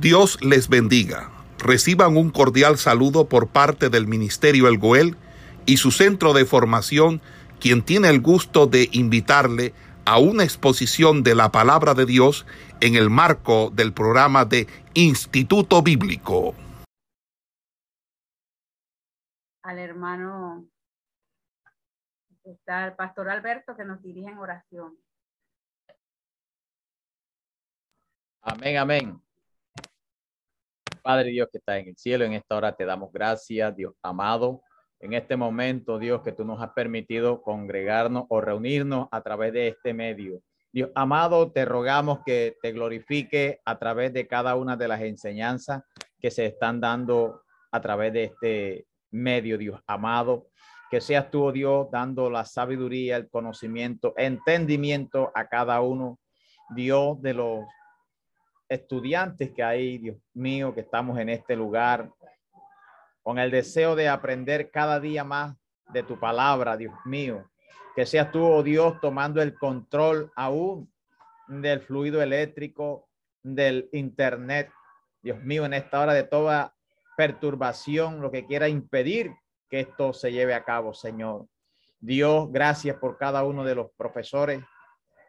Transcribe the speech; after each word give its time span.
Dios 0.00 0.38
les 0.42 0.68
bendiga. 0.68 1.30
Reciban 1.58 2.18
un 2.18 2.30
cordial 2.30 2.76
saludo 2.76 3.30
por 3.30 3.48
parte 3.48 3.88
del 3.88 4.06
Ministerio 4.06 4.68
El 4.68 4.76
Goel 4.76 5.16
y 5.64 5.78
su 5.78 5.90
centro 5.90 6.34
de 6.34 6.44
formación, 6.44 7.22
quien 7.60 7.82
tiene 7.82 8.10
el 8.10 8.20
gusto 8.20 8.66
de 8.66 8.90
invitarle 8.92 9.72
a 10.04 10.18
una 10.18 10.44
exposición 10.44 11.22
de 11.22 11.34
la 11.34 11.50
palabra 11.50 11.94
de 11.94 12.04
Dios 12.04 12.44
en 12.80 12.94
el 12.94 13.08
marco 13.08 13.70
del 13.70 13.94
programa 13.94 14.44
de 14.44 14.68
Instituto 14.92 15.82
Bíblico. 15.82 16.54
Al 19.62 19.78
hermano, 19.78 20.68
está 22.44 22.86
el 22.86 22.92
pastor 22.94 23.30
Alberto 23.30 23.74
que 23.74 23.84
nos 23.84 24.02
dirige 24.02 24.28
en 24.28 24.38
oración. 24.38 24.98
Amén, 28.42 28.76
amén. 28.76 29.25
Padre 31.06 31.30
Dios 31.30 31.48
que 31.52 31.58
está 31.58 31.78
en 31.78 31.86
el 31.86 31.96
cielo, 31.96 32.24
en 32.24 32.32
esta 32.32 32.56
hora 32.56 32.74
te 32.74 32.84
damos 32.84 33.12
gracias, 33.12 33.76
Dios 33.76 33.94
amado. 34.02 34.62
En 34.98 35.12
este 35.12 35.36
momento, 35.36 36.00
Dios, 36.00 36.20
que 36.22 36.32
tú 36.32 36.44
nos 36.44 36.60
has 36.60 36.72
permitido 36.72 37.42
congregarnos 37.42 38.24
o 38.28 38.40
reunirnos 38.40 39.06
a 39.12 39.20
través 39.20 39.52
de 39.52 39.68
este 39.68 39.94
medio. 39.94 40.40
Dios 40.72 40.90
amado, 40.96 41.52
te 41.52 41.64
rogamos 41.64 42.18
que 42.26 42.56
te 42.60 42.72
glorifique 42.72 43.60
a 43.64 43.78
través 43.78 44.12
de 44.14 44.26
cada 44.26 44.56
una 44.56 44.76
de 44.76 44.88
las 44.88 45.00
enseñanzas 45.00 45.84
que 46.20 46.32
se 46.32 46.46
están 46.46 46.80
dando 46.80 47.42
a 47.70 47.80
través 47.80 48.12
de 48.12 48.24
este 48.24 48.86
medio, 49.12 49.58
Dios 49.58 49.80
amado. 49.86 50.48
Que 50.90 51.00
seas 51.00 51.30
tú, 51.30 51.44
oh 51.44 51.52
Dios, 51.52 51.86
dando 51.92 52.28
la 52.30 52.44
sabiduría, 52.44 53.16
el 53.16 53.28
conocimiento, 53.28 54.12
entendimiento 54.16 55.30
a 55.36 55.46
cada 55.46 55.80
uno, 55.82 56.18
Dios, 56.74 57.22
de 57.22 57.34
los 57.34 57.60
estudiantes 58.68 59.52
que 59.52 59.62
hay, 59.62 59.98
Dios 59.98 60.16
mío, 60.34 60.74
que 60.74 60.80
estamos 60.80 61.18
en 61.18 61.28
este 61.28 61.56
lugar, 61.56 62.10
con 63.22 63.38
el 63.38 63.50
deseo 63.50 63.96
de 63.96 64.08
aprender 64.08 64.70
cada 64.70 65.00
día 65.00 65.24
más 65.24 65.56
de 65.88 66.02
tu 66.02 66.18
palabra, 66.18 66.76
Dios 66.76 66.94
mío. 67.04 67.50
Que 67.94 68.06
seas 68.06 68.30
tú, 68.30 68.44
oh 68.44 68.62
Dios, 68.62 69.00
tomando 69.00 69.40
el 69.42 69.54
control 69.54 70.30
aún 70.36 70.92
del 71.48 71.80
fluido 71.80 72.22
eléctrico, 72.22 73.08
del 73.42 73.88
internet. 73.92 74.70
Dios 75.22 75.42
mío, 75.42 75.64
en 75.64 75.74
esta 75.74 76.00
hora 76.00 76.12
de 76.12 76.24
toda 76.24 76.74
perturbación, 77.16 78.20
lo 78.20 78.30
que 78.30 78.46
quiera 78.46 78.68
impedir 78.68 79.32
que 79.68 79.80
esto 79.80 80.12
se 80.12 80.32
lleve 80.32 80.54
a 80.54 80.64
cabo, 80.64 80.94
Señor. 80.94 81.46
Dios, 81.98 82.52
gracias 82.52 82.96
por 82.96 83.16
cada 83.16 83.42
uno 83.44 83.64
de 83.64 83.74
los 83.74 83.90
profesores 83.96 84.62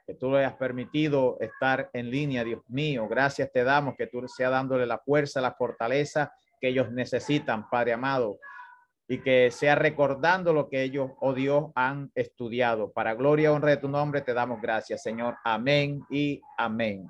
que 0.07 0.13
tú 0.13 0.31
le 0.31 0.45
has 0.45 0.55
permitido 0.55 1.37
estar 1.41 1.89
en 1.91 2.09
línea, 2.09 2.45
Dios 2.45 2.61
mío. 2.69 3.09
Gracias 3.09 3.51
te 3.51 3.65
damos 3.65 3.95
que 3.97 4.07
tú 4.07 4.25
seas 4.25 4.51
dándole 4.51 4.85
la 4.85 4.99
fuerza, 4.99 5.41
la 5.41 5.51
fortaleza 5.51 6.31
que 6.61 6.69
ellos 6.69 6.89
necesitan, 6.91 7.69
Padre 7.69 7.91
amado, 7.91 8.39
y 9.09 9.21
que 9.21 9.51
sea 9.51 9.75
recordando 9.75 10.53
lo 10.53 10.69
que 10.69 10.81
ellos, 10.81 11.11
oh 11.19 11.33
Dios, 11.33 11.71
han 11.75 12.09
estudiado. 12.15 12.93
Para 12.93 13.15
gloria 13.15 13.49
y 13.49 13.53
honra 13.53 13.71
de 13.71 13.77
tu 13.77 13.89
nombre 13.89 14.21
te 14.21 14.33
damos 14.33 14.61
gracias, 14.61 15.03
Señor. 15.03 15.35
Amén 15.43 16.01
y 16.09 16.41
amén. 16.57 17.05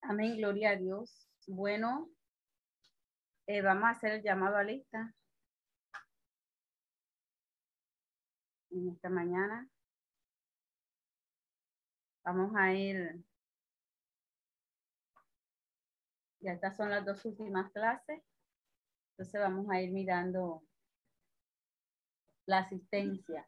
Amén, 0.00 0.38
gloria 0.38 0.70
a 0.70 0.76
Dios. 0.76 1.28
Bueno, 1.46 2.08
eh, 3.46 3.60
vamos 3.60 3.84
a 3.84 3.90
hacer 3.90 4.12
el 4.12 4.22
llamado 4.22 4.56
a 4.56 4.64
lista 4.64 5.14
en 8.70 8.88
esta 8.88 9.10
mañana. 9.10 9.68
Vamos 12.24 12.52
a 12.56 12.72
ir. 12.72 13.22
Ya 16.40 16.52
estas 16.52 16.76
son 16.76 16.90
las 16.90 17.04
dos 17.04 17.24
últimas 17.24 17.70
clases. 17.72 18.22
Entonces 19.12 19.40
vamos 19.40 19.70
a 19.70 19.80
ir 19.80 19.92
mirando 19.92 20.62
la 22.46 22.58
asistencia. 22.58 23.46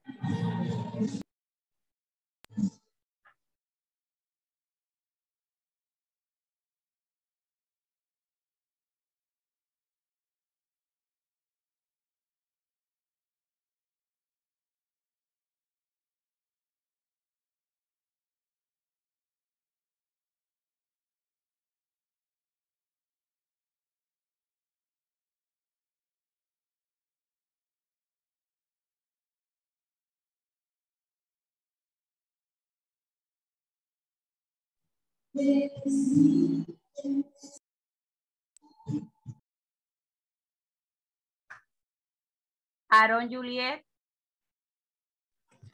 Aaron 42.89 43.29
Juliet. 43.31 43.85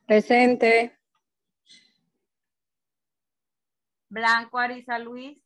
Presente. 0.07 0.99
Blanco 4.09 4.59
Arisa 4.59 4.99
Luis. 4.99 5.43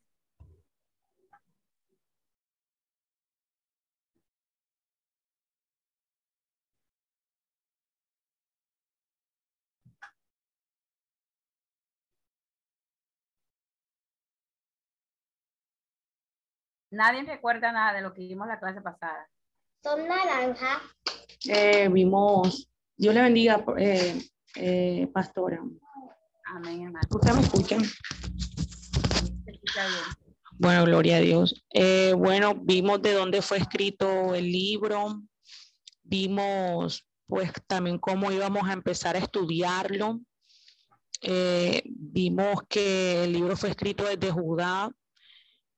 Nadie 16.96 17.24
recuerda 17.24 17.72
nada 17.72 17.92
de 17.92 18.00
lo 18.00 18.14
que 18.14 18.22
vimos 18.22 18.48
la 18.48 18.58
clase 18.58 18.80
pasada. 18.80 19.28
Son 19.82 20.08
naranja. 20.08 20.80
Eh, 21.46 21.88
vimos, 21.90 22.70
Dios 22.96 23.14
le 23.14 23.20
bendiga, 23.20 23.62
eh, 23.76 24.18
eh, 24.54 25.06
pastora. 25.12 25.62
Amén, 26.46 26.84
hermano. 26.84 27.06
¿Ustedes 27.10 27.36
me 27.36 27.42
escuchan? 27.42 27.84
Se 27.84 29.50
escucha 29.50 29.86
bien. 29.86 30.26
Bueno, 30.58 30.84
gloria 30.86 31.18
a 31.18 31.20
Dios. 31.20 31.66
Eh, 31.74 32.14
bueno, 32.16 32.54
vimos 32.54 33.02
de 33.02 33.12
dónde 33.12 33.42
fue 33.42 33.58
escrito 33.58 34.34
el 34.34 34.50
libro, 34.50 35.22
vimos 36.02 37.06
pues 37.26 37.52
también 37.66 37.98
cómo 37.98 38.32
íbamos 38.32 38.66
a 38.66 38.72
empezar 38.72 39.16
a 39.16 39.18
estudiarlo. 39.18 40.20
Eh, 41.20 41.82
vimos 41.84 42.62
que 42.68 43.24
el 43.24 43.34
libro 43.34 43.54
fue 43.54 43.70
escrito 43.70 44.04
desde 44.04 44.30
Judá, 44.30 44.90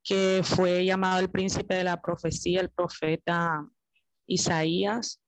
que 0.08 0.40
fue 0.42 0.86
llamado 0.86 1.20
el 1.20 1.30
príncipe 1.30 1.74
de 1.74 1.84
la 1.84 2.00
profecía, 2.00 2.62
el 2.62 2.70
profeta 2.70 3.68
Isaías, 4.26 5.20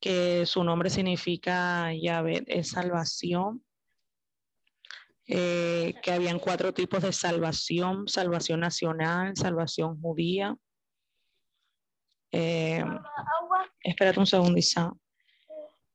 que 0.00 0.46
su 0.46 0.62
nombre 0.62 0.88
significa 0.88 1.92
Yahvé 1.92 2.44
es 2.46 2.68
salvación. 2.68 3.64
Eh, 5.26 5.94
que 6.02 6.12
habían 6.12 6.38
cuatro 6.38 6.72
tipos 6.72 7.02
de 7.02 7.12
salvación, 7.12 8.06
salvación 8.06 8.60
nacional, 8.60 9.36
salvación 9.36 10.00
judía. 10.00 10.56
Eh, 12.30 12.84
espérate 13.80 14.20
un 14.20 14.26
segundo, 14.26 14.58
Isa. 14.58 14.92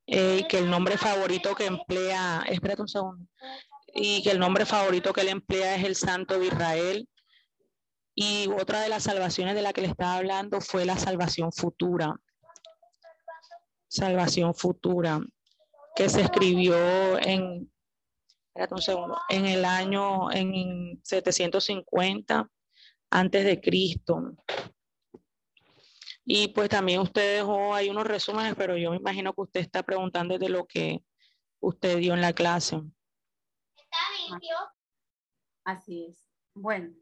Eh, 0.08 0.40
y 0.42 0.48
que 0.48 0.60
el 0.60 0.70
nombre 0.70 0.98
favorito 0.98 1.56
que 1.56 1.66
emplea, 1.66 2.44
espérate 2.50 2.82
un 2.82 2.88
segundo, 2.88 3.26
y 3.94 4.24
que 4.24 4.32
el 4.32 4.40
nombre 4.40 4.66
favorito 4.66 5.14
que 5.14 5.22
él 5.22 5.30
emplea 5.30 5.76
es 5.76 5.86
el 5.86 5.96
Santo 5.96 6.38
de 6.38 6.48
Israel. 6.48 7.08
Y 8.20 8.50
otra 8.50 8.82
de 8.82 8.90
las 8.90 9.04
salvaciones 9.04 9.54
de 9.54 9.62
la 9.62 9.74
que 9.74 9.82
le 9.82 9.90
estaba 9.90 10.16
hablando 10.16 10.60
fue 10.60 10.86
la 10.86 10.98
salvación 10.98 11.52
futura. 11.52 12.20
Salvación 13.88 14.56
futura, 14.56 15.20
que 15.96 16.10
se 16.10 16.22
escribió 16.22 17.20
en 17.20 17.72
un 18.72 18.82
segundo, 18.82 19.20
en 19.30 19.46
el 19.46 19.64
año 19.64 20.32
en 20.32 21.00
750 21.04 22.50
antes 23.12 23.46
de 23.46 23.62
Cristo. 23.62 24.36
Y 26.26 26.48
pues 26.48 26.70
también 26.70 27.02
usted 27.02 27.38
dejó 27.38 27.76
ahí 27.76 27.88
unos 27.92 28.08
resúmenes, 28.08 28.56
pero 28.56 28.78
yo 28.78 28.90
me 28.90 28.98
imagino 28.98 29.32
que 29.32 29.42
usted 29.42 29.62
está 29.62 29.84
preguntando 29.84 30.40
de 30.40 30.50
lo 30.50 30.66
que 30.66 31.04
usted 31.60 32.00
dio 32.00 32.16
en 32.16 32.22
la 32.22 32.34
clase. 32.34 32.78
Está 33.76 33.98
limpio. 34.28 34.56
Así 35.64 36.08
es. 36.10 36.28
Bueno, 36.56 36.96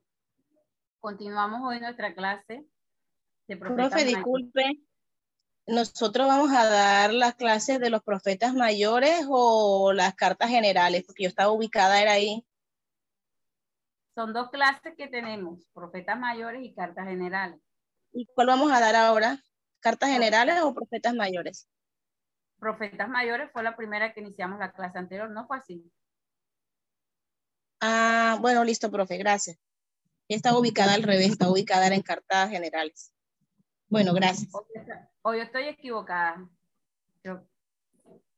continuamos 1.06 1.62
hoy 1.64 1.80
nuestra 1.80 2.16
clase 2.16 2.66
de 3.48 3.58
profetas 3.58 3.90
Profe, 3.92 4.06
mayores. 4.06 4.16
disculpe. 4.16 4.64
¿Nosotros 5.68 6.26
vamos 6.26 6.50
a 6.52 6.66
dar 6.66 7.14
las 7.14 7.36
clases 7.36 7.80
de 7.80 7.92
los 7.92 8.02
profetas 8.02 8.56
mayores 8.56 9.24
o 9.30 9.94
las 9.94 10.16
cartas 10.16 10.50
generales? 10.50 11.04
Porque 11.06 11.26
yo 11.26 11.30
estaba 11.30 11.52
ubicada, 11.52 12.02
era 12.02 12.14
ahí. 12.14 12.44
Son 14.16 14.34
dos 14.34 14.50
clases 14.50 14.96
que 14.98 15.08
tenemos, 15.08 15.68
profetas 15.76 16.18
mayores 16.18 16.64
y 16.64 16.74
cartas 16.74 17.08
generales. 17.08 17.62
¿Y 18.12 18.26
cuál 18.34 18.48
vamos 18.48 18.72
a 18.72 18.80
dar 18.80 18.96
ahora? 18.96 19.38
¿Cartas 19.82 20.10
generales 20.10 20.60
o 20.64 20.74
profetas 20.74 21.14
mayores? 21.14 21.70
Profetas 22.58 23.10
mayores 23.10 23.52
fue 23.54 23.62
la 23.62 23.76
primera 23.76 24.12
que 24.12 24.22
iniciamos 24.22 24.58
la 24.58 24.72
clase 24.72 24.98
anterior, 24.98 25.30
¿no 25.30 25.46
fue 25.46 25.58
así? 25.58 25.88
Ah, 27.80 28.40
bueno, 28.42 28.64
listo, 28.64 28.90
profe, 28.90 29.18
gracias. 29.18 29.60
Está 30.28 30.58
ubicada 30.58 30.96
al 30.96 31.04
revés, 31.04 31.32
está 31.32 31.50
ubicada 31.50 31.88
en 31.88 32.02
cartas 32.02 32.50
generales. 32.50 33.14
Bueno, 33.88 34.14
gracias. 34.14 34.52
O 35.22 35.34
yo 35.34 35.42
estoy 35.44 35.66
equivocada. 35.66 36.48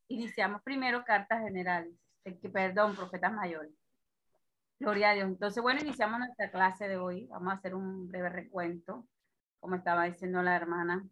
Iniciamos 0.10 0.62
primero 0.64 1.04
cartas 1.06 1.42
generales. 1.44 1.94
Eh, 2.26 2.38
Perdón, 2.52 2.96
profetas 2.96 3.32
mayores. 3.32 3.72
Gloria 4.80 5.12
a 5.12 5.14
Dios. 5.14 5.28
Entonces, 5.28 5.64
bueno, 5.64 5.80
iniciamos 5.82 6.20
nuestra 6.20 6.52
clase 6.52 6.88
de 6.88 6.98
hoy. 6.98 7.26
Vamos 7.28 7.54
a 7.54 7.58
hacer 7.58 7.74
un 7.74 8.08
breve 8.08 8.30
recuento, 8.30 9.08
como 9.60 9.76
estaba 9.76 10.04
diciendo 10.06 10.44
la 10.44 10.56
hermana. 10.56 11.08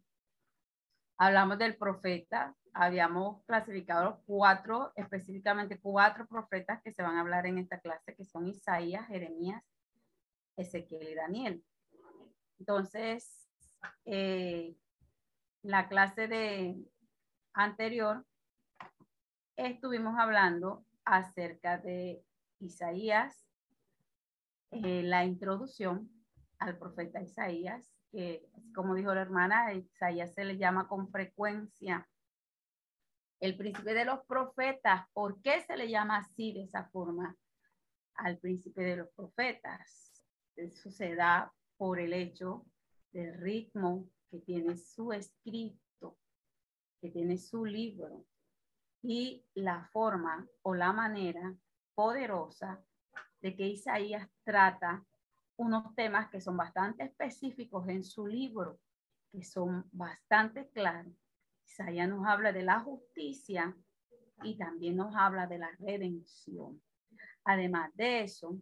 Hablamos 1.17 1.57
del 1.57 1.77
profeta. 1.77 2.53
Habíamos 2.73 3.43
clasificado 3.45 4.21
cuatro, 4.25 4.91
específicamente 4.95 5.79
cuatro 5.79 6.27
profetas 6.27 6.81
que 6.83 6.91
se 6.91 7.01
van 7.01 7.15
a 7.15 7.21
hablar 7.21 7.45
en 7.45 7.57
esta 7.57 7.79
clase, 7.79 8.13
que 8.13 8.25
son 8.25 8.47
Isaías, 8.47 9.07
Jeremías, 9.07 9.63
Ezequiel 10.57 11.09
y 11.09 11.15
Daniel. 11.15 11.63
Entonces, 12.59 13.49
eh, 14.05 14.75
la 15.61 15.87
clase 15.87 16.27
de 16.27 16.75
anterior 17.53 18.25
estuvimos 19.55 20.17
hablando 20.17 20.85
acerca 21.05 21.77
de 21.77 22.23
Isaías, 22.59 23.47
eh, 24.71 25.03
la 25.03 25.25
introducción 25.25 26.09
al 26.59 26.77
profeta 26.77 27.21
Isaías, 27.21 27.93
que 28.11 28.49
como 28.73 28.95
dijo 28.95 29.13
la 29.13 29.21
hermana, 29.21 29.73
Isaías 29.73 30.33
se 30.33 30.45
le 30.45 30.57
llama 30.57 30.87
con 30.87 31.09
frecuencia 31.09 32.07
el 33.39 33.57
príncipe 33.57 33.93
de 33.93 34.05
los 34.05 34.25
profetas. 34.25 35.07
¿Por 35.13 35.41
qué 35.41 35.61
se 35.61 35.77
le 35.77 35.89
llama 35.89 36.17
así 36.17 36.53
de 36.53 36.63
esa 36.63 36.85
forma 36.85 37.35
al 38.15 38.37
príncipe 38.37 38.81
de 38.81 38.97
los 38.97 39.09
profetas? 39.09 40.14
Eso 40.55 40.89
se 40.91 41.15
da 41.15 41.53
por 41.77 41.99
el 41.99 42.13
hecho 42.13 42.65
del 43.11 43.33
ritmo 43.35 44.09
que 44.29 44.39
tiene 44.39 44.77
su 44.77 45.11
escrito, 45.11 46.17
que 47.01 47.09
tiene 47.09 47.37
su 47.37 47.65
libro 47.65 48.25
y 49.01 49.45
la 49.53 49.87
forma 49.91 50.47
o 50.63 50.73
la 50.73 50.91
manera 50.91 51.55
poderosa 51.93 52.83
de 53.41 53.55
que 53.55 53.67
Isaías 53.67 54.27
trata 54.43 55.05
unos 55.57 55.93
temas 55.95 56.29
que 56.29 56.41
son 56.41 56.57
bastante 56.57 57.03
específicos 57.03 57.87
en 57.87 58.03
su 58.03 58.25
libro, 58.27 58.79
que 59.31 59.43
son 59.43 59.87
bastante 59.91 60.69
claros. 60.69 61.13
Isaías 61.65 62.09
nos 62.09 62.25
habla 62.25 62.51
de 62.51 62.63
la 62.63 62.79
justicia 62.79 63.75
y 64.43 64.57
también 64.57 64.97
nos 64.97 65.15
habla 65.15 65.47
de 65.47 65.59
la 65.59 65.71
redención. 65.79 66.81
Además 67.43 67.95
de 67.95 68.23
eso, 68.23 68.59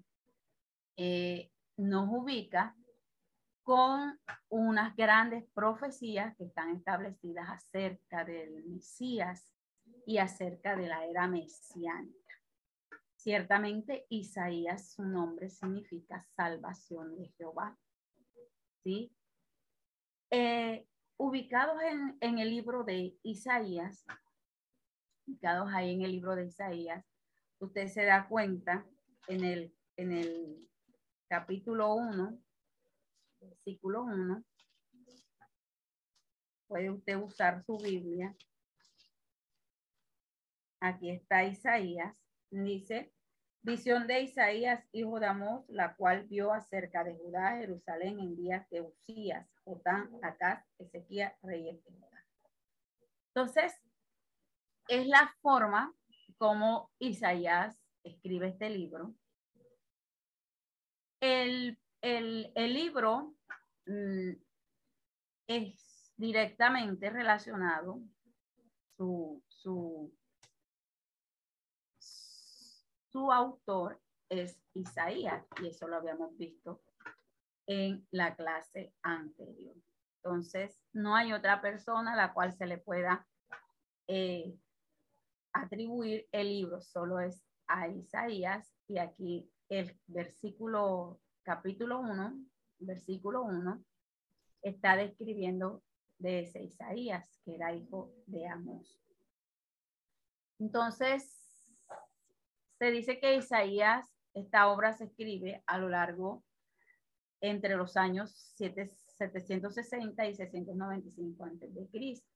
eh, 0.98 1.53
nos 1.78 2.08
ubica 2.10 2.76
con 3.64 4.20
unas 4.50 4.96
grandes 4.96 5.46
profecías 5.54 6.36
que 6.36 6.46
están 6.46 6.76
establecidas 6.76 7.50
acerca 7.50 8.26
del 8.26 8.66
Mesías 8.66 9.50
y 10.06 10.18
acerca 10.18 10.76
de 10.76 10.88
la 10.88 11.06
era 11.06 11.28
mesiánica. 11.28 12.20
Ciertamente, 13.16 14.06
Isaías, 14.10 14.92
su 14.92 15.06
nombre 15.06 15.50
significa 15.50 16.26
salvación 16.36 17.16
de 17.16 17.30
Jehová. 17.38 17.78
¿Sí? 18.84 19.16
Eh, 20.30 20.86
ubicados 21.16 21.82
en, 21.84 22.18
en 22.20 22.40
el 22.40 22.50
libro 22.50 22.84
de 22.84 23.18
Isaías, 23.24 24.06
ubicados 25.26 25.72
ahí 25.74 25.94
en 25.94 26.02
el 26.02 26.12
libro 26.12 26.36
de 26.36 26.48
Isaías, 26.48 27.06
usted 27.60 27.88
se 27.88 28.04
da 28.04 28.28
cuenta 28.28 28.86
en 29.28 29.46
el, 29.46 29.74
en 29.96 30.12
el 30.12 30.70
capítulo 31.34 31.96
1, 31.96 32.40
versículo 33.42 34.04
1, 34.04 34.44
puede 36.68 36.92
usted 36.92 37.16
usar 37.16 37.64
su 37.66 37.76
Biblia. 37.80 38.36
Aquí 40.80 41.10
está 41.10 41.44
Isaías. 41.44 42.16
Dice, 42.52 43.12
visión 43.64 44.06
de 44.06 44.22
Isaías, 44.22 44.88
hijo 44.92 45.20
de 45.20 45.26
Amós, 45.26 45.68
la 45.70 45.96
cual 45.96 46.28
vio 46.28 46.54
acerca 46.54 47.04
de 47.04 47.16
Judá, 47.16 47.58
Jerusalén 47.58 48.20
en 48.20 48.36
días 48.36 48.70
de 48.70 48.82
Usías, 48.82 49.50
Jotán, 49.64 50.12
Acaz, 50.22 50.64
Ezequiel, 50.78 51.32
reyes 51.42 51.84
de 51.84 51.92
Judá. 51.94 52.28
Entonces, 53.30 53.74
es 54.88 55.08
la 55.08 55.34
forma 55.42 55.96
como 56.38 56.92
Isaías 57.00 57.76
escribe 58.04 58.50
este 58.50 58.70
libro. 58.70 59.16
El, 61.26 61.80
el, 62.02 62.52
el 62.54 62.74
libro 62.74 63.34
mm, 63.86 64.32
es 65.48 66.12
directamente 66.18 67.10
relacionado, 67.10 68.02
su, 68.98 69.42
su, 69.48 70.14
su 71.98 73.32
autor 73.32 74.02
es 74.28 74.62
Isaías, 74.74 75.48
y 75.62 75.68
eso 75.68 75.88
lo 75.88 75.96
habíamos 75.96 76.36
visto 76.36 76.84
en 77.68 78.06
la 78.12 78.36
clase 78.36 78.94
anterior. 79.02 79.78
Entonces, 80.18 80.78
no 80.92 81.16
hay 81.16 81.32
otra 81.32 81.62
persona 81.62 82.16
a 82.16 82.18
la 82.18 82.34
cual 82.34 82.52
se 82.52 82.66
le 82.66 82.80
pueda 82.80 83.26
eh, 84.10 84.60
atribuir 85.54 86.28
el 86.34 86.50
libro, 86.50 86.82
solo 86.82 87.22
es 87.22 87.42
a 87.68 87.88
Isaías, 87.88 88.76
y 88.90 88.98
aquí 88.98 89.50
el 89.80 90.00
versículo, 90.08 91.20
capítulo 91.42 92.00
1, 92.00 92.46
versículo 92.80 93.44
1, 93.44 93.84
está 94.62 94.96
describiendo 94.96 95.84
de 96.20 96.42
ese 96.42 96.62
Isaías, 96.62 97.42
que 97.44 97.56
era 97.56 97.74
hijo 97.74 98.14
de 98.28 98.48
Amós. 98.48 99.02
Entonces, 100.60 101.76
se 102.78 102.92
dice 102.92 103.20
que 103.20 103.36
Isaías, 103.36 104.06
esta 104.34 104.68
obra 104.68 104.94
se 104.94 105.06
escribe 105.06 105.64
a 105.66 105.78
lo 105.78 105.90
largo 105.90 106.44
entre 107.42 107.76
los 107.76 107.98
años 107.98 108.32
7, 108.56 108.88
760 109.18 110.28
y 110.28 110.36
695 110.36 111.44
antes 111.46 111.74
de 111.74 111.88
Cristo. 111.88 112.28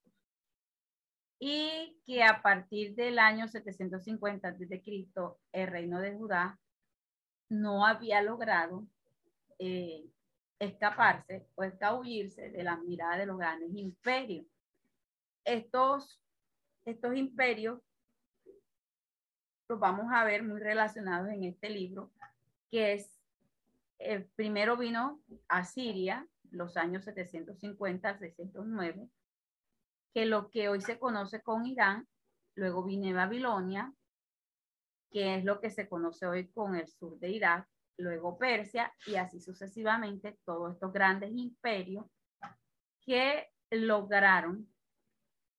Y 1.40 2.02
que 2.04 2.24
a 2.24 2.42
partir 2.42 2.96
del 2.96 3.20
año 3.20 3.48
750 3.48 4.48
antes 4.48 4.70
de 4.70 4.82
Cristo, 4.82 5.40
el 5.52 5.68
reino 5.68 6.02
de 6.02 6.16
Judá 6.16 6.60
no 7.50 7.86
había 7.86 8.22
logrado 8.22 8.88
eh, 9.60 10.06
escaparse 10.60 11.48
o 11.56 11.64
escabullirse 11.64 12.50
de 12.50 12.64
la 12.64 12.78
mirada 12.78 13.18
de 13.18 13.26
los 13.26 13.38
grandes 13.38 13.70
imperios. 13.76 14.46
Estos, 15.46 16.22
estos 16.86 17.16
imperios 17.16 17.80
los 19.70 19.80
vamos 19.80 20.08
a 20.12 20.24
ver 20.24 20.44
muy 20.44 20.60
relacionados 20.60 21.30
en 21.30 21.44
este 21.44 21.70
libro, 21.70 22.12
que 22.72 22.94
es, 22.94 23.14
el 24.00 24.26
primero 24.26 24.78
vino 24.78 25.22
a 25.48 25.64
Siria, 25.64 26.28
los 26.52 26.78
años 26.78 27.04
750 27.04 28.10
al 28.10 28.20
609, 28.20 29.10
que 30.14 30.26
lo 30.26 30.50
que 30.50 30.70
hoy 30.70 30.82
se 30.82 31.00
conoce 31.00 31.42
con 31.42 31.66
Irán, 31.66 32.08
luego 32.56 32.84
viene 32.84 33.14
Babilonia, 33.14 33.94
que 35.10 35.36
es 35.36 35.46
lo 35.46 35.60
que 35.60 35.70
se 35.70 35.88
conoce 35.88 36.26
hoy 36.26 36.48
con 36.50 36.76
el 36.76 36.88
sur 36.88 37.18
de 37.20 37.30
Irak, 37.30 37.68
luego 37.98 38.38
Persia 38.38 38.94
y 39.06 39.16
así 39.16 39.40
sucesivamente 39.40 40.38
todos 40.46 40.74
estos 40.74 40.94
grandes 40.94 41.32
imperios 41.34 42.06
que 43.02 43.48
lograron 43.72 44.72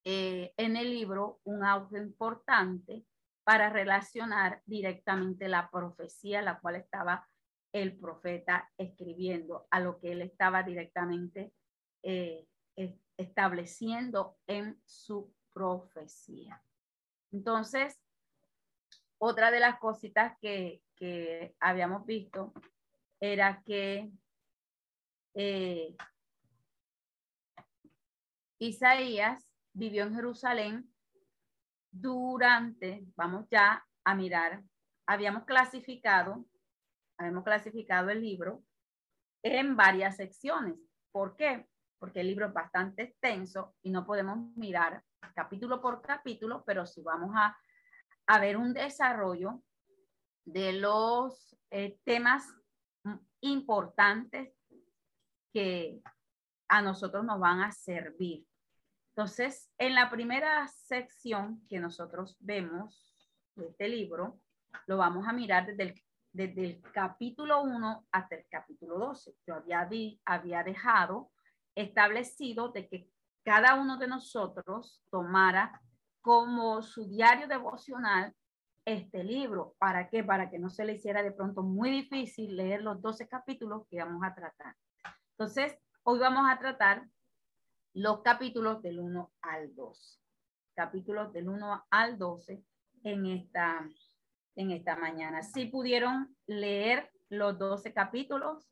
eh, 0.05 0.53
en 0.57 0.77
el 0.77 0.89
libro 0.89 1.39
un 1.43 1.63
auge 1.63 1.97
importante 1.97 3.05
para 3.43 3.69
relacionar 3.69 4.61
directamente 4.65 5.47
la 5.47 5.69
profecía, 5.69 6.41
la 6.41 6.59
cual 6.59 6.75
estaba 6.75 7.27
el 7.73 7.97
profeta 7.97 8.71
escribiendo, 8.77 9.67
a 9.71 9.79
lo 9.79 9.99
que 9.99 10.11
él 10.11 10.21
estaba 10.21 10.63
directamente 10.63 11.53
eh, 12.03 12.47
estableciendo 13.17 14.37
en 14.47 14.81
su 14.85 15.33
profecía. 15.51 16.63
Entonces, 17.31 17.99
otra 19.19 19.51
de 19.51 19.59
las 19.59 19.79
cositas 19.79 20.37
que, 20.41 20.81
que 20.95 21.55
habíamos 21.59 22.05
visto 22.05 22.53
era 23.19 23.61
que 23.63 24.09
eh, 25.35 25.95
Isaías 28.59 29.45
vivió 29.73 30.03
en 30.03 30.15
Jerusalén 30.15 30.93
durante, 31.91 33.05
vamos 33.15 33.47
ya 33.49 33.85
a 34.03 34.15
mirar, 34.15 34.63
habíamos 35.05 35.45
clasificado 35.45 36.45
hemos 37.27 37.43
clasificado 37.43 38.09
el 38.09 38.21
libro 38.21 38.63
en 39.43 39.75
varias 39.75 40.17
secciones. 40.17 40.75
¿Por 41.11 41.35
qué? 41.35 41.67
Porque 41.97 42.21
el 42.21 42.27
libro 42.27 42.47
es 42.47 42.53
bastante 42.53 43.03
extenso 43.03 43.75
y 43.81 43.89
no 43.89 44.05
podemos 44.05 44.55
mirar 44.55 45.03
capítulo 45.35 45.81
por 45.81 46.01
capítulo, 46.01 46.63
pero 46.65 46.85
si 46.85 47.01
vamos 47.01 47.31
a, 47.35 47.57
a 48.29 48.39
ver 48.39 48.57
un 48.57 48.73
desarrollo 48.73 49.63
de 50.45 50.73
los 50.73 51.57
eh, 51.71 51.97
temas 52.03 52.45
importantes 53.41 54.53
que 55.51 55.99
a 56.67 56.83
nosotros 56.83 57.25
nos 57.25 57.39
van 57.39 57.61
a 57.61 57.71
servir. 57.71 58.45
Entonces, 59.15 59.71
en 59.79 59.95
la 59.95 60.11
primera 60.11 60.67
sección 60.67 61.65
que 61.67 61.79
nosotros 61.79 62.37
vemos 62.39 63.15
de 63.55 63.69
este 63.69 63.89
libro, 63.89 64.39
lo 64.85 64.97
vamos 64.97 65.27
a 65.27 65.33
mirar 65.33 65.65
desde 65.65 65.83
el, 65.83 66.03
desde 66.31 66.65
el 66.65 66.81
capítulo 66.93 67.63
1 67.63 68.05
hasta 68.11 68.35
el 68.35 68.45
capítulo 68.47 68.99
12. 68.99 69.37
Yo 69.47 69.55
había, 69.55 69.89
había 70.25 70.63
dejado 70.63 71.31
establecido 71.73 72.69
de 72.69 72.87
que 72.87 73.09
cada 73.43 73.73
uno 73.73 73.97
de 73.97 74.07
nosotros 74.07 75.01
tomara 75.09 75.81
como 76.29 76.83
su 76.83 77.07
diario 77.07 77.47
devocional 77.47 78.35
este 78.85 79.23
libro. 79.23 79.73
¿Para 79.79 80.09
qué? 80.09 80.23
Para 80.23 80.51
que 80.51 80.59
no 80.59 80.69
se 80.69 80.85
le 80.85 80.93
hiciera 80.93 81.23
de 81.23 81.31
pronto 81.31 81.63
muy 81.63 81.89
difícil 81.89 82.55
leer 82.55 82.83
los 82.83 83.01
12 83.01 83.27
capítulos 83.27 83.87
que 83.89 83.97
vamos 83.97 84.21
a 84.23 84.35
tratar. 84.35 84.75
Entonces, 85.31 85.75
hoy 86.03 86.19
vamos 86.19 86.45
a 86.47 86.59
tratar 86.59 87.09
los 87.95 88.21
capítulos 88.21 88.83
del 88.83 88.99
1 88.99 89.31
al 89.41 89.73
12. 89.73 90.19
Capítulos 90.75 91.33
del 91.33 91.49
1 91.49 91.87
al 91.89 92.19
12 92.19 92.63
en 93.05 93.25
esta, 93.25 93.89
en 94.55 94.69
esta 94.69 94.95
mañana. 94.97 95.41
Si 95.41 95.65
pudieron 95.65 96.37
leer 96.45 97.09
los 97.29 97.57
12 97.57 97.91
capítulos. 97.91 98.69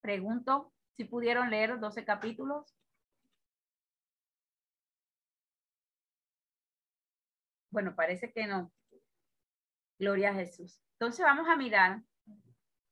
Pregunto 0.00 0.72
si 0.92 1.02
pudieron 1.02 1.50
leer 1.50 1.70
los 1.70 1.80
12 1.80 2.04
capítulos. 2.04 2.76
Bueno, 7.72 7.94
parece 7.96 8.30
que 8.30 8.46
no. 8.46 8.70
Gloria 9.98 10.30
a 10.30 10.34
Jesús. 10.34 10.78
Entonces 10.92 11.24
vamos 11.24 11.48
a 11.48 11.56
mirar 11.56 12.02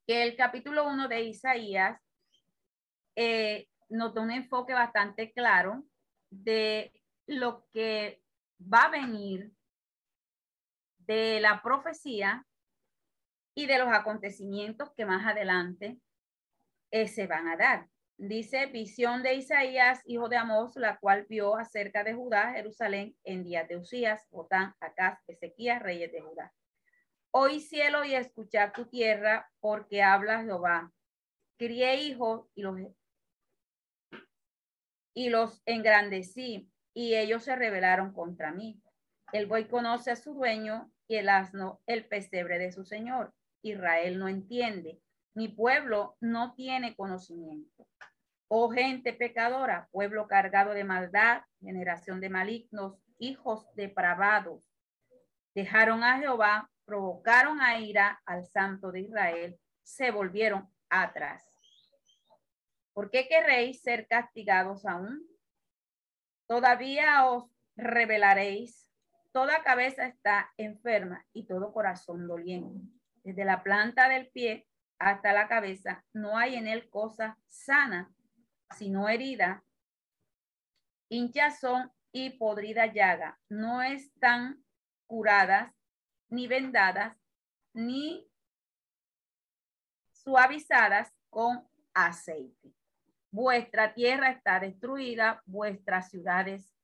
que 0.06 0.22
el 0.22 0.34
capítulo 0.37 0.88
1 0.88 1.06
de 1.06 1.20
Isaías 1.20 2.00
eh, 3.14 3.68
notó 3.90 4.22
un 4.22 4.30
enfoque 4.30 4.72
bastante 4.72 5.32
claro 5.32 5.84
de 6.30 6.92
lo 7.26 7.66
que 7.70 8.22
va 8.60 8.84
a 8.84 8.90
venir 8.90 9.52
de 10.96 11.40
la 11.40 11.60
profecía 11.60 12.46
y 13.54 13.66
de 13.66 13.78
los 13.78 13.88
acontecimientos 13.88 14.92
que 14.96 15.04
más 15.04 15.26
adelante 15.26 16.00
eh, 16.90 17.06
se 17.06 17.26
van 17.26 17.49
a 17.49 17.56
dar. 17.58 17.87
Dice 18.23 18.67
visión 18.67 19.23
de 19.23 19.33
Isaías, 19.33 20.03
hijo 20.05 20.29
de 20.29 20.37
Amós, 20.37 20.77
la 20.77 20.99
cual 20.99 21.25
vio 21.27 21.57
acerca 21.57 22.05
de 22.05 22.12
Judá, 22.12 22.53
Jerusalén, 22.53 23.17
en 23.25 23.45
días 23.45 23.67
de 23.67 23.79
Usías, 23.79 24.29
Otán, 24.31 24.75
Acaz, 24.79 25.19
Ezequías, 25.27 25.83
reyes 25.83 26.12
de 26.12 26.21
Judá. 26.21 26.53
Oí 27.31 27.61
cielo 27.61 28.05
y 28.05 28.15
escuchad 28.15 28.73
tu 28.75 28.85
tierra, 28.85 29.50
porque 29.59 30.03
habla 30.03 30.45
Jehová. 30.45 30.93
Crié 31.57 32.03
hijos 32.03 32.47
y 32.55 32.61
los, 32.61 32.77
y 35.15 35.31
los 35.31 35.62
engrandecí, 35.65 36.71
y 36.93 37.15
ellos 37.15 37.45
se 37.45 37.57
rebelaron 37.57 38.12
contra 38.12 38.53
mí. 38.53 38.83
El 39.33 39.47
buey 39.47 39.67
conoce 39.67 40.11
a 40.11 40.17
su 40.17 40.35
dueño 40.35 40.93
y 41.09 41.17
el 41.17 41.31
asno 41.31 41.81
el 41.87 42.07
pesebre 42.07 42.59
de 42.59 42.71
su 42.71 42.85
señor. 42.85 43.33
Israel 43.62 44.19
no 44.19 44.29
entiende, 44.29 45.00
mi 45.33 45.49
pueblo 45.49 46.19
no 46.21 46.53
tiene 46.55 46.95
conocimiento. 46.95 47.87
Oh 48.52 48.69
gente 48.69 49.12
pecadora, 49.12 49.88
pueblo 49.92 50.26
cargado 50.26 50.75
de 50.75 50.83
maldad, 50.83 51.42
generación 51.61 52.21
de 52.21 52.30
malignos, 52.30 53.00
hijos 53.21 53.73
depravados. 53.76 54.69
Dejaron 55.54 56.02
a 56.02 56.19
Jehová, 56.19 56.69
provocaron 56.85 57.61
a 57.61 57.78
ira 57.78 58.21
al 58.26 58.45
santo 58.45 58.90
de 58.90 59.02
Israel, 59.02 59.61
se 59.85 60.11
volvieron 60.11 60.69
atrás. 60.88 61.45
¿Por 62.92 63.12
qué 63.12 63.28
querréis 63.28 63.83
ser 63.83 64.09
castigados 64.09 64.85
aún? 64.85 65.25
Todavía 66.49 67.26
os 67.30 67.57
revelaréis. 67.76 68.90
Toda 69.30 69.62
cabeza 69.62 70.09
está 70.09 70.52
enferma 70.57 71.25
y 71.33 71.47
todo 71.47 71.73
corazón 71.73 72.26
doliente. 72.26 72.85
Desde 73.23 73.45
la 73.45 73.62
planta 73.62 74.09
del 74.09 74.28
pie 74.28 74.66
hasta 74.99 75.33
la 75.33 75.47
cabeza 75.47 76.04
no 76.12 76.37
hay 76.37 76.57
en 76.57 76.66
él 76.66 76.90
cosa 76.90 77.38
sana, 77.47 78.12
sino 78.77 79.09
herida, 79.09 79.65
hinchazón 81.09 81.93
y 82.12 82.31
podrida 82.31 82.87
llaga. 82.87 83.39
No 83.49 83.83
están 83.83 84.65
curadas, 85.07 85.73
ni 86.29 86.47
vendadas, 86.47 87.17
ni 87.73 88.27
suavizadas 90.12 91.12
con 91.29 91.69
aceite. 91.95 92.73
Vuestra 93.33 93.95
tierra 93.95 94.31
está 94.31 94.61
destruida, 94.61 95.43
vuestras 95.47 96.11
ciudades 96.11 96.75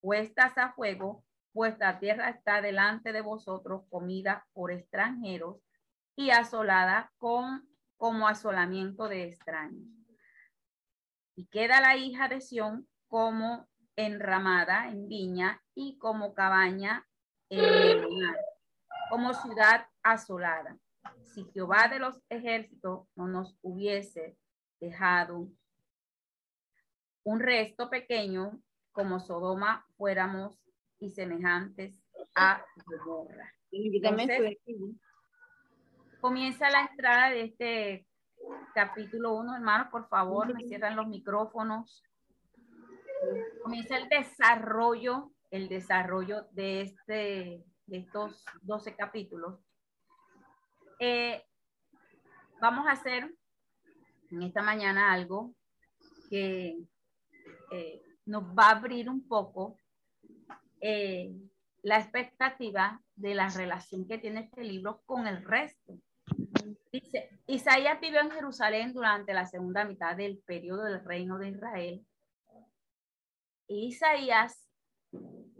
puestas 0.00 0.56
a 0.58 0.72
fuego, 0.72 1.24
vuestra 1.54 1.98
tierra 1.98 2.28
está 2.28 2.60
delante 2.60 3.12
de 3.12 3.22
vosotros 3.22 3.84
comida 3.88 4.46
por 4.52 4.70
extranjeros 4.70 5.62
y 6.16 6.30
asolada 6.30 7.12
con 7.16 7.68
como 7.96 8.28
asolamiento 8.28 9.08
de 9.08 9.24
extraños. 9.24 10.03
Y 11.36 11.46
queda 11.46 11.80
la 11.80 11.96
hija 11.96 12.28
de 12.28 12.40
Sión 12.40 12.88
como 13.08 13.68
enramada 13.96 14.88
en 14.88 15.08
viña 15.08 15.62
y 15.74 15.98
como 15.98 16.34
cabaña 16.34 17.06
en 17.48 18.02
como 19.10 19.34
ciudad 19.34 19.86
asolada. 20.02 20.78
Si 21.22 21.44
Jehová 21.52 21.88
de 21.88 21.98
los 21.98 22.20
ejércitos 22.28 23.06
no 23.14 23.28
nos 23.28 23.56
hubiese 23.62 24.36
dejado 24.80 25.48
un 27.24 27.40
resto 27.40 27.90
pequeño 27.90 28.60
como 28.92 29.20
Sodoma 29.20 29.86
fuéramos 29.96 30.58
y 30.98 31.10
semejantes 31.10 31.94
a 32.34 32.64
Gomorra. 32.86 33.52
comienza 36.20 36.70
la 36.70 36.86
entrada 36.86 37.30
de 37.30 37.44
este 37.44 38.06
capítulo 38.74 39.34
1, 39.34 39.56
hermanos, 39.56 39.88
por 39.90 40.08
favor, 40.08 40.52
me 40.52 40.64
cierran 40.64 40.96
los 40.96 41.06
micrófonos. 41.06 42.02
Comienza 43.62 43.96
el 43.96 44.08
desarrollo, 44.08 45.32
el 45.50 45.68
desarrollo 45.68 46.46
de, 46.52 46.82
este, 46.82 47.64
de 47.86 47.98
estos 47.98 48.44
12 48.62 48.96
capítulos. 48.96 49.60
Eh, 50.98 51.44
vamos 52.60 52.86
a 52.86 52.92
hacer 52.92 53.34
en 54.30 54.42
esta 54.42 54.62
mañana 54.62 55.12
algo 55.12 55.54
que 56.30 56.76
eh, 57.70 58.02
nos 58.26 58.44
va 58.44 58.68
a 58.68 58.76
abrir 58.76 59.08
un 59.08 59.26
poco 59.26 59.78
eh, 60.80 61.32
la 61.82 61.98
expectativa 61.98 63.00
de 63.14 63.34
la 63.34 63.48
relación 63.48 64.06
que 64.06 64.18
tiene 64.18 64.40
este 64.40 64.64
libro 64.64 65.02
con 65.06 65.26
el 65.26 65.44
resto. 65.44 65.98
Dice, 66.94 67.28
Isaías 67.48 67.98
vivió 68.00 68.20
en 68.20 68.30
Jerusalén 68.30 68.92
durante 68.92 69.34
la 69.34 69.46
segunda 69.46 69.84
mitad 69.84 70.14
del 70.14 70.38
periodo 70.46 70.84
del 70.84 71.04
reino 71.04 71.38
de 71.38 71.48
Israel. 71.48 72.06
Y 73.66 73.88
Isaías 73.88 74.70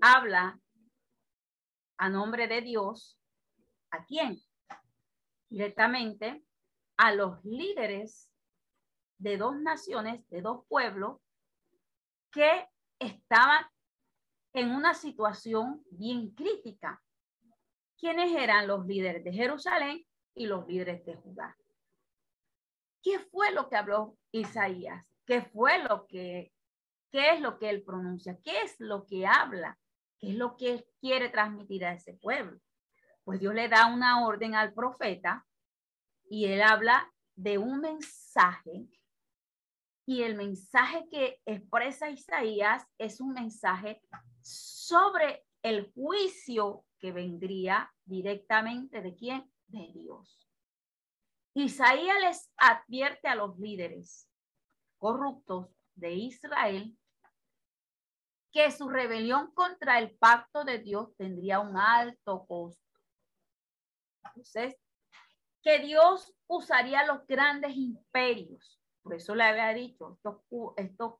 habla 0.00 0.60
a 1.98 2.08
nombre 2.08 2.46
de 2.46 2.60
Dios, 2.60 3.18
¿a 3.90 4.04
quién? 4.04 4.38
Directamente 5.48 6.44
a 6.98 7.12
los 7.12 7.44
líderes 7.44 8.30
de 9.18 9.36
dos 9.36 9.56
naciones, 9.56 10.24
de 10.28 10.40
dos 10.40 10.64
pueblos, 10.68 11.20
que 12.30 12.68
estaban 13.00 13.66
en 14.52 14.70
una 14.70 14.94
situación 14.94 15.82
bien 15.90 16.32
crítica. 16.32 17.02
¿Quiénes 17.98 18.30
eran 18.36 18.68
los 18.68 18.86
líderes 18.86 19.24
de 19.24 19.32
Jerusalén 19.32 20.06
y 20.34 20.46
los 20.46 20.66
líderes 20.66 21.04
de 21.04 21.16
Judá? 21.16 21.56
¿Qué 23.02 23.18
fue 23.18 23.52
lo 23.52 23.68
que 23.68 23.76
habló 23.76 24.16
Isaías? 24.32 25.06
¿Qué 25.26 25.42
fue 25.42 25.78
lo 25.82 26.06
que, 26.06 26.52
qué 27.10 27.30
es 27.30 27.40
lo 27.40 27.58
que 27.58 27.70
él 27.70 27.82
pronuncia? 27.82 28.38
¿Qué 28.42 28.62
es 28.62 28.76
lo 28.78 29.06
que 29.06 29.26
habla? 29.26 29.78
¿Qué 30.18 30.30
es 30.30 30.36
lo 30.36 30.56
que 30.56 30.72
él 30.72 30.86
quiere 31.00 31.28
transmitir 31.28 31.84
a 31.84 31.92
ese 31.92 32.14
pueblo? 32.14 32.60
Pues 33.24 33.40
Dios 33.40 33.54
le 33.54 33.68
da 33.68 33.86
una 33.86 34.26
orden 34.26 34.54
al 34.54 34.72
profeta 34.72 35.46
y 36.28 36.46
él 36.46 36.62
habla 36.62 37.12
de 37.34 37.58
un 37.58 37.80
mensaje 37.80 38.88
y 40.06 40.22
el 40.22 40.34
mensaje 40.34 41.06
que 41.10 41.40
expresa 41.46 42.10
Isaías 42.10 42.86
es 42.98 43.20
un 43.20 43.32
mensaje 43.32 44.02
sobre 44.42 45.46
el 45.62 45.90
juicio 45.94 46.84
que 46.98 47.12
vendría 47.12 47.90
directamente 48.04 49.00
de 49.00 49.14
quién? 49.14 49.50
De 49.74 49.90
Dios. 49.92 50.38
Isaías 51.52 52.20
les 52.20 52.52
advierte 52.56 53.26
a 53.26 53.34
los 53.34 53.58
líderes 53.58 54.30
corruptos 54.98 55.68
de 55.96 56.12
Israel 56.12 56.96
que 58.52 58.70
su 58.70 58.88
rebelión 58.88 59.52
contra 59.52 59.98
el 59.98 60.16
pacto 60.16 60.62
de 60.62 60.78
Dios 60.78 61.16
tendría 61.16 61.58
un 61.58 61.76
alto 61.76 62.46
costo. 62.46 62.80
Entonces, 64.26 64.76
que 65.60 65.80
Dios 65.80 66.32
usaría 66.46 67.04
los 67.04 67.26
grandes 67.26 67.74
imperios. 67.74 68.80
Por 69.02 69.14
eso 69.14 69.34
le 69.34 69.42
había 69.42 69.74
dicho, 69.74 70.12
estos, 70.14 70.36
estos 70.76 71.14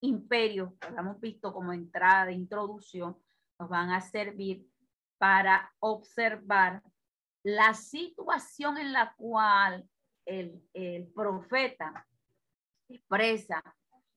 imperios 0.00 0.72
que 0.78 0.86
hemos 0.86 1.18
visto 1.18 1.52
como 1.52 1.72
entrada 1.72 2.26
de 2.26 2.34
introducción, 2.34 3.20
nos 3.58 3.68
van 3.68 3.90
a 3.90 4.00
servir 4.00 4.64
para 5.18 5.74
observar 5.80 6.84
la 7.46 7.74
situación 7.74 8.76
en 8.76 8.92
la 8.92 9.14
cual 9.16 9.88
el, 10.24 10.60
el 10.74 11.06
profeta 11.12 12.04
expresa 12.88 13.62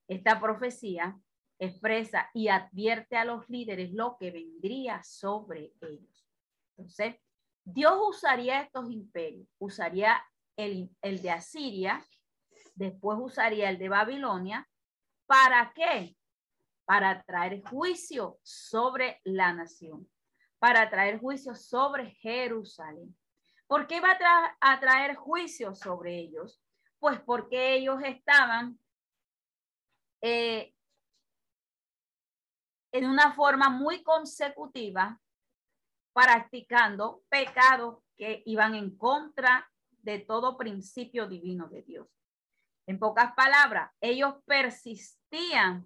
esta 0.07 0.41
profecía, 0.41 1.15
expresa 1.59 2.27
y 2.33 2.47
advierte 2.47 3.17
a 3.17 3.25
los 3.25 3.47
líderes 3.47 3.93
lo 3.93 4.17
que 4.17 4.31
vendría 4.31 5.03
sobre 5.03 5.71
ellos. 5.79 6.27
Entonces, 6.75 7.17
Dios 7.63 7.99
usaría 8.01 8.61
estos 8.61 8.89
imperios, 8.89 9.47
usaría 9.59 10.19
el, 10.57 10.89
el 11.03 11.21
de 11.21 11.29
Asiria, 11.29 12.03
después 12.73 13.19
usaría 13.21 13.69
el 13.69 13.77
de 13.77 13.89
Babilonia. 13.89 14.67
¿Para 15.27 15.71
qué? 15.75 16.17
Para 16.83 17.21
traer 17.21 17.61
juicio 17.61 18.39
sobre 18.41 19.21
la 19.23 19.53
nación, 19.53 20.09
para 20.57 20.89
traer 20.89 21.19
juicio 21.19 21.53
sobre 21.53 22.09
Jerusalén. 22.15 23.15
¿Por 23.69 23.85
qué 23.85 24.01
va 24.01 24.17
a, 24.59 24.79
traer 24.79 25.15
juicio 25.15 25.75
sobre 25.75 26.17
ellos? 26.17 26.59
Pues 26.97 27.21
porque 27.21 27.75
ellos 27.75 28.01
estaban 28.03 28.79
eh, 30.23 30.73
en 32.91 33.05
una 33.05 33.35
forma 33.35 33.69
muy 33.69 34.01
consecutiva 34.01 35.21
practicando 36.13 37.21
pecados 37.29 37.99
que 38.17 38.41
iban 38.47 38.73
en 38.73 38.97
contra 38.97 39.71
de 40.01 40.17
todo 40.17 40.57
principio 40.57 41.27
divino 41.27 41.67
de 41.69 41.83
Dios. 41.83 42.07
En 42.87 42.97
pocas 42.97 43.35
palabras, 43.35 43.91
ellos 44.01 44.33
persistían, 44.45 45.85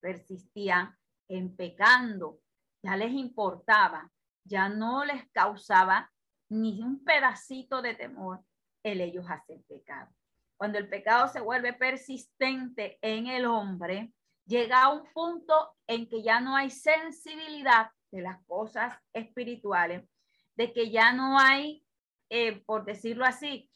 persistían 0.00 0.98
en 1.28 1.54
pecando, 1.54 2.40
ya 2.82 2.96
les 2.96 3.12
importaba, 3.12 4.10
ya 4.42 4.68
no 4.68 5.04
les 5.04 5.30
causaba 5.30 6.10
ni 6.50 6.82
un 6.82 7.02
pedacito 7.04 7.80
de 7.80 7.94
temor 7.94 8.44
el 8.82 9.00
ellos 9.00 9.26
hacer 9.28 9.62
pecado. 9.68 10.10
Cuando 10.56 10.78
el 10.78 10.88
pecado 10.88 11.28
se 11.28 11.40
vuelve 11.40 11.72
persistente 11.72 12.98
en 13.00 13.26
el 13.26 13.46
hombre, 13.46 14.12
llega 14.44 14.82
a 14.82 14.92
un 14.92 15.04
punto 15.12 15.74
en 15.86 16.08
que 16.08 16.22
ya 16.22 16.40
no 16.40 16.56
hay 16.56 16.70
sensibilidad 16.70 17.90
de 18.10 18.22
las 18.22 18.44
cosas 18.44 18.94
espirituales, 19.12 20.08
de 20.56 20.72
que 20.72 20.90
ya 20.90 21.12
no 21.12 21.38
hay, 21.38 21.84
eh, 22.28 22.60
por 22.66 22.84
decirlo 22.84 23.24
así, 23.24 23.70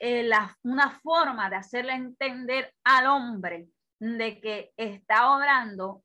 eh, 0.00 0.22
la, 0.22 0.56
una 0.62 0.90
forma 1.00 1.50
de 1.50 1.56
hacerle 1.56 1.94
entender 1.94 2.72
al 2.84 3.06
hombre 3.06 3.68
de 3.98 4.40
que 4.40 4.72
está 4.76 5.34
obrando 5.34 6.04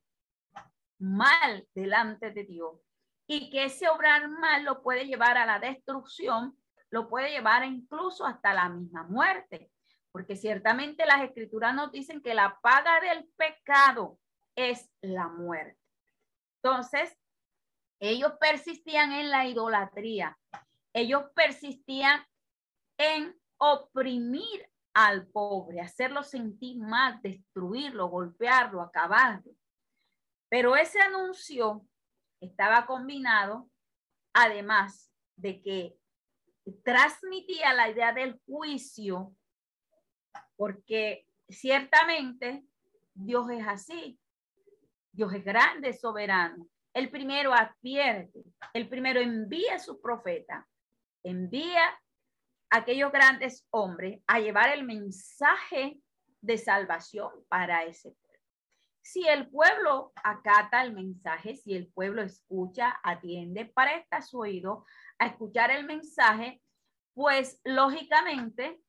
mal 1.00 1.68
delante 1.74 2.32
de 2.32 2.44
Dios 2.44 2.89
y 3.32 3.52
que 3.52 3.66
ese 3.66 3.88
obrar 3.88 4.28
mal 4.28 4.64
lo 4.64 4.82
puede 4.82 5.06
llevar 5.06 5.38
a 5.38 5.46
la 5.46 5.60
destrucción, 5.60 6.58
lo 6.90 7.08
puede 7.08 7.30
llevar 7.30 7.64
incluso 7.64 8.26
hasta 8.26 8.56
la 8.56 8.68
misma 8.70 9.04
muerte, 9.04 9.72
porque 10.12 10.36
ciertamente 10.36 11.06
las 11.06 11.22
escrituras 11.22 11.76
nos 11.76 11.92
dicen 11.92 12.24
que 12.24 12.34
la 12.34 12.60
paga 12.60 13.00
del 13.02 13.30
pecado 13.38 14.18
es 14.56 14.90
la 15.02 15.28
muerte. 15.28 15.80
Entonces, 16.56 17.16
ellos 18.00 18.34
persistían 18.40 19.12
en 19.12 19.30
la 19.30 19.46
idolatría, 19.46 20.36
ellos 20.92 21.26
persistían 21.36 22.26
en 22.98 23.40
oprimir 23.60 24.68
al 24.96 25.28
pobre, 25.28 25.82
hacerlo 25.82 26.24
sentir 26.24 26.80
mal, 26.80 27.22
destruirlo, 27.22 28.08
golpearlo, 28.08 28.82
acabarlo. 28.82 29.52
Pero 30.50 30.76
ese 30.76 31.00
anuncio 31.00 31.86
estaba 32.42 32.86
combinado, 32.86 33.70
además 34.34 35.12
de 35.36 35.62
que 35.62 35.98
transmitía 36.84 37.74
la 37.74 37.90
idea 37.90 38.14
del 38.14 38.40
juicio, 38.46 39.36
porque 40.56 41.26
ciertamente 41.48 42.64
Dios 43.14 43.50
es 43.52 43.68
así. 43.68 44.20
Dios 45.12 45.34
es 45.34 45.44
grande, 45.44 45.94
soberano. 45.94 46.68
El 46.94 47.10
primero 47.10 47.54
advierte, 47.54 48.44
el 48.74 48.88
primero 48.90 49.20
envía 49.20 49.76
a 49.76 49.80
su 49.80 50.02
profeta, 50.02 50.68
envía 51.24 51.84
a 52.70 52.78
aquellos 52.78 53.12
grandes 53.12 53.68
hombres 53.72 54.22
a 54.28 54.40
llevar 54.40 54.70
el 54.70 54.84
mensaje 54.84 56.00
de 56.42 56.58
salvación 56.58 57.32
para 57.48 57.84
ese 57.84 58.12
pueblo. 58.12 58.29
Si 59.12 59.28
el 59.28 59.50
pueblo 59.50 60.12
acata 60.24 60.84
el 60.84 60.94
mensaje, 60.94 61.56
si 61.56 61.74
el 61.74 61.88
pueblo 61.88 62.22
escucha, 62.22 63.00
atiende, 63.04 63.66
presta 63.66 64.22
su 64.22 64.42
oído 64.42 64.86
a 65.18 65.26
escuchar 65.26 65.72
el 65.72 65.84
mensaje, 65.84 66.62
pues 67.16 67.60
lógicamente 67.64 68.80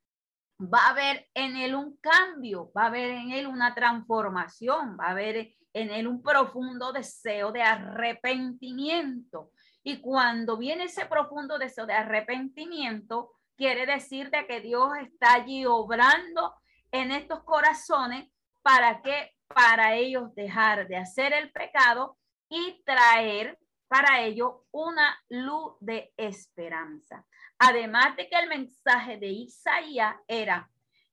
va 0.61 0.81
a 0.81 0.91
haber 0.91 1.27
en 1.33 1.57
él 1.57 1.75
un 1.75 1.97
cambio, 2.03 2.71
va 2.77 2.83
a 2.83 2.87
haber 2.89 3.13
en 3.13 3.31
él 3.31 3.47
una 3.47 3.75
transformación, 3.75 4.99
va 5.01 5.07
a 5.07 5.11
haber 5.13 5.55
en 5.73 5.91
él 5.91 6.07
un 6.07 6.23
profundo 6.23 6.93
deseo 6.93 7.51
de 7.51 7.63
arrepentimiento. 7.63 9.53
Y 9.83 10.03
cuando 10.03 10.59
viene 10.59 10.85
ese 10.85 11.07
profundo 11.07 11.59
deseo 11.59 11.87
de 11.87 11.95
arrepentimiento, 11.95 13.31
quiere 13.57 13.87
decir 13.87 14.29
de 14.29 14.47
que 14.47 14.61
Dios 14.61 14.91
está 15.01 15.33
allí 15.33 15.65
obrando 15.65 16.57
en 16.93 17.11
estos 17.11 17.43
corazones 17.43 18.29
para 18.61 19.01
que 19.01 19.33
para 19.55 19.95
ellos 19.95 20.35
dejar 20.35 20.87
de 20.89 20.97
hacer 20.97 21.33
el 21.33 21.51
pecado 21.51 22.17
y 22.49 22.83
traer 22.85 23.59
para 23.89 24.23
ellos 24.23 24.53
una 24.71 25.19
luz 25.29 25.75
de 25.81 26.13
esperanza. 26.17 27.27
Además 27.59 28.17
de 28.17 28.29
que 28.29 28.39
el 28.39 28.49
mensaje 28.49 29.19
de 29.19 29.27
Isaías 29.27 30.15
era 30.29 30.71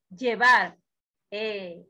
llevar 0.10 0.78
eh, 1.32 1.86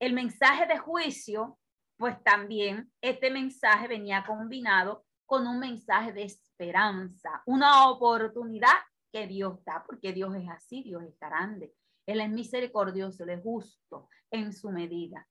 el 0.00 0.12
mensaje 0.14 0.66
de 0.66 0.78
juicio, 0.78 1.58
pues 1.96 2.22
también 2.24 2.90
este 3.00 3.30
mensaje 3.30 3.86
venía 3.86 4.24
combinado 4.26 5.04
con 5.26 5.46
un 5.46 5.58
mensaje 5.58 6.12
de 6.12 6.24
esperanza, 6.24 7.42
una 7.46 7.88
oportunidad 7.88 8.74
que 9.12 9.26
Dios 9.26 9.64
da, 9.64 9.84
porque 9.86 10.12
Dios 10.12 10.34
es 10.34 10.48
así, 10.48 10.82
Dios 10.82 11.02
es 11.04 11.18
grande, 11.18 11.72
Él 12.06 12.20
es 12.20 12.30
misericordioso, 12.30 13.24
Él 13.24 13.30
es 13.30 13.42
justo 13.42 14.08
en 14.30 14.52
su 14.52 14.70
medida. 14.70 15.26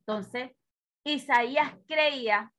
Entonces, 0.00 0.52
Isaías 1.04 1.74
creía 1.86 2.52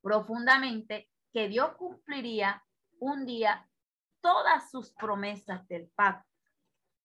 profundamente 0.00 1.08
que 1.32 1.48
Dios 1.48 1.76
cumpliría 1.76 2.62
un 2.98 3.24
día 3.24 3.68
todas 4.20 4.70
sus 4.70 4.92
promesas 4.92 5.66
del 5.68 5.88
pacto, 5.94 6.28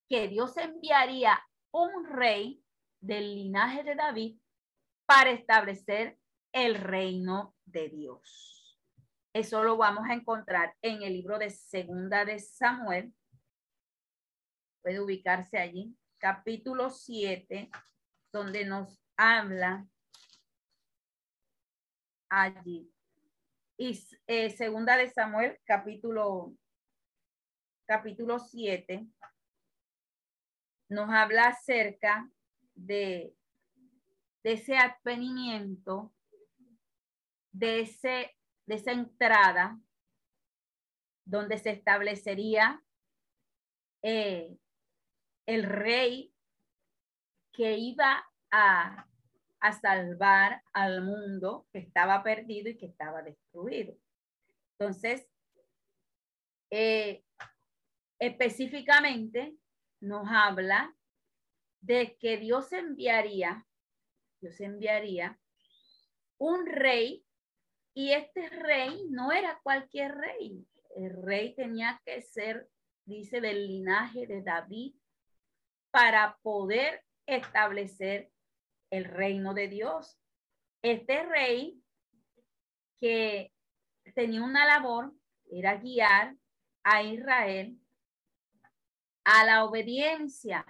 que 0.10 0.28
Dios 0.28 0.56
enviaría 0.58 1.40
un 1.72 2.06
rey 2.06 2.64
del 3.00 3.36
linaje 3.36 3.84
de 3.84 3.96
David 3.96 4.40
para 5.06 5.32
establecer 5.32 6.18
el 6.52 6.76
reino 6.76 7.56
de 7.66 7.90
Dios. 7.90 8.78
Eso 9.34 9.64
lo 9.64 9.78
vamos 9.78 10.10
a 10.10 10.14
encontrar 10.14 10.76
en 10.82 11.04
el 11.04 11.14
libro 11.14 11.38
de 11.38 11.50
Segunda 11.50 12.26
de 12.26 12.40
Samuel. 12.40 13.14
Puede 14.88 15.02
ubicarse 15.02 15.58
allí, 15.58 15.94
capítulo 16.18 16.90
7, 16.90 17.70
donde 18.32 18.64
nos 18.64 19.04
habla 19.18 19.86
allí. 22.30 22.90
Y 23.78 24.02
eh, 24.28 24.50
Segunda 24.50 24.96
de 24.96 25.10
Samuel, 25.10 25.60
capítulo 25.66 26.56
capítulo 27.86 28.40
7, 28.40 29.06
nos 30.88 31.10
habla 31.10 31.48
acerca 31.48 32.32
de, 32.74 33.36
de 34.42 34.54
ese 34.54 34.78
advenimiento, 34.78 36.16
de, 37.52 37.82
ese, 37.82 38.38
de 38.66 38.76
esa 38.76 38.94
entrada 38.94 39.82
donde 41.26 41.58
se 41.58 41.72
establecería 41.72 42.82
eh, 44.02 44.58
el 45.48 45.64
rey 45.64 46.32
que 47.54 47.78
iba 47.78 48.24
a, 48.52 49.06
salvar 49.82 50.62
al 50.72 51.02
mundo 51.02 51.68
que 51.74 51.80
estaba 51.80 52.24
perdido 52.24 52.70
y 52.70 52.78
que 52.78 52.86
estaba 52.86 53.22
destruido. 53.22 53.98
Entonces, 54.74 55.28
eh, 56.70 57.26
específicamente 58.20 59.58
nos 60.00 60.26
habla 60.30 60.96
de 61.82 62.16
que 62.18 62.38
Dios 62.38 62.72
enviaría, 62.72 63.68
Dios 64.40 64.60
enviaría 64.62 65.38
un 66.38 66.66
rey 66.66 67.26
y 67.94 68.12
este 68.12 68.48
rey 68.50 69.06
no 69.10 69.32
era 69.32 69.60
cualquier 69.64 70.16
rey. 70.16 70.66
El 70.96 71.22
rey 71.24 71.56
tenía 71.56 72.02
que 72.06 72.22
ser, 72.22 72.70
dice, 73.06 73.42
del 73.42 73.68
linaje 73.68 74.28
de 74.28 74.44
David 74.44 74.96
para 75.92 76.38
poder 76.42 77.04
establecer 77.26 78.32
el 78.92 79.06
reino 79.06 79.54
de 79.54 79.68
Dios. 79.68 80.18
Este 80.82 81.24
rey 81.24 81.82
que 83.00 83.54
tenía 84.16 84.44
una 84.44 84.66
labor 84.66 85.14
era 85.50 85.76
guiar 85.78 86.36
a 86.84 87.04
Israel 87.04 87.80
a 89.24 89.44
la 89.44 89.66
obediencia 89.66 90.66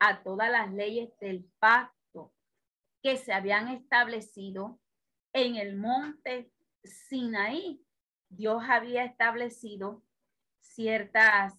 a 0.00 0.22
todas 0.24 0.50
las 0.50 0.72
leyes 0.72 1.16
del 1.20 1.48
pacto 1.60 2.34
que 3.02 3.16
se 3.16 3.32
habían 3.32 3.68
establecido 3.68 4.80
en 5.32 5.56
el 5.56 5.76
monte 5.76 6.50
Sinaí. 6.82 7.80
Dios 8.28 8.62
había 8.68 9.04
establecido 9.04 10.02
ciertas 10.60 11.54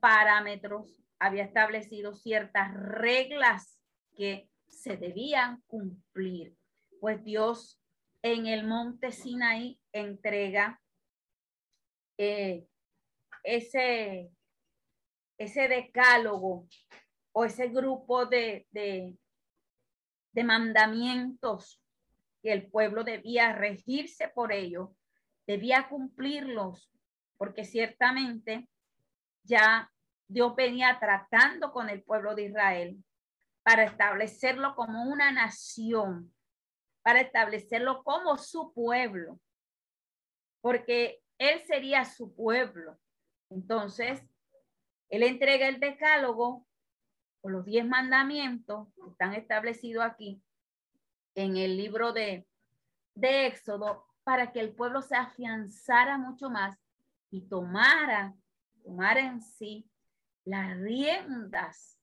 parámetros, 0.00 1.03
había 1.18 1.44
establecido 1.44 2.14
ciertas 2.14 2.72
reglas 2.74 3.80
que 4.16 4.48
se 4.68 4.96
debían 4.96 5.62
cumplir. 5.66 6.56
Pues 7.00 7.22
Dios 7.24 7.80
en 8.22 8.46
el 8.46 8.66
monte 8.66 9.12
Sinaí 9.12 9.78
entrega 9.92 10.80
eh, 12.16 12.66
ese, 13.42 14.30
ese 15.36 15.68
decálogo 15.68 16.66
o 17.32 17.44
ese 17.44 17.68
grupo 17.68 18.26
de, 18.26 18.66
de, 18.70 19.14
mandamientos 20.44 21.82
que 22.42 22.52
el 22.52 22.70
pueblo 22.70 23.04
debía 23.04 23.52
regirse 23.52 24.28
por 24.28 24.52
ello, 24.52 24.94
debía 25.46 25.88
cumplirlos, 25.88 26.90
porque 27.36 27.64
ciertamente 27.64 28.68
ya 29.42 29.92
Dios 30.28 30.54
venía 30.56 30.98
tratando 30.98 31.72
con 31.72 31.88
el 31.88 32.02
pueblo 32.02 32.34
de 32.34 32.44
Israel 32.44 33.04
para 33.62 33.84
establecerlo 33.84 34.74
como 34.74 35.04
una 35.04 35.32
nación, 35.32 36.34
para 37.02 37.20
establecerlo 37.20 38.02
como 38.02 38.36
su 38.36 38.72
pueblo, 38.72 39.40
porque 40.60 41.22
él 41.38 41.62
sería 41.66 42.04
su 42.04 42.34
pueblo. 42.34 42.98
Entonces, 43.50 44.22
él 45.08 45.22
entrega 45.22 45.68
el 45.68 45.80
decálogo 45.80 46.66
o 47.42 47.48
los 47.48 47.64
diez 47.64 47.86
mandamientos 47.86 48.88
que 48.94 49.10
están 49.10 49.34
establecidos 49.34 50.04
aquí 50.04 50.42
en 51.34 51.56
el 51.56 51.76
libro 51.76 52.12
de, 52.12 52.46
de 53.14 53.46
Éxodo 53.46 54.06
para 54.24 54.52
que 54.52 54.60
el 54.60 54.74
pueblo 54.74 55.02
se 55.02 55.16
afianzara 55.16 56.16
mucho 56.16 56.48
más 56.48 56.78
y 57.30 57.42
tomara, 57.42 58.34
tomara 58.82 59.20
en 59.20 59.42
sí 59.42 59.90
las 60.44 60.76
riendas 60.78 61.98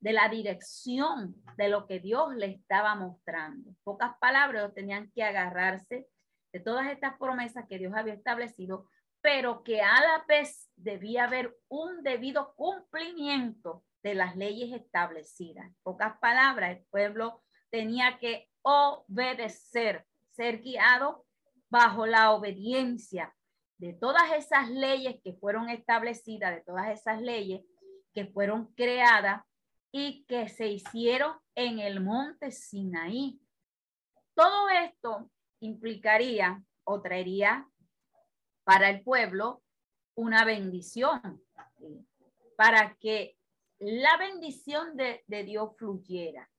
de 0.00 0.12
la 0.12 0.28
dirección 0.28 1.34
de 1.56 1.68
lo 1.68 1.86
que 1.86 1.98
Dios 1.98 2.34
le 2.34 2.46
estaba 2.46 2.94
mostrando. 2.94 3.74
Pocas 3.84 4.12
palabras, 4.20 4.74
tenían 4.74 5.10
que 5.12 5.22
agarrarse 5.22 6.06
de 6.52 6.60
todas 6.60 6.88
estas 6.88 7.16
promesas 7.18 7.64
que 7.68 7.78
Dios 7.78 7.94
había 7.94 8.14
establecido, 8.14 8.88
pero 9.20 9.62
que 9.62 9.80
a 9.80 10.00
la 10.00 10.24
vez 10.28 10.70
debía 10.76 11.24
haber 11.24 11.56
un 11.68 12.02
debido 12.02 12.54
cumplimiento 12.54 13.82
de 14.02 14.14
las 14.14 14.36
leyes 14.36 14.78
establecidas. 14.78 15.72
pocas 15.82 16.18
palabras, 16.18 16.76
el 16.76 16.84
pueblo 16.90 17.42
tenía 17.70 18.18
que 18.18 18.50
obedecer, 18.60 20.06
ser 20.32 20.60
guiado 20.60 21.24
bajo 21.70 22.04
la 22.06 22.32
obediencia 22.32 23.34
de 23.78 23.94
todas 23.94 24.32
esas 24.36 24.70
leyes 24.70 25.16
que 25.22 25.32
fueron 25.32 25.70
establecidas, 25.70 26.54
de 26.54 26.60
todas 26.62 26.88
esas 26.90 27.20
leyes 27.20 27.62
que 28.14 28.26
fueron 28.26 28.72
creadas 28.74 29.42
y 29.90 30.24
que 30.24 30.48
se 30.48 30.68
hicieron 30.68 31.36
en 31.54 31.78
el 31.80 32.00
monte 32.00 32.50
Sinaí. 32.50 33.40
Todo 34.34 34.68
esto 34.68 35.30
implicaría 35.60 36.62
o 36.84 37.00
traería 37.00 37.68
para 38.64 38.90
el 38.90 39.02
pueblo 39.02 39.62
una 40.14 40.44
bendición, 40.44 41.42
para 42.56 42.96
que 42.96 43.36
la 43.78 44.16
bendición 44.16 44.96
de, 44.96 45.24
de 45.26 45.44
Dios 45.44 45.76
fluyera. 45.76 46.50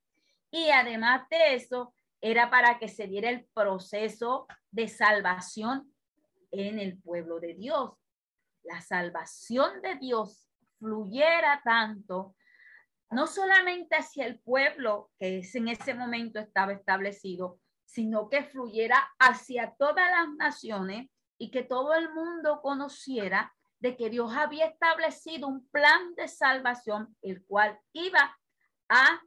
Y 0.51 0.69
además 0.69 1.27
de 1.29 1.55
eso, 1.55 1.93
era 2.21 2.49
para 2.49 2.79
que 2.79 2.87
se 2.87 3.07
diera 3.07 3.29
el 3.29 3.45
proceso 3.53 4.47
de 4.71 4.87
salvación 4.87 5.93
en 6.51 6.79
el 6.79 7.01
pueblo 7.01 7.39
de 7.39 7.53
Dios. 7.53 7.91
La 8.63 8.81
salvación 8.81 9.81
de 9.81 9.95
Dios 9.95 10.44
fluyera 10.85 11.61
tanto, 11.63 12.35
no 13.09 13.25
solamente 13.25 13.95
hacia 13.95 14.27
el 14.27 14.39
pueblo 14.39 15.09
que 15.17 15.41
en 15.51 15.67
ese 15.67 15.95
momento 15.95 16.39
estaba 16.39 16.73
establecido, 16.73 17.59
sino 17.85 18.29
que 18.29 18.43
fluyera 18.43 18.97
hacia 19.17 19.73
todas 19.79 20.11
las 20.11 20.35
naciones 20.35 21.09
y 21.39 21.49
que 21.49 21.63
todo 21.63 21.95
el 21.95 22.13
mundo 22.13 22.61
conociera 22.61 23.51
de 23.79 23.97
que 23.97 24.11
Dios 24.11 24.31
había 24.35 24.67
establecido 24.67 25.47
un 25.47 25.67
plan 25.69 26.13
de 26.15 26.27
salvación, 26.27 27.15
el 27.23 27.43
cual 27.45 27.79
iba 27.91 28.37
a 28.87 29.21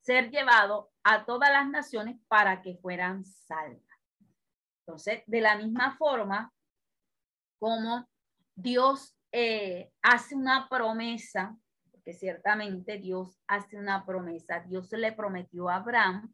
ser 0.00 0.30
llevado 0.30 0.92
a 1.02 1.24
todas 1.24 1.50
las 1.50 1.68
naciones 1.68 2.20
para 2.28 2.60
que 2.60 2.76
fueran 2.76 3.24
salvas. 3.24 3.80
Entonces, 4.80 5.22
de 5.26 5.40
la 5.40 5.56
misma 5.56 5.96
forma 5.96 6.52
como 7.58 8.06
Dios 8.54 9.13
eh, 9.36 9.90
hace 10.00 10.36
una 10.36 10.68
promesa, 10.68 11.58
porque 11.90 12.12
ciertamente 12.12 12.98
Dios 12.98 13.36
hace 13.48 13.76
una 13.76 14.06
promesa, 14.06 14.60
Dios 14.60 14.92
le 14.92 15.10
prometió 15.10 15.68
a 15.68 15.74
Abraham 15.74 16.32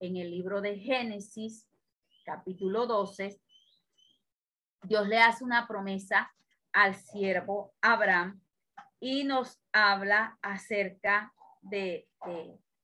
en 0.00 0.18
el 0.18 0.30
libro 0.30 0.60
de 0.60 0.78
Génesis, 0.78 1.66
capítulo 2.26 2.86
12, 2.86 3.40
Dios 4.82 5.08
le 5.08 5.18
hace 5.18 5.44
una 5.44 5.66
promesa 5.66 6.30
al 6.74 6.94
siervo 6.94 7.72
Abraham 7.80 8.38
y 9.00 9.24
nos 9.24 9.58
habla 9.72 10.38
acerca 10.42 11.32
de, 11.62 12.06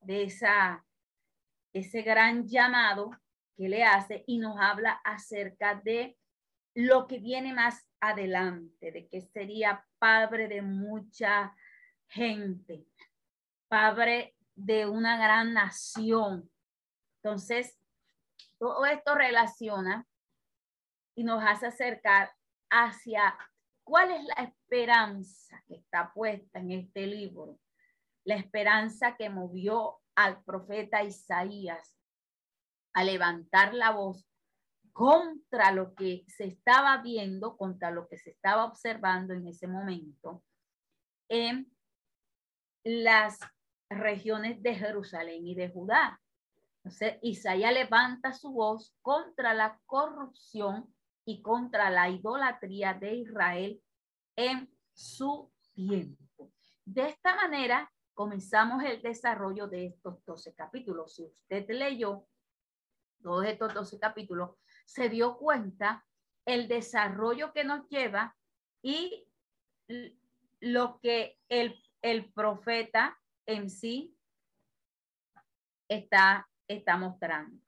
de, 0.01 0.23
esa, 0.23 0.83
ese 1.73 2.01
gran 2.01 2.47
llamado 2.47 3.11
que 3.55 3.69
le 3.69 3.83
hace 3.83 4.23
y 4.25 4.39
nos 4.39 4.59
habla 4.59 4.93
acerca 5.03 5.75
de 5.75 6.17
lo 6.73 7.05
que 7.05 7.19
viene 7.19 7.53
más 7.53 7.85
adelante, 8.09 8.91
de 8.91 9.07
que 9.07 9.21
sería 9.21 9.85
padre 9.99 10.47
de 10.47 10.61
mucha 10.61 11.55
gente, 12.07 12.85
padre 13.67 14.35
de 14.55 14.85
una 14.85 15.17
gran 15.17 15.53
nación, 15.53 16.49
entonces, 17.23 17.79
todo 18.59 18.85
esto 18.85 19.15
relaciona 19.15 20.05
y 21.15 21.23
nos 21.23 21.41
hace 21.41 21.67
acercar 21.67 22.33
hacia 22.69 23.37
cuál 23.85 24.11
es 24.11 24.25
la 24.25 24.43
esperanza 24.43 25.63
que 25.65 25.75
está 25.75 26.11
puesta 26.13 26.59
en 26.59 26.71
este 26.71 27.07
libro, 27.07 27.59
la 28.25 28.35
esperanza 28.35 29.15
que 29.15 29.29
movió 29.29 30.01
al 30.15 30.43
profeta 30.43 31.01
Isaías 31.01 31.97
a 32.93 33.05
levantar 33.05 33.73
la 33.73 33.91
voz 33.91 34.27
contra 34.93 35.71
lo 35.71 35.95
que 35.95 36.23
se 36.27 36.45
estaba 36.45 37.01
viendo, 37.01 37.57
contra 37.57 37.91
lo 37.91 38.07
que 38.07 38.17
se 38.17 38.29
estaba 38.29 38.65
observando 38.65 39.33
en 39.33 39.47
ese 39.47 39.67
momento 39.67 40.43
en 41.27 41.71
las 42.83 43.39
regiones 43.89 44.61
de 44.61 44.75
Jerusalén 44.75 45.47
y 45.47 45.55
de 45.55 45.69
Judá. 45.69 46.21
Entonces, 46.77 47.17
Isaías 47.21 47.73
levanta 47.73 48.33
su 48.33 48.51
voz 48.51 48.95
contra 49.01 49.53
la 49.53 49.79
corrupción 49.85 50.93
y 51.25 51.41
contra 51.41 51.89
la 51.89 52.09
idolatría 52.09 52.93
de 52.93 53.15
Israel 53.15 53.81
en 54.35 54.69
su 54.93 55.51
tiempo. 55.73 56.51
De 56.85 57.07
esta 57.07 57.35
manera, 57.35 57.91
comenzamos 58.13 58.83
el 58.83 59.01
desarrollo 59.01 59.67
de 59.67 59.87
estos 59.87 60.23
12 60.25 60.53
capítulos. 60.53 61.15
Si 61.15 61.23
usted 61.23 61.67
leyó 61.69 62.27
todos 63.21 63.45
estos 63.45 63.73
12 63.73 63.99
capítulos, 63.99 64.51
se 64.85 65.09
dio 65.09 65.37
cuenta 65.37 66.05
el 66.45 66.67
desarrollo 66.67 67.53
que 67.53 67.63
nos 67.63 67.87
lleva 67.89 68.35
y 68.81 69.27
lo 70.59 70.99
que 70.99 71.37
el, 71.49 71.81
el 72.01 72.31
profeta 72.33 73.19
en 73.45 73.69
sí 73.69 74.15
está 75.89 76.47
está 76.67 76.97
mostrando. 76.97 77.59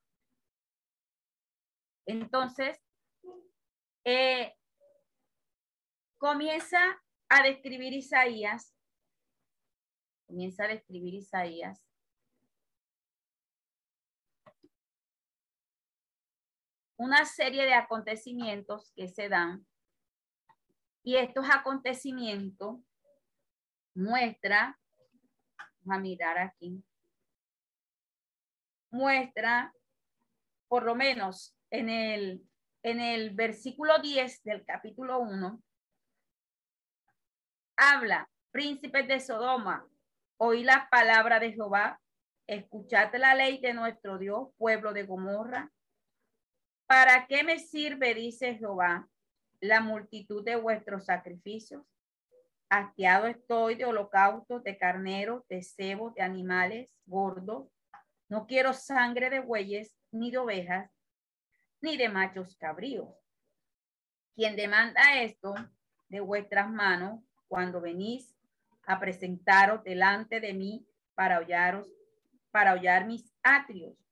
Entonces, 2.08 2.80
eh, 4.04 4.56
comienza 6.17 7.01
a 7.30 7.43
describir 7.43 7.93
Isaías, 7.93 8.75
comienza 10.28 10.65
a 10.65 10.67
describir 10.67 11.15
Isaías 11.15 11.82
una 16.97 17.25
serie 17.25 17.63
de 17.63 17.73
acontecimientos 17.73 18.91
que 18.95 19.08
se 19.08 19.29
dan 19.29 19.65
y 21.03 21.17
estos 21.17 21.45
acontecimientos 21.51 22.79
muestra, 23.93 24.79
vamos 25.58 25.97
a 25.97 25.99
mirar 25.99 26.38
aquí, 26.39 26.84
muestra 28.89 29.73
por 30.67 30.84
lo 30.84 30.95
menos 30.95 31.55
en 31.69 31.89
el, 31.89 32.43
en 32.84 32.99
el 32.99 33.36
versículo 33.36 33.99
10 33.99 34.43
del 34.43 34.65
capítulo 34.65 35.19
1, 35.19 35.62
habla, 37.77 38.29
príncipes 38.51 39.08
de 39.08 39.19
Sodoma, 39.19 39.88
oí 40.38 40.63
la 40.63 40.88
palabra 40.89 41.39
de 41.39 41.53
Jehová, 41.53 42.01
escuchad 42.47 43.13
la 43.15 43.36
ley 43.36 43.60
de 43.60 43.73
nuestro 43.73 44.17
Dios, 44.17 44.49
pueblo 44.58 44.93
de 44.93 45.03
Gomorra. 45.03 45.71
¿Para 46.88 47.26
qué 47.26 47.43
me 47.43 47.58
sirve, 47.58 48.13
dice 48.13 48.56
Jehová, 48.56 49.10
la 49.60 49.82
multitud 49.82 50.43
de 50.43 50.56
vuestros 50.56 51.06
sacrificios? 51.06 51.84
Hastiado 52.69 53.26
estoy 53.26 53.74
de 53.74 53.86
holocaustos, 53.86 54.63
de 54.63 54.78
carneros, 54.78 55.48
de 55.48 55.63
cebos, 55.63 56.13
de 56.13 56.21
animales 56.21 56.95
gordos. 57.08 57.67
No 58.30 58.45
quiero 58.45 58.74
sangre 58.74 59.32
de 59.32 59.39
bueyes, 59.39 59.95
ni 60.12 60.30
de 60.30 60.38
ovejas, 60.38 60.91
ni 61.82 61.98
de 61.98 62.08
machos 62.08 62.56
cabríos. 62.56 63.10
Quien 64.36 64.56
demanda 64.56 65.21
esto 65.24 65.56
de 66.10 66.19
vuestras 66.19 66.69
manos 66.69 67.19
cuando 67.48 67.82
venís 67.82 68.36
a 68.86 69.00
presentaros 69.00 69.84
delante 69.84 70.39
de 70.39 70.54
mí 70.54 70.86
para 71.15 71.39
hollaros, 71.39 71.88
para 72.52 72.74
hollar 72.74 73.08
mis 73.08 73.34
atrios. 73.41 74.05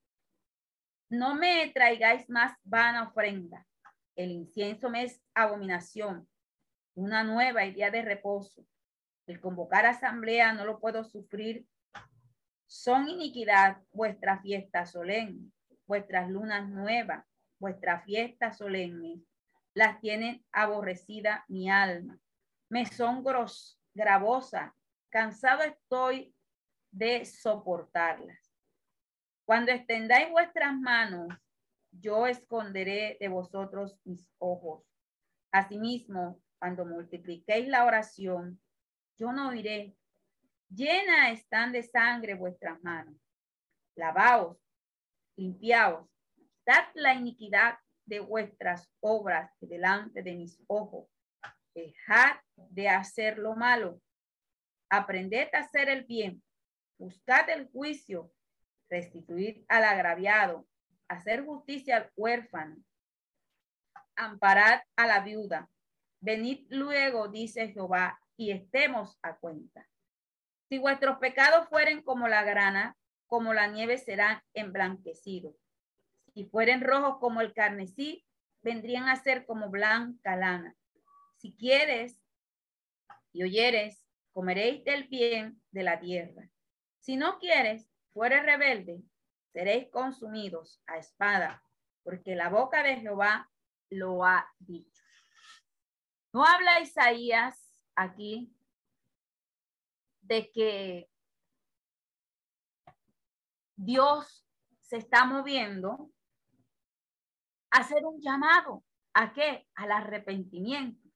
No 1.10 1.36
me 1.36 1.72
traigáis 1.74 2.30
más 2.30 2.58
vana 2.64 3.04
ofrenda. 3.04 3.66
El 4.16 4.32
incienso 4.32 4.90
me 4.90 5.04
es 5.04 5.22
abominación, 5.34 6.28
una 6.96 7.24
nueva 7.24 7.66
idea 7.66 7.92
de 7.92 8.02
reposo. 8.02 8.66
El 9.26 9.40
convocar 9.40 9.86
asamblea 9.86 10.54
no 10.54 10.66
lo 10.66 10.80
puedo 10.80 11.04
sufrir. 11.04 11.66
Son 12.68 13.08
iniquidad 13.08 13.82
vuestra 13.92 14.40
fiesta 14.42 14.86
solemne, 14.86 15.52
vuestras 15.86 16.30
lunas 16.30 16.68
nuevas, 16.70 17.26
vuestra 17.60 18.02
fiesta 18.02 18.52
solemne. 18.52 19.22
Las 19.74 20.00
tiene 20.00 20.44
aborrecida 20.52 21.46
mi 21.48 21.70
alma 21.70 22.20
me 22.74 22.88
son 22.88 23.24
gros, 23.24 23.80
gravosa, 23.94 24.76
cansado 25.12 25.62
estoy 25.62 26.36
de 26.90 27.24
soportarlas. 27.24 28.43
Cuando 29.46 29.72
extendáis 29.72 30.32
vuestras 30.32 30.74
manos, 30.80 31.28
yo 31.92 32.28
esconderé 32.28 33.18
de 33.20 33.28
vosotros 33.28 34.00
mis 34.06 34.28
ojos. 34.40 34.84
Asimismo, 35.52 36.42
cuando 36.60 36.86
multipliquéis 36.86 37.68
la 37.68 37.86
oración, 37.86 38.62
yo 39.18 39.32
no 39.34 39.50
oiré. 39.50 39.96
Llena 40.70 41.32
están 41.32 41.72
de 41.72 41.84
sangre 41.84 42.34
vuestras 42.36 42.82
manos. 42.84 43.16
Lavaos, 43.96 44.58
limpiaos, 45.36 46.10
dad 46.66 46.86
la 46.96 47.14
iniquidad 47.14 47.78
de 48.06 48.20
vuestras 48.22 48.90
obras 49.02 49.52
delante 49.60 50.24
de 50.24 50.36
mis 50.36 50.60
ojos. 50.68 51.10
Dejad 51.76 52.38
de 52.56 52.90
hacer 52.90 53.38
lo 53.38 53.56
malo. 53.56 54.02
Aprended 54.90 55.50
a 55.54 55.60
hacer 55.60 55.90
el 55.90 56.06
bien. 56.06 56.42
Buscad 56.98 57.50
el 57.50 57.70
juicio. 57.70 58.32
Restituid 58.94 59.64
al 59.70 59.86
agraviado. 59.86 60.68
Hacer 61.08 61.44
justicia 61.44 61.98
al 61.98 62.12
huérfano. 62.16 62.78
Amparad 64.16 64.82
a 64.96 65.08
la 65.08 65.22
viuda. 65.22 65.68
Venid 66.20 66.68
luego, 66.70 67.28
dice 67.28 67.70
Jehová, 67.70 68.20
y 68.38 68.52
estemos 68.52 69.18
a 69.24 69.36
cuenta. 69.38 69.90
Si 70.70 70.78
vuestros 70.78 71.18
pecados 71.18 71.68
fueren 71.70 72.04
como 72.04 72.28
la 72.28 72.44
grana, 72.44 72.96
como 73.26 73.56
la 73.56 73.66
nieve 73.66 73.98
serán 73.98 74.44
emblanquecidos. 74.54 75.56
Si 76.36 76.46
fueren 76.46 76.82
rojos 76.82 77.18
como 77.18 77.42
el 77.42 77.52
carnesí, 77.52 78.24
vendrían 78.62 79.10
a 79.10 79.16
ser 79.16 79.48
como 79.48 79.72
blanca 79.72 80.36
lana. 80.36 80.76
Si 81.38 81.56
quieres 81.56 82.22
y 83.32 83.42
oyeres, 83.42 84.06
comeréis 84.34 84.84
del 84.84 85.08
bien 85.08 85.60
de 85.72 85.82
la 85.82 86.00
tierra. 86.00 86.48
Si 87.00 87.18
no 87.18 87.40
quieres, 87.40 87.90
fueres 88.14 88.44
rebelde, 88.44 89.04
seréis 89.52 89.90
consumidos 89.92 90.82
a 90.88 90.98
espada, 90.98 91.64
porque 92.04 92.36
la 92.36 92.50
boca 92.50 92.84
de 92.84 92.98
Jehová 92.98 93.50
lo 93.90 94.24
ha 94.24 94.52
dicho. 94.60 95.04
No 96.32 96.46
habla 96.46 96.80
Isaías 96.80 97.76
aquí 97.96 98.56
de 100.22 100.52
que 100.52 101.10
Dios 103.76 104.48
se 104.82 104.98
está 104.98 105.26
moviendo 105.26 106.12
a 107.72 107.80
hacer 107.80 108.06
un 108.06 108.20
llamado. 108.22 108.84
¿A 109.14 109.34
qué? 109.34 109.68
Al 109.76 109.92
arrepentimiento. 109.92 111.08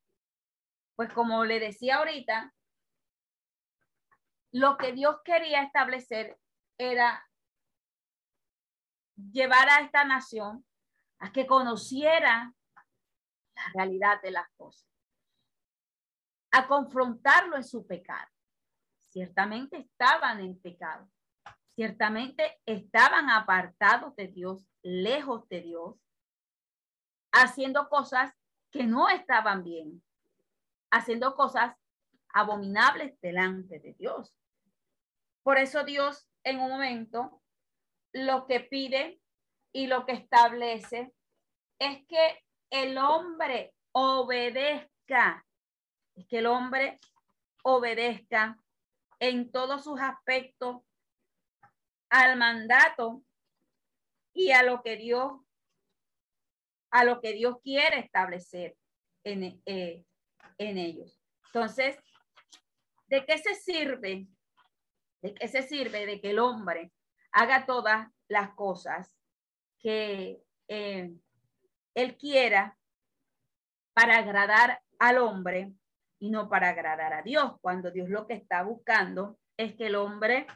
Pues 0.96 1.12
como 1.14 1.46
le 1.46 1.60
decía 1.60 1.98
ahorita, 1.98 2.54
lo 4.52 4.78
que 4.78 4.92
Dios 4.92 5.18
quería 5.24 5.64
establecer 5.64 6.38
era 6.78 7.28
llevar 9.16 9.70
a 9.70 9.82
esta 9.82 10.04
nación 10.04 10.66
a 11.20 11.32
que 11.32 11.48
conociera 11.48 12.54
la 13.56 13.72
realidad 13.74 14.22
de 14.22 14.32
las 14.32 14.48
cosas, 14.56 14.88
a 16.52 16.68
confrontarlo 16.68 17.56
en 17.56 17.64
su 17.64 17.86
pecado. 17.88 18.30
Ciertamente 19.10 19.78
estaban 19.78 20.40
en 20.40 20.60
pecado, 20.60 21.10
ciertamente 21.76 22.62
estaban 22.66 23.30
apartados 23.30 24.16
de 24.16 24.28
Dios, 24.28 24.68
lejos 24.84 25.48
de 25.50 25.62
Dios, 25.62 25.96
haciendo 27.32 27.90
cosas 27.90 28.34
que 28.72 28.84
no 28.84 29.10
estaban 29.10 29.64
bien 29.64 30.04
haciendo 30.92 31.36
cosas 31.36 31.76
abominables 32.30 33.20
delante 33.22 33.80
de 33.80 33.94
Dios. 33.94 34.36
Por 35.44 35.58
eso 35.58 35.84
Dios 35.84 36.27
en 36.48 36.62
un 36.62 36.70
momento 36.70 37.42
lo 38.14 38.48
que 38.48 38.62
pide 38.62 39.20
y 39.74 39.88
lo 39.88 40.06
que 40.06 40.14
establece 40.14 41.12
es 41.78 42.08
que 42.08 42.44
el 42.70 42.98
hombre 42.98 43.74
obedezca, 43.92 45.46
es 46.16 46.26
que 46.28 46.38
el 46.38 46.46
hombre 46.46 47.00
obedezca 47.64 48.58
en 49.20 49.52
todos 49.52 49.84
sus 49.84 50.00
aspectos 50.00 50.78
al 52.10 52.38
mandato 52.38 53.24
y 54.34 54.52
a 54.52 54.64
lo 54.64 54.82
que 54.82 54.96
Dios 54.96 55.34
a 56.90 57.04
lo 57.04 57.20
que 57.20 57.34
Dios 57.34 57.58
quiere 57.62 58.00
establecer 58.00 58.78
en, 59.26 59.62
eh, 59.66 60.06
en 60.58 60.78
ellos. 60.78 61.22
Entonces, 61.48 61.98
¿de 63.08 63.26
qué 63.26 63.38
se 63.38 63.56
sirve? 63.56 64.26
¿De 65.22 65.34
qué 65.34 65.48
se 65.48 65.64
sirve 65.64 66.06
de 66.06 66.22
que 66.22 66.32
el 66.32 66.40
hombre 66.40 66.92
haga 67.32 67.66
todas 67.66 68.08
las 68.28 68.52
cosas 68.52 69.12
que 69.80 70.42
eh, 70.68 71.14
él 71.96 72.18
quiera 72.18 72.78
para 73.94 74.18
agradar 74.18 74.82
al 75.00 75.18
hombre 75.18 75.74
y 76.20 76.30
no 76.30 76.50
para 76.50 76.70
agradar 76.70 77.14
a 77.14 77.22
Dios, 77.22 77.54
cuando 77.62 77.92
Dios 77.92 78.10
lo 78.10 78.28
que 78.28 78.34
está 78.34 78.64
buscando 78.64 79.40
es 79.56 79.76
que 79.76 79.88
el 79.88 79.96
hombre 79.96 80.48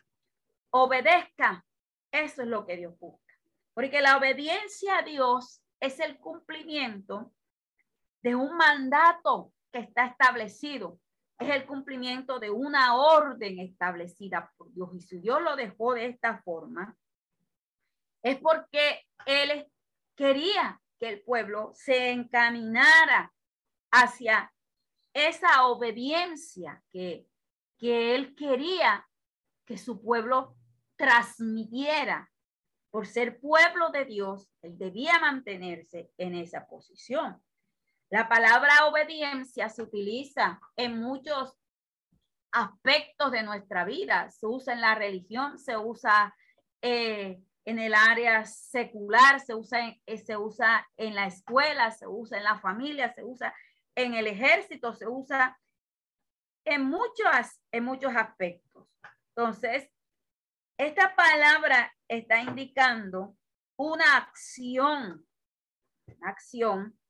obedezca. 0.71 1.65
Eso 2.11 2.41
es 2.41 2.47
lo 2.47 2.65
que 2.65 2.77
Dios 2.77 2.97
busca. 2.99 3.33
Porque 3.73 4.01
la 4.01 4.17
obediencia 4.17 4.99
a 4.99 5.03
Dios 5.03 5.61
es 5.79 5.99
el 5.99 6.17
cumplimiento 6.17 7.31
de 8.21 8.35
un 8.35 8.55
mandato 8.57 9.53
que 9.71 9.79
está 9.79 10.05
establecido. 10.05 10.99
Es 11.41 11.49
el 11.49 11.65
cumplimiento 11.65 12.39
de 12.39 12.51
una 12.51 12.95
orden 12.95 13.57
establecida 13.57 14.53
por 14.55 14.71
Dios. 14.73 14.93
Y 14.93 15.01
si 15.01 15.17
Dios 15.17 15.41
lo 15.41 15.55
dejó 15.55 15.95
de 15.95 16.05
esta 16.05 16.39
forma, 16.43 16.95
es 18.21 18.37
porque 18.37 19.07
Él 19.25 19.65
quería 20.15 20.79
que 20.99 21.09
el 21.09 21.23
pueblo 21.23 21.71
se 21.73 22.11
encaminara 22.11 23.33
hacia 23.89 24.53
esa 25.15 25.65
obediencia 25.65 26.83
que, 26.91 27.25
que 27.79 28.13
Él 28.13 28.35
quería 28.35 29.09
que 29.65 29.79
su 29.79 29.99
pueblo 29.99 30.55
transmitiera. 30.95 32.31
Por 32.91 33.07
ser 33.07 33.39
pueblo 33.39 33.89
de 33.89 34.05
Dios, 34.05 34.53
Él 34.61 34.77
debía 34.77 35.17
mantenerse 35.19 36.11
en 36.17 36.35
esa 36.35 36.67
posición. 36.67 37.41
La 38.11 38.27
palabra 38.27 38.87
obediencia 38.87 39.69
se 39.69 39.83
utiliza 39.83 40.59
en 40.75 40.99
muchos 40.99 41.57
aspectos 42.51 43.31
de 43.31 43.41
nuestra 43.41 43.85
vida. 43.85 44.29
Se 44.29 44.45
usa 44.45 44.73
en 44.73 44.81
la 44.81 44.95
religión, 44.95 45.57
se 45.57 45.77
usa 45.77 46.35
eh, 46.81 47.41
en 47.63 47.79
el 47.79 47.93
área 47.93 48.43
secular, 48.43 49.39
se 49.39 49.55
usa, 49.55 49.87
en, 49.87 50.01
eh, 50.05 50.17
se 50.17 50.35
usa 50.35 50.85
en 50.97 51.15
la 51.15 51.27
escuela, 51.27 51.89
se 51.91 52.05
usa 52.05 52.37
en 52.37 52.43
la 52.43 52.59
familia, 52.59 53.13
se 53.13 53.23
usa 53.23 53.55
en 53.95 54.13
el 54.13 54.27
ejército, 54.27 54.93
se 54.93 55.07
usa 55.07 55.57
en 56.65 56.83
muchos, 56.83 57.61
en 57.71 57.85
muchos 57.85 58.13
aspectos. 58.13 58.89
Entonces, 59.29 59.89
esta 60.77 61.15
palabra 61.15 61.95
está 62.09 62.41
indicando 62.41 63.37
una 63.77 64.17
acción, 64.17 65.25
una 66.07 66.29
acción 66.29 67.00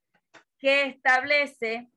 que 0.62 0.86
establece 0.86 1.92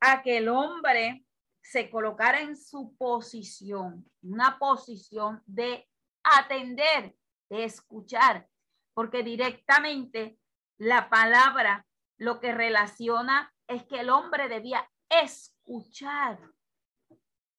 a 0.00 0.20
que 0.20 0.38
el 0.38 0.48
hombre 0.48 1.24
se 1.62 1.88
colocara 1.88 2.40
en 2.40 2.56
su 2.56 2.96
posición, 2.96 4.10
una 4.22 4.58
posición 4.58 5.40
de 5.46 5.88
atender, 6.24 7.14
de 7.48 7.64
escuchar, 7.64 8.48
porque 8.94 9.22
directamente 9.22 10.38
la 10.76 11.08
palabra 11.08 11.86
lo 12.16 12.40
que 12.40 12.52
relaciona 12.52 13.54
es 13.68 13.84
que 13.84 14.00
el 14.00 14.10
hombre 14.10 14.48
debía 14.48 14.90
escuchar, 15.08 16.40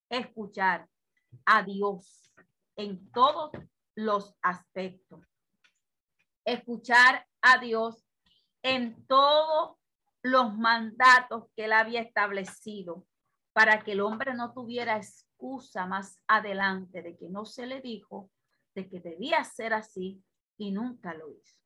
escuchar 0.10 0.90
a 1.46 1.64
Dios 1.64 2.34
en 2.76 3.10
todos 3.12 3.52
los 3.96 4.36
aspectos, 4.42 5.26
escuchar 6.44 7.26
a 7.42 7.58
Dios 7.60 8.06
en 8.64 9.08
todos 9.08 9.81
los 10.24 10.58
mandatos 10.58 11.46
que 11.56 11.66
él 11.66 11.74
había 11.74 12.02
establecido 12.02 13.06
para 13.54 13.82
que 13.82 13.94
el 13.94 14.02
hombre 14.02 14.34
no 14.34 14.54
tuviera 14.54 14.98
excusa 14.98 15.86
más 15.86 16.20
adelante 16.28 17.02
de 17.02 17.18
que 17.18 17.30
no 17.30 17.46
se 17.46 17.66
le 17.66 17.82
dijo 17.82 18.30
de 18.76 18.88
que 18.88 19.00
debía 19.00 19.44
ser 19.44 19.74
así 19.74 20.24
y 20.58 20.72
nunca 20.72 21.14
lo 21.14 21.30
hizo. 21.32 21.60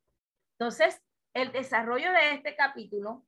Entonces, 0.58 1.00
el 1.34 1.52
desarrollo 1.52 2.12
de 2.12 2.32
este 2.32 2.56
capítulo, 2.56 3.26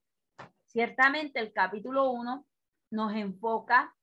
ciertamente 0.66 1.40
el 1.40 1.52
capítulo 1.52 2.10
1 2.10 2.46
nos 2.90 3.12
enfoca 3.12 3.94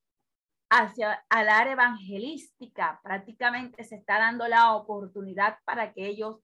hacia 0.70 1.24
al 1.28 1.48
área 1.48 1.72
evangelística. 1.72 3.00
Prácticamente 3.02 3.84
se 3.84 3.96
está 3.96 4.18
dando 4.18 4.46
la 4.48 4.74
oportunidad 4.74 5.58
para 5.64 5.92
que 5.92 6.06
ellos, 6.06 6.40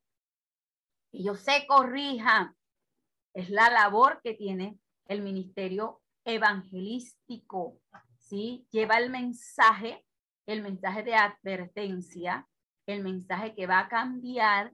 ellos 1.13 1.41
se 1.41 1.67
corrijan. 1.67 2.57
Es 3.35 3.51
la 3.51 3.71
labor 3.71 4.21
que 4.23 4.35
tiene 4.35 4.79
el 5.07 5.23
ministerio 5.23 6.01
evangelístico. 6.25 7.79
¿sí? 8.19 8.67
Lleva 8.71 8.99
el 8.99 9.11
mensaje, 9.11 10.05
el 10.47 10.63
mensaje 10.63 11.03
de 11.03 11.15
advertencia, 11.15 12.49
el 12.87 13.03
mensaje 13.03 13.55
que 13.55 13.67
va 13.67 13.81
a 13.81 13.89
cambiar 13.89 14.73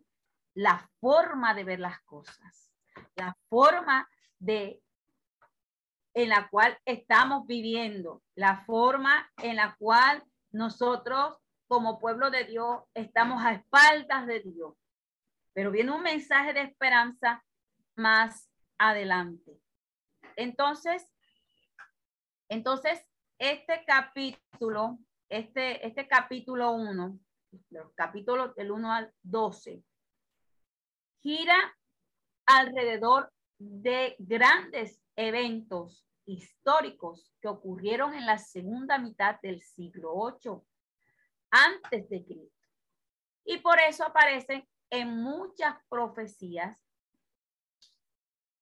la 0.55 0.91
forma 1.01 1.55
de 1.55 1.65
ver 1.65 1.81
las 1.81 2.01
cosas, 2.03 2.73
la 3.15 3.37
forma 3.49 4.09
de 4.39 4.83
en 6.15 6.31
la 6.31 6.49
cual 6.49 6.77
estamos 6.85 7.47
viviendo, 7.47 8.23
la 8.35 8.65
forma 8.65 9.31
en 9.37 9.55
la 9.57 9.77
cual 9.79 10.25
nosotros 10.51 11.37
como 11.69 12.01
pueblo 12.01 12.31
de 12.31 12.45
Dios 12.45 12.83
estamos 12.95 13.45
a 13.45 13.53
espaldas 13.53 14.27
de 14.27 14.41
Dios. 14.41 14.75
Pero 15.53 15.71
viene 15.71 15.93
un 15.93 16.03
mensaje 16.03 16.53
de 16.53 16.63
esperanza 16.63 17.45
más 17.95 18.48
adelante. 18.79 19.61
Entonces, 20.37 21.13
entonces 22.49 23.05
este 23.39 23.85
capítulo, 23.87 24.99
este, 25.29 25.87
este 25.87 26.09
capítulo 26.09 26.73
1, 26.73 27.19
los 27.71 27.93
capítulos 27.95 28.55
del 28.55 28.71
1 28.71 28.93
al 28.93 29.13
12, 29.23 29.83
gira 31.21 31.77
alrededor 32.47 33.33
de 33.59 34.17
grandes 34.19 35.03
eventos 35.17 36.07
históricos 36.25 37.33
que 37.41 37.49
ocurrieron 37.49 38.15
en 38.15 38.27
la 38.27 38.39
segunda 38.39 38.99
mitad 38.99 39.41
del 39.41 39.61
siglo 39.63 40.13
8 40.15 40.65
antes 41.51 42.09
de 42.09 42.25
Cristo. 42.25 42.69
Y 43.45 43.59
por 43.59 43.79
eso 43.81 44.05
aparecen 44.05 44.69
en 44.91 45.23
muchas 45.23 45.77
profecías 45.89 46.88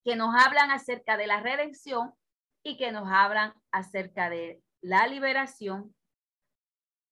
que 0.07 0.15
nos 0.15 0.33
hablan 0.37 0.71
acerca 0.71 1.17
de 1.17 1.27
la 1.27 1.41
redención 1.41 2.15
y 2.63 2.77
que 2.77 2.93
nos 2.93 3.09
hablan 3.11 3.55
acerca 3.73 4.31
de 4.31 4.63
la 4.81 5.09
liberación 5.09 5.97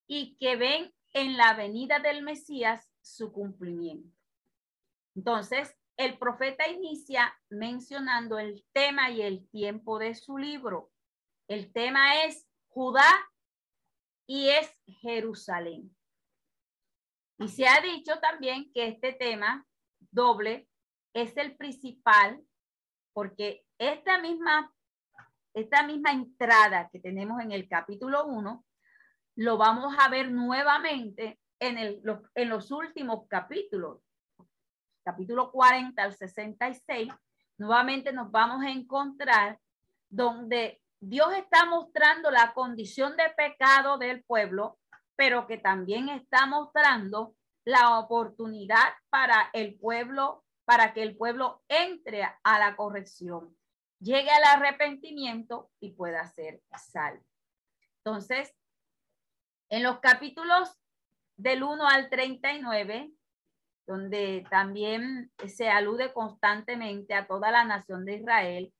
y 0.06 0.36
que 0.36 0.54
ven 0.54 0.94
en 1.12 1.36
la 1.36 1.54
venida 1.54 1.98
del 1.98 2.22
Mesías 2.22 2.88
su 3.02 3.32
cumplimiento. 3.32 4.16
Entonces, 5.16 5.74
el 5.96 6.18
profeta 6.18 6.68
inicia 6.68 7.36
mencionando 7.50 8.38
el 8.38 8.64
tema 8.72 9.10
y 9.10 9.22
el 9.22 9.48
tiempo 9.48 9.98
de 9.98 10.14
su 10.14 10.38
libro. 10.38 10.92
El 11.48 11.72
tema 11.72 12.22
es 12.22 12.46
Judá 12.68 13.10
y 14.24 14.50
es 14.50 14.72
Jerusalén. 15.00 15.92
Y 17.40 17.48
se 17.48 17.66
ha 17.66 17.80
dicho 17.80 18.20
también 18.20 18.70
que 18.72 18.86
este 18.86 19.12
tema 19.12 19.66
doble 20.12 20.68
es 21.12 21.36
el 21.36 21.56
principal 21.56 22.40
porque 23.14 23.64
esta 23.78 24.18
misma, 24.18 24.70
esta 25.54 25.84
misma 25.84 26.10
entrada 26.12 26.90
que 26.92 27.00
tenemos 27.00 27.40
en 27.40 27.52
el 27.52 27.66
capítulo 27.68 28.26
1 28.26 28.64
lo 29.36 29.56
vamos 29.56 29.94
a 29.98 30.08
ver 30.08 30.30
nuevamente 30.30 31.40
en, 31.58 31.78
el, 31.78 32.02
en 32.34 32.48
los 32.48 32.70
últimos 32.70 33.26
capítulos. 33.28 34.00
Capítulo 35.04 35.50
40 35.50 36.02
al 36.02 36.14
66, 36.14 37.12
nuevamente 37.58 38.12
nos 38.12 38.30
vamos 38.30 38.62
a 38.62 38.70
encontrar 38.70 39.58
donde 40.08 40.80
Dios 41.00 41.32
está 41.34 41.66
mostrando 41.66 42.30
la 42.30 42.52
condición 42.54 43.16
de 43.16 43.30
pecado 43.36 43.98
del 43.98 44.24
pueblo, 44.24 44.78
pero 45.16 45.46
que 45.46 45.58
también 45.58 46.08
está 46.08 46.46
mostrando 46.46 47.34
la 47.64 47.98
oportunidad 47.98 48.94
para 49.10 49.50
el 49.52 49.78
pueblo, 49.78 50.43
para 50.64 50.92
que 50.92 51.02
el 51.02 51.16
pueblo 51.16 51.62
entre 51.68 52.22
a 52.22 52.58
la 52.58 52.76
corrección, 52.76 53.56
llegue 54.00 54.30
al 54.30 54.44
arrepentimiento 54.44 55.70
y 55.80 55.92
pueda 55.92 56.26
ser 56.26 56.62
salvo. 56.76 57.24
Entonces, 57.98 58.54
en 59.70 59.82
los 59.82 60.00
capítulos 60.00 60.76
del 61.36 61.62
1 61.62 61.88
al 61.88 62.10
39, 62.10 63.12
donde 63.86 64.46
también 64.50 65.32
se 65.46 65.68
alude 65.68 66.12
constantemente 66.12 67.14
a 67.14 67.26
toda 67.26 67.50
la 67.50 67.64
nación 67.64 68.04
de 68.04 68.16
Israel, 68.16 68.74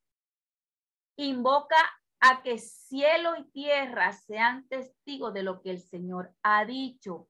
invoca 1.16 1.76
a 2.20 2.42
que 2.42 2.58
cielo 2.58 3.36
y 3.36 3.44
tierra 3.50 4.12
sean 4.12 4.66
testigos 4.68 5.34
de 5.34 5.42
lo 5.42 5.60
que 5.60 5.70
el 5.70 5.80
Señor 5.80 6.34
ha 6.42 6.64
dicho, 6.64 7.28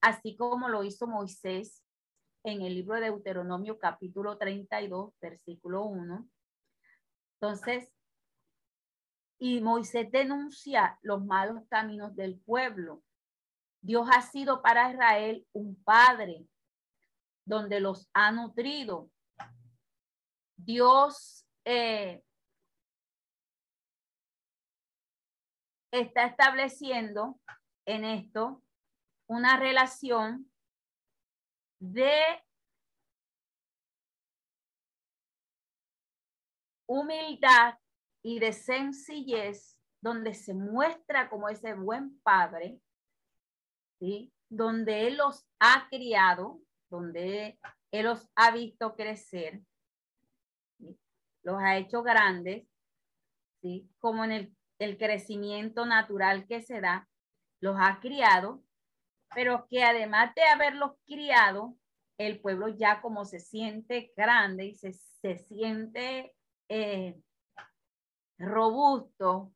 así 0.00 0.36
como 0.36 0.68
lo 0.68 0.82
hizo 0.82 1.06
Moisés 1.06 1.83
en 2.44 2.60
el 2.60 2.74
libro 2.74 2.96
de 2.96 3.06
Deuteronomio 3.06 3.78
capítulo 3.78 4.36
32, 4.36 5.14
versículo 5.18 5.84
1. 5.86 6.28
Entonces, 7.40 7.90
y 9.38 9.60
Moisés 9.60 10.12
denuncia 10.12 10.98
los 11.02 11.24
malos 11.24 11.62
caminos 11.68 12.14
del 12.14 12.38
pueblo. 12.40 13.02
Dios 13.80 14.06
ha 14.14 14.20
sido 14.22 14.62
para 14.62 14.90
Israel 14.92 15.46
un 15.52 15.82
padre, 15.82 16.46
donde 17.46 17.80
los 17.80 18.08
ha 18.12 18.30
nutrido. 18.30 19.10
Dios 20.56 21.46
eh, 21.64 22.22
está 25.90 26.26
estableciendo 26.26 27.40
en 27.86 28.04
esto 28.04 28.62
una 29.26 29.58
relación 29.58 30.50
de 31.80 32.43
humildad 36.86 37.78
y 38.22 38.38
de 38.38 38.52
sencillez 38.52 39.78
donde 40.00 40.34
se 40.34 40.54
muestra 40.54 41.30
como 41.30 41.48
ese 41.48 41.74
buen 41.74 42.18
padre, 42.20 42.78
¿sí? 43.98 44.32
donde 44.48 45.06
Él 45.06 45.16
los 45.16 45.46
ha 45.60 45.88
criado, 45.88 46.60
donde 46.90 47.58
Él 47.90 48.04
los 48.04 48.28
ha 48.36 48.50
visto 48.50 48.94
crecer, 48.96 49.62
los 51.42 51.56
ha 51.58 51.76
hecho 51.76 52.02
grandes, 52.02 52.66
¿sí? 53.62 53.88
como 53.98 54.24
en 54.24 54.32
el, 54.32 54.56
el 54.78 54.98
crecimiento 54.98 55.86
natural 55.86 56.46
que 56.46 56.60
se 56.60 56.80
da, 56.80 57.08
los 57.60 57.76
ha 57.78 57.98
criado, 58.00 58.62
pero 59.34 59.66
que 59.68 59.82
además 59.82 60.34
de 60.34 60.42
haberlos 60.42 60.92
criado, 61.06 61.76
el 62.18 62.40
pueblo 62.40 62.68
ya 62.68 63.00
como 63.00 63.24
se 63.24 63.40
siente 63.40 64.12
grande 64.16 64.66
y 64.66 64.74
se, 64.74 64.92
se 64.92 65.38
siente, 65.38 66.34
eh, 66.68 67.20
robusto, 68.38 69.52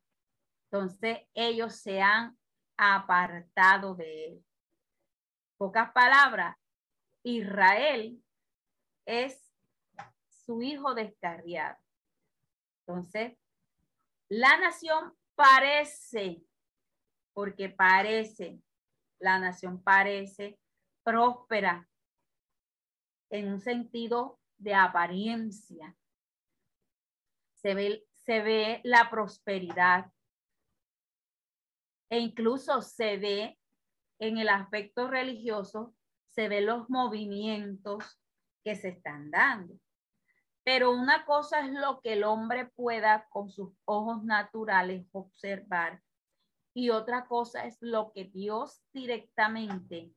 entonces 0.71 1.19
ellos 1.33 1.75
se 1.75 2.01
han 2.01 2.37
apartado 2.77 3.95
de 3.95 4.27
él. 4.27 4.45
Pocas 5.57 5.91
palabras, 5.91 6.55
Israel 7.23 8.23
es 9.05 9.51
su 10.29 10.61
hijo 10.61 10.93
descarriado. 10.93 11.77
Entonces, 12.85 13.37
la 14.29 14.57
nación 14.59 15.13
parece, 15.35 16.43
porque 17.33 17.69
parece, 17.69 18.61
la 19.19 19.39
nación 19.39 19.81
parece 19.83 20.59
próspera 21.03 21.89
en 23.29 23.53
un 23.53 23.59
sentido 23.59 24.39
de 24.57 24.73
apariencia. 24.75 25.95
Se 27.61 27.73
ve, 27.73 28.05
se 28.13 28.41
ve 28.41 28.81
la 28.83 29.09
prosperidad 29.09 30.11
e 32.09 32.19
incluso 32.19 32.81
se 32.81 33.17
ve 33.17 33.59
en 34.19 34.37
el 34.37 34.49
aspecto 34.49 35.07
religioso, 35.07 35.95
se 36.29 36.47
ve 36.47 36.61
los 36.61 36.89
movimientos 36.89 38.19
que 38.63 38.75
se 38.75 38.89
están 38.89 39.29
dando. 39.31 39.75
Pero 40.63 40.91
una 40.91 41.25
cosa 41.25 41.65
es 41.65 41.71
lo 41.71 41.99
que 42.01 42.13
el 42.13 42.23
hombre 42.23 42.67
pueda 42.75 43.27
con 43.29 43.49
sus 43.49 43.73
ojos 43.85 44.23
naturales 44.23 45.07
observar 45.11 46.01
y 46.73 46.91
otra 46.91 47.25
cosa 47.25 47.65
es 47.65 47.77
lo 47.81 48.11
que 48.13 48.25
Dios 48.25 48.81
directamente 48.93 50.13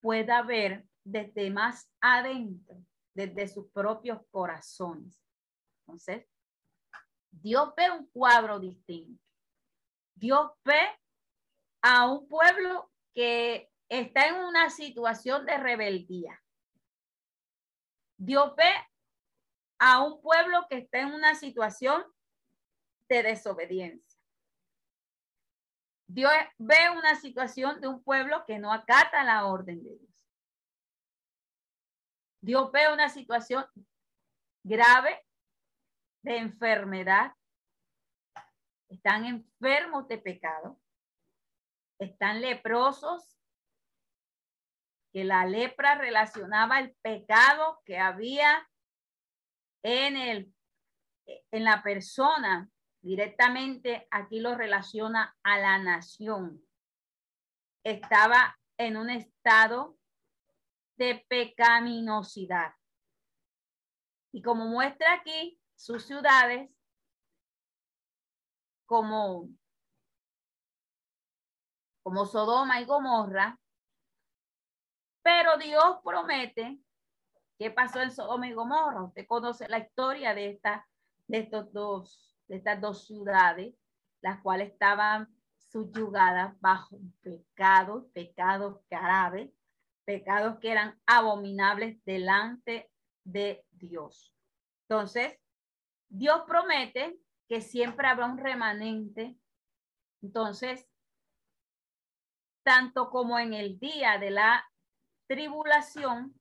pueda 0.00 0.42
ver 0.42 0.86
desde 1.04 1.50
más 1.50 1.90
adentro, 2.00 2.76
desde 3.14 3.48
sus 3.48 3.70
propios 3.72 4.20
corazones. 4.30 5.20
Entonces, 5.80 6.26
Dios 7.30 7.72
ve 7.76 7.90
un 7.90 8.06
cuadro 8.06 8.58
distinto. 8.58 9.22
Dios 10.14 10.50
ve 10.64 10.80
a 11.82 12.10
un 12.10 12.28
pueblo 12.28 12.90
que 13.14 13.70
está 13.88 14.28
en 14.28 14.36
una 14.36 14.70
situación 14.70 15.46
de 15.46 15.56
rebeldía. 15.58 16.42
Dios 18.16 18.54
ve 18.56 18.70
a 19.78 20.02
un 20.02 20.20
pueblo 20.20 20.66
que 20.68 20.78
está 20.78 21.00
en 21.00 21.14
una 21.14 21.34
situación 21.34 22.04
de 23.08 23.22
desobediencia. 23.22 24.20
Dios 26.08 26.32
ve 26.56 26.90
una 26.96 27.14
situación 27.16 27.80
de 27.80 27.88
un 27.88 28.02
pueblo 28.02 28.44
que 28.46 28.58
no 28.58 28.72
acata 28.72 29.22
la 29.24 29.46
orden 29.46 29.84
de 29.84 29.96
Dios. 29.96 30.08
Dios 32.40 32.72
ve 32.72 32.92
una 32.92 33.08
situación 33.08 33.64
grave 34.64 35.27
de 36.22 36.38
enfermedad. 36.38 37.32
Están 38.88 39.24
enfermos 39.24 40.08
de 40.08 40.18
pecado. 40.18 40.80
Están 41.98 42.40
leprosos. 42.40 43.36
Que 45.12 45.24
la 45.24 45.46
lepra 45.46 45.94
relacionaba 45.94 46.80
el 46.80 46.94
pecado 47.02 47.80
que 47.84 47.98
había 47.98 48.68
en 49.82 50.16
el 50.16 50.54
en 51.50 51.64
la 51.64 51.82
persona 51.82 52.70
directamente 53.02 54.06
aquí 54.10 54.40
lo 54.40 54.54
relaciona 54.54 55.36
a 55.42 55.58
la 55.58 55.78
nación. 55.78 56.62
Estaba 57.84 58.58
en 58.76 58.96
un 58.96 59.10
estado 59.10 59.96
de 60.96 61.24
pecaminosidad. 61.28 62.74
Y 64.32 64.42
como 64.42 64.66
muestra 64.66 65.14
aquí 65.14 65.58
sus 65.78 66.04
ciudades, 66.04 66.68
como, 68.84 69.48
como 72.02 72.26
Sodoma 72.26 72.80
y 72.80 72.84
Gomorra, 72.84 73.58
pero 75.22 75.56
Dios 75.56 75.98
promete 76.02 76.80
qué 77.58 77.70
pasó 77.70 78.00
en 78.00 78.10
Sodoma 78.10 78.48
y 78.48 78.54
Gomorra. 78.54 79.04
Usted 79.04 79.26
conoce 79.26 79.68
la 79.68 79.78
historia 79.78 80.34
de, 80.34 80.50
esta, 80.50 80.86
de, 81.28 81.38
estos 81.38 81.72
dos, 81.72 82.36
de 82.48 82.56
estas 82.56 82.80
dos 82.80 83.06
ciudades, 83.06 83.74
las 84.20 84.40
cuales 84.40 84.72
estaban 84.72 85.28
subyugadas 85.58 86.58
bajo 86.60 86.98
pecado, 87.20 88.08
pecados 88.12 88.80
graves, 88.90 89.52
pecados 90.04 90.58
que 90.58 90.72
eran 90.72 91.00
abominables 91.06 92.02
delante 92.04 92.90
de 93.22 93.64
Dios. 93.70 94.34
Entonces, 94.88 95.38
Dios 96.08 96.42
promete 96.46 97.18
que 97.48 97.60
siempre 97.60 98.06
habrá 98.06 98.26
un 98.26 98.38
remanente. 98.38 99.36
Entonces, 100.22 100.86
tanto 102.64 103.10
como 103.10 103.38
en 103.38 103.54
el 103.54 103.78
día 103.78 104.18
de 104.18 104.30
la 104.30 104.70
tribulación, 105.26 106.34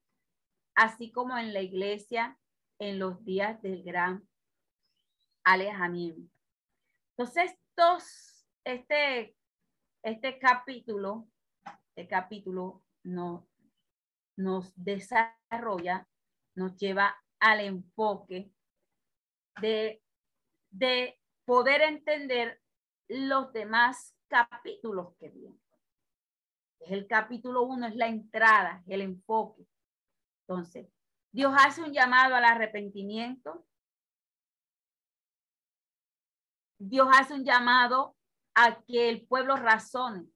así 0.76 1.12
como 1.12 1.38
en 1.38 1.54
la 1.54 1.62
iglesia 1.62 2.38
en 2.80 3.00
los 3.00 3.24
días 3.24 3.62
del 3.62 3.84
gran 3.84 4.28
alejamiento. 5.44 6.32
Entonces, 7.16 7.58
estos, 7.70 8.48
este, 8.64 9.36
este 10.04 10.38
capítulo, 10.40 11.28
este 11.96 12.08
capítulo 12.08 12.84
no, 13.04 13.48
nos 14.38 14.72
desarrolla, 14.76 16.08
nos 16.56 16.78
lleva 16.78 17.16
al 17.40 17.62
enfoque 17.62 18.52
de, 19.62 20.02
de 20.70 21.20
poder 21.46 21.82
entender 21.82 22.62
los 23.08 23.52
demás 23.54 24.16
capítulos 24.28 25.16
que 25.20 25.30
vienen. 25.30 25.62
Es 26.80 26.92
el 26.92 27.08
capítulo 27.08 27.64
uno, 27.64 27.88
es 27.88 27.96
la 27.96 28.08
entrada, 28.08 28.84
el 28.88 29.02
enfoque. 29.02 29.66
Entonces, 30.48 30.88
Dios 31.32 31.54
hace 31.58 31.82
un 31.82 31.94
llamado 31.94 32.36
al 32.36 32.46
arrepentimiento. 32.46 33.66
Dios 36.80 37.08
hace 37.12 37.34
un 37.34 37.44
llamado 37.44 38.16
a 38.54 38.82
que 38.84 39.10
el 39.10 39.26
pueblo 39.28 39.56
razone. 39.56 40.28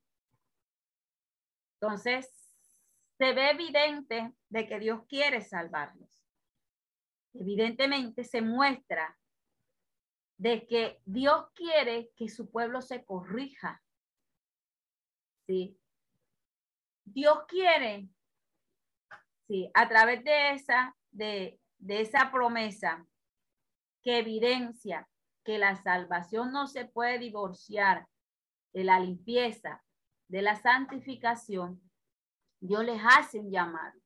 Entonces, 1.80 2.30
se 3.18 3.34
ve 3.34 3.52
evidente 3.52 4.34
de 4.50 4.68
que 4.68 4.80
Dios 4.80 5.06
quiere 5.08 5.42
salvarlos. 5.42 6.21
Evidentemente 7.34 8.24
se 8.24 8.42
muestra 8.42 9.18
de 10.38 10.66
que 10.66 11.02
Dios 11.06 11.46
quiere 11.54 12.12
que 12.16 12.28
su 12.28 12.50
pueblo 12.50 12.82
se 12.82 13.06
corrija. 13.06 13.82
¿Sí? 15.46 15.78
Dios 17.06 17.40
quiere, 17.48 18.10
sí, 19.48 19.70
a 19.74 19.88
través 19.88 20.24
de 20.24 20.52
esa, 20.52 20.96
de, 21.12 21.60
de 21.78 22.02
esa 22.02 22.32
promesa 22.32 23.06
que 24.02 24.20
evidencia 24.20 25.08
que 25.44 25.58
la 25.58 25.76
salvación 25.76 26.52
no 26.52 26.68
se 26.68 26.86
puede 26.86 27.20
divorciar 27.20 28.08
de 28.74 28.84
la 28.84 29.00
limpieza, 29.00 29.84
de 30.28 30.42
la 30.42 30.56
santificación, 30.56 31.82
Dios 32.60 32.86
les 32.86 33.02
hace 33.04 33.40
un 33.40 33.52
llamado. 33.52 34.01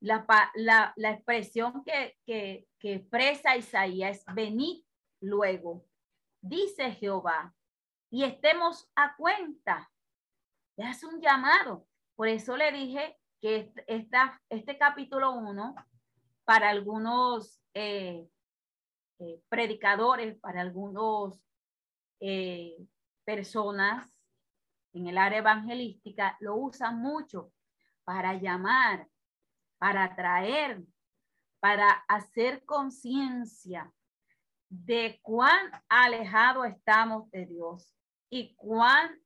La, 0.00 0.24
la, 0.54 1.10
expresión 1.10 1.82
que, 1.84 2.16
que, 2.24 2.66
expresa 2.80 3.56
Isaías 3.56 4.18
es 4.18 4.34
venid 4.34 4.84
luego, 5.20 5.84
dice 6.40 6.92
Jehová, 6.92 7.54
y 8.10 8.24
estemos 8.24 8.88
a 8.94 9.16
cuenta. 9.16 9.90
Hace 10.78 11.06
un 11.06 11.20
llamado. 11.20 11.86
Por 12.14 12.28
eso 12.28 12.56
le 12.56 12.70
dije 12.70 13.18
que 13.40 13.72
esta, 13.86 14.40
este 14.48 14.78
capítulo 14.78 15.32
1, 15.32 15.74
para 16.44 16.70
algunos 16.70 17.60
eh, 17.74 18.28
eh, 19.18 19.42
predicadores, 19.48 20.38
para 20.38 20.60
algunos 20.60 21.40
eh, 22.20 22.76
personas 23.24 24.08
en 24.92 25.06
el 25.06 25.18
área 25.18 25.38
evangelística 25.38 26.36
lo 26.40 26.56
usan 26.56 27.00
mucho 27.00 27.52
para 28.04 28.34
llamar, 28.34 29.06
para 29.78 30.04
atraer, 30.04 30.84
para 31.60 31.90
hacer 32.08 32.64
conciencia 32.64 33.92
de 34.68 35.18
cuán 35.22 35.70
alejado 35.88 36.64
estamos 36.64 37.30
de 37.30 37.46
Dios 37.46 37.94
y 38.30 38.54
cuánto 38.56 39.20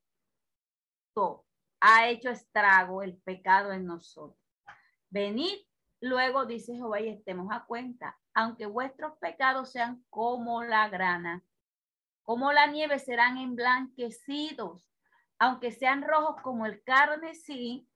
ha 1.80 2.08
hecho 2.08 2.30
estrago 2.30 3.02
el 3.02 3.16
pecado 3.16 3.72
en 3.72 3.86
nosotros. 3.86 4.38
Venid 5.10 5.58
luego, 6.00 6.46
dice 6.46 6.74
Jehová, 6.74 7.00
y 7.00 7.08
estemos 7.08 7.48
a 7.50 7.64
cuenta, 7.64 8.18
aunque 8.34 8.66
vuestros 8.66 9.18
pecados 9.18 9.72
sean 9.72 10.04
como 10.08 10.62
la 10.62 10.88
grana, 10.88 11.42
como 12.22 12.52
la 12.52 12.66
nieve 12.66 12.98
serán 12.98 13.36
emblanquecidos 13.36 14.92
aunque 15.42 15.72
sean 15.72 16.02
rojos 16.02 16.40
como 16.40 16.66
el 16.66 16.84
carmesí, 16.84 17.88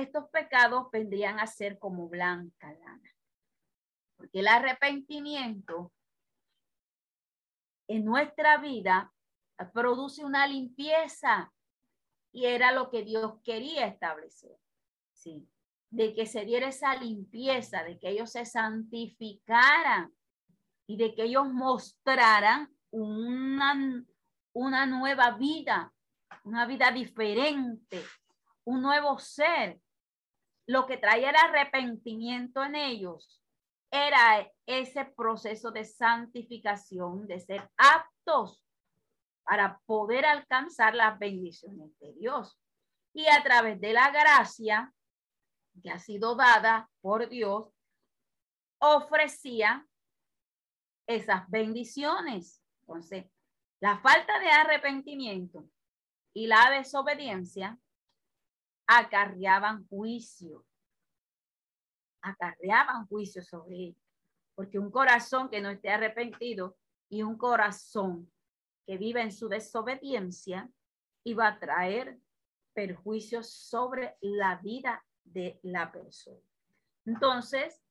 estos 0.00 0.28
pecados 0.30 0.90
vendrían 0.90 1.38
a 1.38 1.46
ser 1.46 1.78
como 1.78 2.08
blanca 2.08 2.72
lana. 2.72 3.14
Porque 4.16 4.40
el 4.40 4.48
arrepentimiento 4.48 5.92
en 7.88 8.04
nuestra 8.04 8.58
vida 8.58 9.12
produce 9.72 10.24
una 10.24 10.46
limpieza 10.46 11.52
y 12.32 12.46
era 12.46 12.72
lo 12.72 12.90
que 12.90 13.02
Dios 13.02 13.40
quería 13.42 13.86
establecer. 13.86 14.58
Sí, 15.12 15.48
de 15.90 16.14
que 16.14 16.26
se 16.26 16.44
diera 16.44 16.68
esa 16.68 16.94
limpieza, 16.96 17.82
de 17.82 17.98
que 17.98 18.10
ellos 18.10 18.32
se 18.32 18.44
santificaran 18.44 20.14
y 20.86 20.96
de 20.96 21.14
que 21.14 21.24
ellos 21.24 21.48
mostraran 21.48 22.76
una, 22.90 24.04
una 24.52 24.86
nueva 24.86 25.32
vida, 25.32 25.92
una 26.44 26.66
vida 26.66 26.90
diferente, 26.90 28.02
un 28.64 28.82
nuevo 28.82 29.18
ser. 29.18 29.80
Lo 30.66 30.86
que 30.86 30.96
traía 30.96 31.30
el 31.30 31.36
arrepentimiento 31.36 32.64
en 32.64 32.74
ellos 32.74 33.40
era 33.90 34.50
ese 34.66 35.04
proceso 35.04 35.70
de 35.70 35.84
santificación, 35.84 37.26
de 37.26 37.38
ser 37.40 37.70
aptos 37.76 38.62
para 39.44 39.80
poder 39.86 40.26
alcanzar 40.26 40.94
las 40.94 41.18
bendiciones 41.18 41.96
de 42.00 42.12
Dios. 42.14 42.58
Y 43.14 43.26
a 43.28 43.42
través 43.42 43.80
de 43.80 43.92
la 43.92 44.10
gracia 44.10 44.92
que 45.82 45.90
ha 45.90 45.98
sido 45.98 46.34
dada 46.34 46.90
por 47.00 47.28
Dios, 47.28 47.72
ofrecía 48.78 49.86
esas 51.06 51.48
bendiciones. 51.48 52.62
Entonces, 52.80 53.26
la 53.80 53.98
falta 53.98 54.38
de 54.38 54.50
arrepentimiento 54.50 55.68
y 56.34 56.46
la 56.46 56.70
desobediencia 56.70 57.78
acarreaban 58.86 59.86
juicio, 59.88 60.64
acarreaban 62.22 63.06
juicio 63.06 63.42
sobre 63.42 63.88
él, 63.88 63.96
porque 64.54 64.78
un 64.78 64.90
corazón 64.90 65.48
que 65.48 65.60
no 65.60 65.70
esté 65.70 65.90
arrepentido 65.90 66.76
y 67.08 67.22
un 67.22 67.36
corazón 67.36 68.30
que 68.86 68.96
vive 68.96 69.20
en 69.22 69.32
su 69.32 69.48
desobediencia 69.48 70.70
iba 71.24 71.48
a 71.48 71.58
traer 71.58 72.18
perjuicios 72.72 73.50
sobre 73.50 74.16
la 74.20 74.56
vida 74.56 75.04
de 75.24 75.58
la 75.62 75.90
persona. 75.90 76.40
Entonces, 77.04 77.82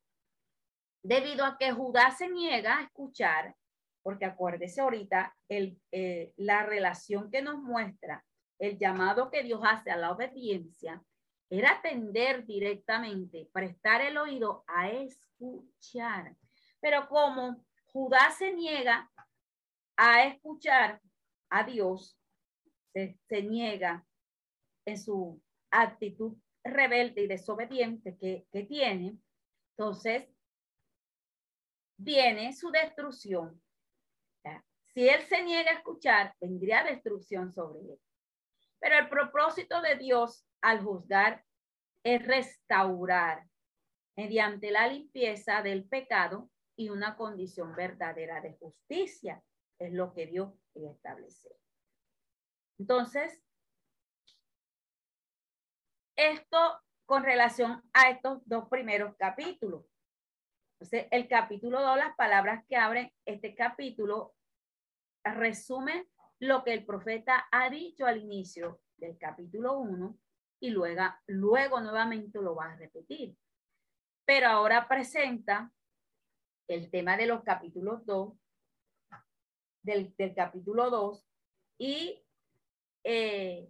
debido 1.04 1.46
a 1.46 1.58
que 1.58 1.72
Judá 1.72 2.12
se 2.12 2.30
niega 2.30 2.78
a 2.78 2.84
escuchar, 2.84 3.56
porque 4.02 4.26
acuérdese 4.26 4.82
ahorita 4.82 5.36
el, 5.50 5.80
eh, 5.92 6.34
la 6.38 6.66
relación 6.66 7.30
que 7.32 7.42
nos 7.42 7.58
muestra, 7.58 8.24
el 8.60 8.78
llamado 8.78 9.30
que 9.30 9.44
Dios 9.44 9.62
hace 9.64 9.92
a 9.92 9.98
la 9.98 10.12
obediencia, 10.12 11.04
era 11.50 11.72
atender 11.72 12.46
directamente, 12.46 13.50
prestar 13.52 14.02
el 14.02 14.18
oído 14.18 14.64
a 14.68 14.90
escuchar. 14.90 16.36
Pero 16.80 17.08
como 17.08 17.64
Judá 17.88 18.32
se 18.32 18.54
niega 18.54 19.12
a 19.96 20.26
escuchar 20.26 21.02
a 21.50 21.64
Dios, 21.64 22.18
se, 22.94 23.42
niega 23.44 24.06
en 24.86 24.98
su 24.98 25.42
actitud 25.70 26.38
rebelde 26.64 27.24
y 27.24 27.28
desobediente 27.28 28.18
que, 28.18 28.48
que 28.52 28.64
tiene, 28.64 29.18
entonces 29.72 30.28
viene 31.98 32.54
su 32.54 32.72
destrucción. 32.72 33.62
Si 34.94 35.10
él 35.10 35.22
se 35.24 35.44
niega 35.44 35.72
a 35.72 35.74
escuchar, 35.74 36.34
vendría 36.40 36.84
destrucción 36.84 37.54
sobre 37.54 37.80
él. 37.82 38.00
Pero 38.86 39.00
el 39.00 39.10
propósito 39.10 39.82
de 39.82 39.96
Dios 39.96 40.46
al 40.62 40.84
juzgar 40.84 41.44
es 42.04 42.24
restaurar 42.24 43.44
mediante 44.16 44.70
la 44.70 44.88
limpieza 44.88 45.64
del 45.64 45.88
pecado 45.88 46.52
y 46.78 46.90
una 46.90 47.18
condición 47.18 47.76
verdadera 47.76 48.42
de 48.42 48.54
justicia. 48.54 49.44
Es 49.80 49.92
lo 49.92 50.14
que 50.14 50.28
Dios 50.28 50.54
quiere 50.72 50.92
establecer. 50.92 51.54
Entonces, 52.78 53.42
esto 56.16 56.80
con 57.08 57.24
relación 57.24 57.82
a 57.92 58.12
estos 58.12 58.48
dos 58.48 58.70
primeros 58.70 59.16
capítulos. 59.16 59.84
Entonces, 60.74 61.08
el 61.10 61.28
capítulo 61.28 61.82
2, 61.82 61.98
las 61.98 62.16
palabras 62.16 62.64
que 62.70 62.76
abren 62.76 63.12
este 63.26 63.56
capítulo, 63.56 64.36
resumen 65.24 66.08
lo 66.40 66.64
que 66.64 66.74
el 66.74 66.86
profeta 66.86 67.48
ha 67.52 67.70
dicho 67.70 68.06
al 68.06 68.18
inicio 68.18 68.82
del 68.98 69.18
capítulo 69.18 69.80
1 69.80 70.18
y 70.60 70.70
luego, 70.70 71.04
luego 71.28 71.80
nuevamente 71.82 72.42
lo 72.42 72.56
va 72.56 72.72
a 72.72 72.76
repetir. 72.76 73.36
Pero 74.26 74.48
ahora 74.48 74.88
presenta 74.88 75.72
el 76.68 76.90
tema 76.90 77.16
de 77.18 77.28
los 77.28 77.44
capítulos 77.44 78.06
2, 78.06 78.34
del, 79.84 80.16
del 80.18 80.34
capítulo 80.34 80.90
2 80.90 81.26
y 81.78 82.24
eh, 83.04 83.70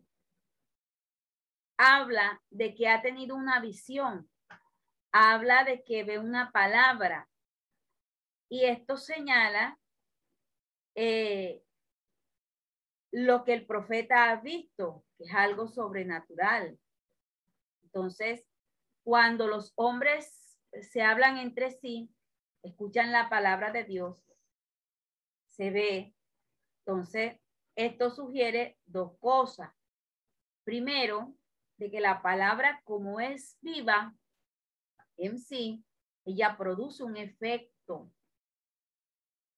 habla 1.77 2.41
de 2.49 2.73
que 2.73 2.87
ha 2.87 3.01
tenido 3.01 3.35
una 3.35 3.59
visión, 3.59 4.29
habla 5.11 5.65
de 5.65 5.83
que 5.83 6.03
ve 6.03 6.19
una 6.19 6.51
palabra. 6.51 7.29
Y 8.49 8.65
esto 8.65 8.95
señala 8.95 9.77
eh, 10.95 11.64
lo 13.17 13.45
que 13.45 13.53
el 13.53 13.65
profeta 13.65 14.29
ha 14.29 14.41
visto, 14.41 15.05
que 15.17 15.23
es 15.23 15.33
algo 15.33 15.69
sobrenatural. 15.69 16.77
Entonces, 17.83 18.45
cuando 19.05 19.47
los 19.47 19.71
hombres 19.75 20.59
se 20.81 21.01
hablan 21.01 21.37
entre 21.37 21.71
sí, 21.71 22.13
escuchan 22.61 23.13
la 23.13 23.29
palabra 23.29 23.71
de 23.71 23.85
Dios, 23.85 24.17
se 25.47 25.71
ve. 25.71 26.13
Entonces, 26.79 27.39
esto 27.77 28.09
sugiere 28.09 28.77
dos 28.85 29.17
cosas. 29.19 29.71
Primero, 30.65 31.37
de 31.77 31.89
que 31.89 32.01
la 32.01 32.21
palabra 32.21 32.81
como 32.83 33.21
es 33.21 33.57
viva 33.61 34.13
en 35.15 35.39
sí, 35.39 35.85
ella 36.25 36.57
produce 36.57 37.01
un 37.01 37.15
efecto, 37.15 38.11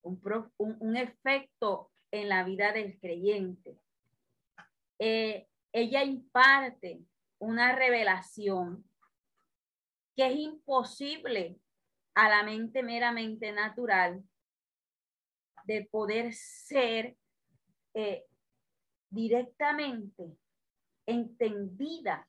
un, 0.04 0.96
efecto 0.96 1.92
en 2.12 2.30
la 2.30 2.44
vida 2.44 2.72
del 2.72 3.00
creyente. 3.00 3.80
Eh, 5.00 5.48
ella 5.72 6.04
imparte 6.04 7.02
una 7.40 7.76
revelación 7.76 8.84
que 10.16 10.28
es 10.28 10.36
imposible 10.36 11.60
a 12.16 12.30
la 12.30 12.44
mente 12.44 12.82
meramente 12.82 13.52
natural 13.52 14.24
de 15.66 15.88
poder 15.92 16.34
ser 16.34 17.16
eh, 17.94 18.26
directamente 19.10 20.38
entendida 21.06 22.28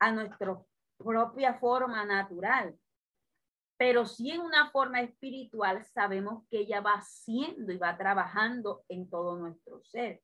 a 0.00 0.10
nuestra 0.10 0.60
propia 0.96 1.54
forma 1.54 2.04
natural. 2.04 2.76
Pero 3.82 4.06
si 4.06 4.30
en 4.30 4.42
una 4.42 4.70
forma 4.70 5.00
espiritual 5.00 5.84
sabemos 5.86 6.46
que 6.48 6.58
ella 6.58 6.80
va 6.80 6.92
haciendo 6.92 7.72
y 7.72 7.78
va 7.78 7.98
trabajando 7.98 8.84
en 8.88 9.10
todo 9.10 9.36
nuestro 9.36 9.82
ser. 9.82 10.22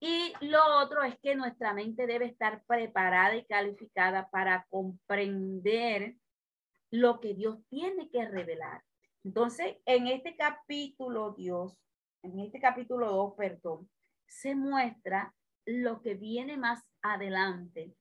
Y 0.00 0.34
lo 0.42 0.82
otro 0.82 1.02
es 1.02 1.18
que 1.20 1.34
nuestra 1.34 1.72
mente 1.72 2.06
debe 2.06 2.26
estar 2.26 2.62
preparada 2.66 3.34
y 3.36 3.46
calificada 3.46 4.28
para 4.28 4.66
comprender 4.68 6.16
lo 6.90 7.20
que 7.20 7.32
Dios 7.32 7.66
tiene 7.70 8.10
que 8.10 8.28
revelar. 8.28 8.84
Entonces, 9.24 9.78
en 9.86 10.06
este 10.08 10.36
capítulo, 10.36 11.32
Dios, 11.32 11.74
en 12.22 12.38
este 12.38 12.60
capítulo 12.60 13.10
2, 13.12 13.34
perdón, 13.34 13.88
se 14.26 14.54
muestra 14.54 15.34
lo 15.64 16.02
que 16.02 16.16
viene 16.16 16.58
más 16.58 16.86
adelante, 17.00 17.96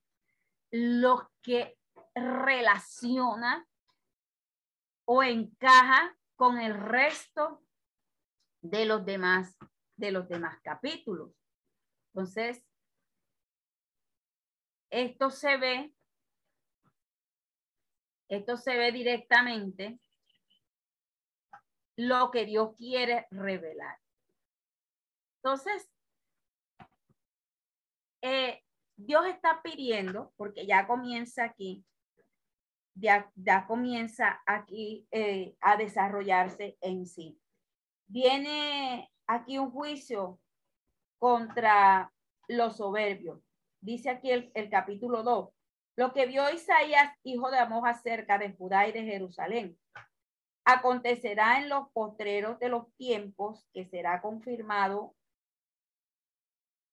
lo 0.71 1.31
que 1.41 1.77
relaciona 2.13 3.65
o 5.05 5.23
encaja 5.23 6.17
con 6.35 6.59
el 6.59 6.73
resto 6.73 7.63
de 8.61 8.85
los 8.85 9.05
demás 9.05 9.57
de 9.95 10.11
los 10.11 10.27
demás 10.27 10.59
capítulos. 10.63 11.31
Entonces, 12.13 12.65
esto 14.89 15.29
se 15.29 15.57
ve 15.57 15.93
esto 18.29 18.57
se 18.57 18.75
ve 18.75 18.91
directamente 18.91 19.99
lo 21.95 22.31
que 22.31 22.45
Dios 22.45 22.75
quiere 22.75 23.27
revelar. 23.29 23.99
Entonces, 25.37 25.87
eh, 28.21 28.63
Dios 28.95 29.25
está 29.27 29.61
pidiendo, 29.61 30.33
porque 30.35 30.65
ya 30.65 30.87
comienza 30.87 31.43
aquí, 31.43 31.85
ya, 32.95 33.31
ya 33.35 33.65
comienza 33.65 34.41
aquí 34.45 35.07
eh, 35.11 35.55
a 35.61 35.77
desarrollarse 35.77 36.77
en 36.81 37.05
sí. 37.05 37.39
Viene 38.07 39.11
aquí 39.27 39.57
un 39.57 39.71
juicio 39.71 40.39
contra 41.19 42.11
los 42.47 42.77
soberbios. 42.77 43.39
Dice 43.81 44.09
aquí 44.09 44.31
el, 44.31 44.69
capítulo 44.69 45.23
2. 45.23 45.49
Lo 45.95 46.13
que 46.13 46.25
vio 46.25 46.49
Isaías, 46.51 47.13
hijo 47.23 47.51
de 47.51 47.59
Amós, 47.59 47.83
acerca 47.85 48.37
de 48.37 48.53
Judá 48.53 48.87
y 48.87 48.91
de 48.91 49.03
Jerusalén. 49.03 49.77
Acontecerá 50.65 51.59
en 51.59 51.69
los 51.69 51.89
postreros 51.91 52.59
de 52.59 52.69
los 52.69 52.93
tiempos 52.95 53.67
que 53.73 53.85
será 53.85 54.21
confirmado 54.21 55.15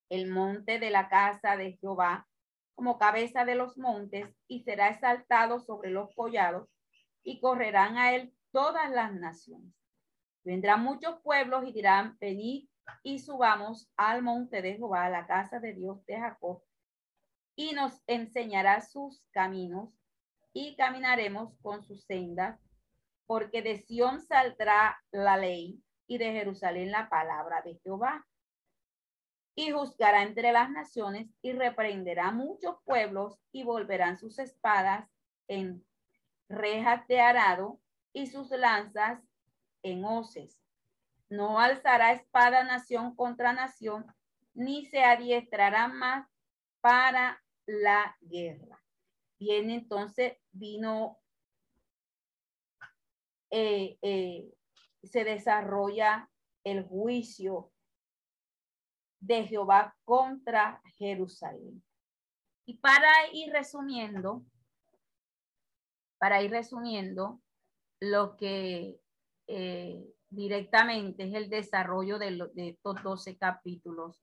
el 0.09 0.29
monte 0.29 0.81
de 0.81 0.91
la 0.91 1.09
casa 1.09 1.57
de 1.57 1.77
Jehová 1.79 2.29
como 2.81 2.99
cabeza 2.99 3.45
de 3.45 3.57
los 3.57 3.76
montes 3.76 4.35
y 4.49 4.62
será 4.62 4.89
exaltado 4.89 5.61
sobre 5.61 5.91
los 5.91 6.14
collados 6.14 6.66
y 7.22 7.39
correrán 7.39 7.99
a 7.99 8.14
él 8.14 8.33
todas 8.53 8.91
las 8.91 9.12
naciones. 9.12 9.74
Vendrán 10.45 10.83
muchos 10.83 11.20
pueblos 11.20 11.62
y 11.66 11.72
dirán, 11.74 12.16
venid 12.18 12.70
y 13.03 13.18
subamos 13.18 13.93
al 13.99 14.22
monte 14.22 14.62
de 14.62 14.76
Jehová, 14.76 15.05
a 15.05 15.11
la 15.11 15.26
casa 15.26 15.61
de 15.61 15.74
Dios 15.74 16.03
de 16.07 16.20
Jacob, 16.20 16.62
y 17.55 17.72
nos 17.72 18.03
enseñará 18.07 18.81
sus 18.81 19.22
caminos 19.31 19.91
y 20.55 20.74
caminaremos 20.76 21.53
con 21.61 21.85
sus 21.85 22.07
sendas 22.07 22.59
porque 23.26 23.61
de 23.61 23.76
Sión 23.76 24.22
saldrá 24.22 24.99
la 25.11 25.37
ley 25.37 25.85
y 26.07 26.16
de 26.16 26.33
Jerusalén 26.33 26.93
la 26.93 27.11
palabra 27.11 27.61
de 27.61 27.78
Jehová. 27.85 28.26
Y 29.61 29.73
juzgará 29.73 30.23
entre 30.23 30.53
las 30.53 30.71
naciones 30.71 31.29
y 31.43 31.53
reprenderá 31.53 32.33
muchos 32.33 32.77
pueblos 32.87 33.39
y 33.53 33.63
volverán 33.63 34.17
sus 34.17 34.39
espadas 34.39 35.07
en 35.49 35.85
rejas 36.49 37.07
de 37.09 37.21
arado 37.21 37.79
y 38.15 38.27
sus 38.27 38.49
lanzas 38.53 39.21
en 39.83 40.03
hoces. 40.03 40.59
No 41.29 41.61
alzará 41.61 42.13
espada 42.13 42.65
nación 42.65 43.15
contra 43.15 43.53
nación, 43.53 44.07
ni 44.55 44.87
se 44.87 45.05
adiestrará 45.05 45.89
más 45.89 46.27
para 46.81 47.45
la 47.67 48.17
guerra. 48.23 48.83
Viene 49.39 49.75
entonces, 49.75 50.39
vino 50.53 51.19
eh, 53.51 53.99
eh, 54.01 54.55
se 55.03 55.25
desarrolla 55.25 56.31
el 56.65 56.83
juicio 56.83 57.71
de 59.21 59.47
Jehová 59.47 59.95
contra 60.05 60.83
Jerusalén. 60.97 61.83
Y 62.66 62.79
para 62.79 63.09
ir 63.33 63.53
resumiendo, 63.53 64.45
para 66.18 66.43
ir 66.43 66.51
resumiendo 66.51 67.41
lo 68.01 68.37
que 68.37 69.01
eh, 69.47 70.14
directamente 70.31 71.25
es 71.25 71.35
el 71.35 71.51
desarrollo 71.51 72.18
de, 72.18 72.51
de 72.55 72.68
estos 72.71 73.03
12 73.03 73.37
capítulos. 73.37 74.23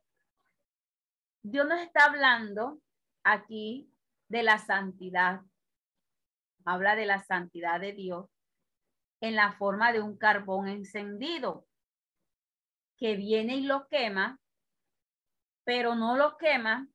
Dios 1.44 1.68
nos 1.68 1.80
está 1.82 2.06
hablando 2.06 2.82
aquí 3.24 3.92
de 4.30 4.44
la 4.44 4.58
santidad. 4.58 5.42
Habla 6.66 6.96
de 6.96 7.06
la 7.06 7.20
santidad 7.24 7.80
de 7.80 7.94
Dios 7.94 8.30
en 9.22 9.36
la 9.36 9.54
forma 9.54 9.92
de 9.92 10.02
un 10.02 10.18
carbón 10.18 10.68
encendido 10.68 11.66
que 12.98 13.16
viene 13.16 13.56
y 13.58 13.62
lo 13.62 13.88
quema, 13.88 14.40
pero 15.68 15.96
no 15.96 16.16
lo 16.16 16.38
quema 16.38 16.88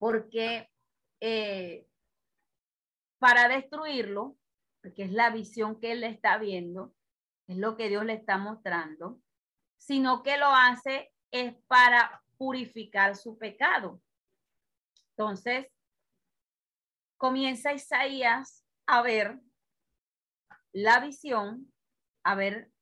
porque 0.00 0.68
eh, 1.20 1.86
para 3.20 3.46
destruirlo, 3.46 4.36
porque 4.82 5.04
es 5.04 5.12
la 5.12 5.30
visión 5.30 5.78
que 5.78 5.92
él 5.92 6.00
le 6.00 6.08
está 6.08 6.36
viendo, 6.36 6.96
es 7.46 7.56
lo 7.56 7.76
que 7.76 7.88
Dios 7.88 8.04
le 8.04 8.14
está 8.14 8.38
mostrando, 8.38 9.20
sino 9.76 10.24
que 10.24 10.36
lo 10.36 10.48
hace 10.48 11.14
es 11.30 11.54
para 11.68 12.24
purificar 12.38 13.14
su 13.14 13.38
pecado. 13.38 14.02
Entonces, 15.10 15.68
comienza 17.16 17.72
Isaías 17.72 18.66
a 18.84 19.00
ver 19.00 19.38
la 20.72 20.98
visión, 20.98 21.72
a 22.24 22.34
ver 22.34 22.72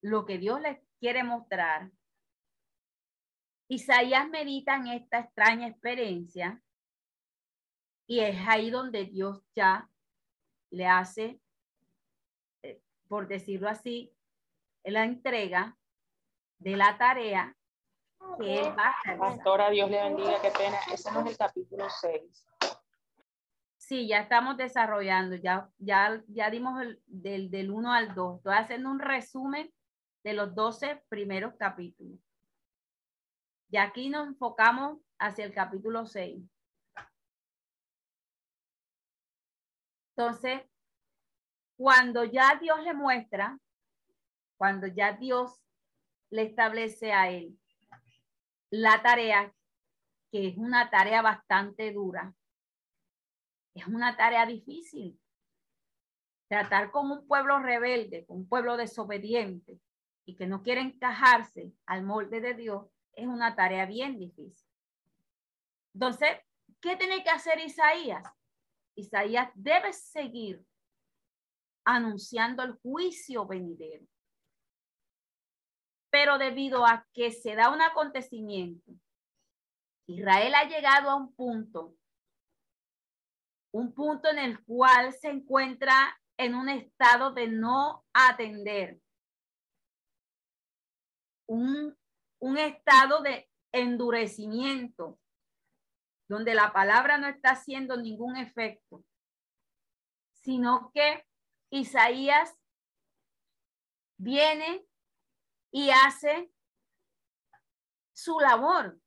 lo 0.00 0.26
que 0.26 0.38
Dios 0.38 0.60
les 0.60 0.78
quiere 1.00 1.24
mostrar. 1.24 1.90
Isaías 3.70 4.28
medita 4.28 4.74
en 4.74 4.88
esta 4.88 5.20
extraña 5.20 5.68
experiencia 5.68 6.60
y 8.04 8.18
es 8.18 8.36
ahí 8.48 8.68
donde 8.68 9.04
Dios 9.04 9.44
ya 9.54 9.88
le 10.70 10.88
hace, 10.88 11.40
eh, 12.64 12.82
por 13.06 13.28
decirlo 13.28 13.68
así, 13.68 14.12
la 14.82 15.04
entrega 15.04 15.78
de 16.58 16.76
la 16.76 16.98
tarea 16.98 17.56
que 18.40 18.58
él 18.58 18.74
va 18.76 18.92
a 19.04 19.16
Pastora, 19.16 19.70
Dios 19.70 19.88
le 19.88 20.02
bendiga, 20.02 20.42
qué 20.42 20.50
pena. 20.50 20.76
Ese 20.92 21.12
no 21.12 21.20
es 21.20 21.26
el 21.30 21.38
capítulo 21.38 21.86
6. 21.88 22.48
Sí, 23.76 24.08
ya 24.08 24.18
estamos 24.18 24.56
desarrollando, 24.56 25.36
ya, 25.36 25.70
ya, 25.78 26.20
ya 26.26 26.50
dimos 26.50 26.82
el, 26.82 27.00
del, 27.06 27.52
del 27.52 27.70
1 27.70 27.92
al 27.92 28.14
2. 28.16 28.38
Estoy 28.38 28.54
haciendo 28.54 28.90
un 28.90 28.98
resumen 28.98 29.72
de 30.24 30.32
los 30.32 30.56
12 30.56 31.04
primeros 31.08 31.54
capítulos. 31.54 32.18
Y 33.70 33.76
aquí 33.76 34.08
nos 34.08 34.26
enfocamos 34.26 34.98
hacia 35.18 35.44
el 35.44 35.54
capítulo 35.54 36.04
6. 36.04 36.42
Entonces, 40.16 40.62
cuando 41.76 42.24
ya 42.24 42.58
Dios 42.60 42.82
le 42.82 42.94
muestra, 42.94 43.58
cuando 44.58 44.88
ya 44.88 45.12
Dios 45.12 45.62
le 46.30 46.42
establece 46.42 47.12
a 47.12 47.30
él 47.30 47.56
la 48.70 49.02
tarea, 49.02 49.54
que 50.30 50.48
es 50.48 50.56
una 50.56 50.90
tarea 50.90 51.22
bastante 51.22 51.92
dura, 51.92 52.34
es 53.74 53.86
una 53.86 54.16
tarea 54.16 54.46
difícil. 54.46 55.18
Tratar 56.48 56.90
con 56.90 57.10
un 57.10 57.26
pueblo 57.26 57.60
rebelde, 57.60 58.26
con 58.26 58.38
un 58.38 58.48
pueblo 58.48 58.76
desobediente 58.76 59.80
y 60.26 60.34
que 60.34 60.48
no 60.48 60.62
quiere 60.62 60.80
encajarse 60.80 61.72
al 61.86 62.02
molde 62.02 62.40
de 62.40 62.54
Dios 62.54 62.86
es 63.20 63.26
una 63.26 63.54
tarea 63.54 63.86
bien 63.86 64.18
difícil. 64.18 64.68
Entonces, 65.94 66.30
¿qué 66.80 66.96
tiene 66.96 67.22
que 67.22 67.30
hacer 67.30 67.58
Isaías? 67.58 68.24
Isaías 68.94 69.50
debe 69.54 69.92
seguir 69.92 70.64
anunciando 71.84 72.62
el 72.62 72.74
juicio 72.74 73.46
venidero. 73.46 74.06
Pero 76.10 76.38
debido 76.38 76.84
a 76.84 77.06
que 77.12 77.30
se 77.30 77.54
da 77.54 77.70
un 77.70 77.80
acontecimiento, 77.80 78.92
Israel 80.06 80.54
ha 80.54 80.64
llegado 80.64 81.10
a 81.10 81.16
un 81.16 81.32
punto 81.34 81.94
un 83.72 83.92
punto 83.92 84.28
en 84.28 84.38
el 84.38 84.64
cual 84.64 85.12
se 85.12 85.28
encuentra 85.28 85.94
en 86.36 86.54
un 86.54 86.68
estado 86.68 87.32
de 87.32 87.48
no 87.48 88.04
atender, 88.12 89.00
un, 91.46 91.96
un 92.40 92.58
estado 92.58 93.20
de 93.22 93.48
endurecimiento, 93.72 95.18
donde 96.28 96.54
la 96.54 96.72
palabra 96.72 97.18
no 97.18 97.28
está 97.28 97.50
haciendo 97.50 97.96
ningún 97.96 98.36
efecto, 98.36 99.04
sino 100.32 100.90
que 100.94 101.26
Isaías 101.70 102.56
viene 104.18 104.86
y 105.72 105.90
hace 105.90 106.52
su 108.12 108.38
labor, 108.40 109.00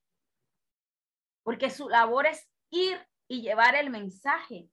porque 1.44 1.70
su 1.70 1.90
labor 1.90 2.26
es 2.26 2.50
ir 2.70 3.06
y 3.28 3.42
llevar 3.42 3.76
el 3.76 3.90
mensaje. 3.90 4.70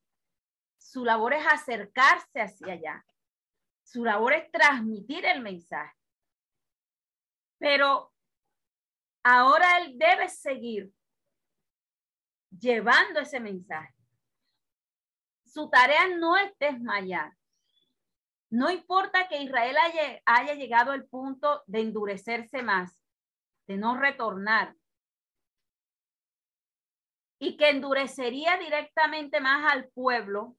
Su 0.79 1.05
labor 1.05 1.35
es 1.35 1.47
acercarse 1.47 2.41
hacia 2.41 2.73
allá. 2.73 3.07
Su 3.85 4.05
labor 4.05 4.33
es 4.33 4.51
transmitir 4.51 5.25
el 5.27 5.41
mensaje. 5.41 5.97
Pero 7.59 8.10
ahora 9.23 9.79
él 9.79 9.99
debe 9.99 10.29
seguir 10.29 10.93
llevando 12.51 13.21
ese 13.21 13.41
mensaje. 13.41 13.95
Su 15.45 15.69
tarea 15.69 16.09
no 16.17 16.37
es 16.37 16.57
desmayar. 16.59 17.33
No 18.51 18.71
importa 18.71 19.29
que 19.29 19.43
Israel 19.43 19.77
haya, 20.27 20.55
llegado 20.55 20.91
al 20.91 21.07
punto 21.07 21.63
de 21.67 21.81
endurecerse 21.81 22.63
más, 22.63 23.01
de 23.67 23.77
no 23.77 23.97
retornar, 23.97 24.75
y 27.39 27.57
que 27.57 27.71
endurecería 27.71 28.59
directamente 28.59 29.41
más 29.41 29.73
al 29.73 29.89
pueblo, 29.89 30.57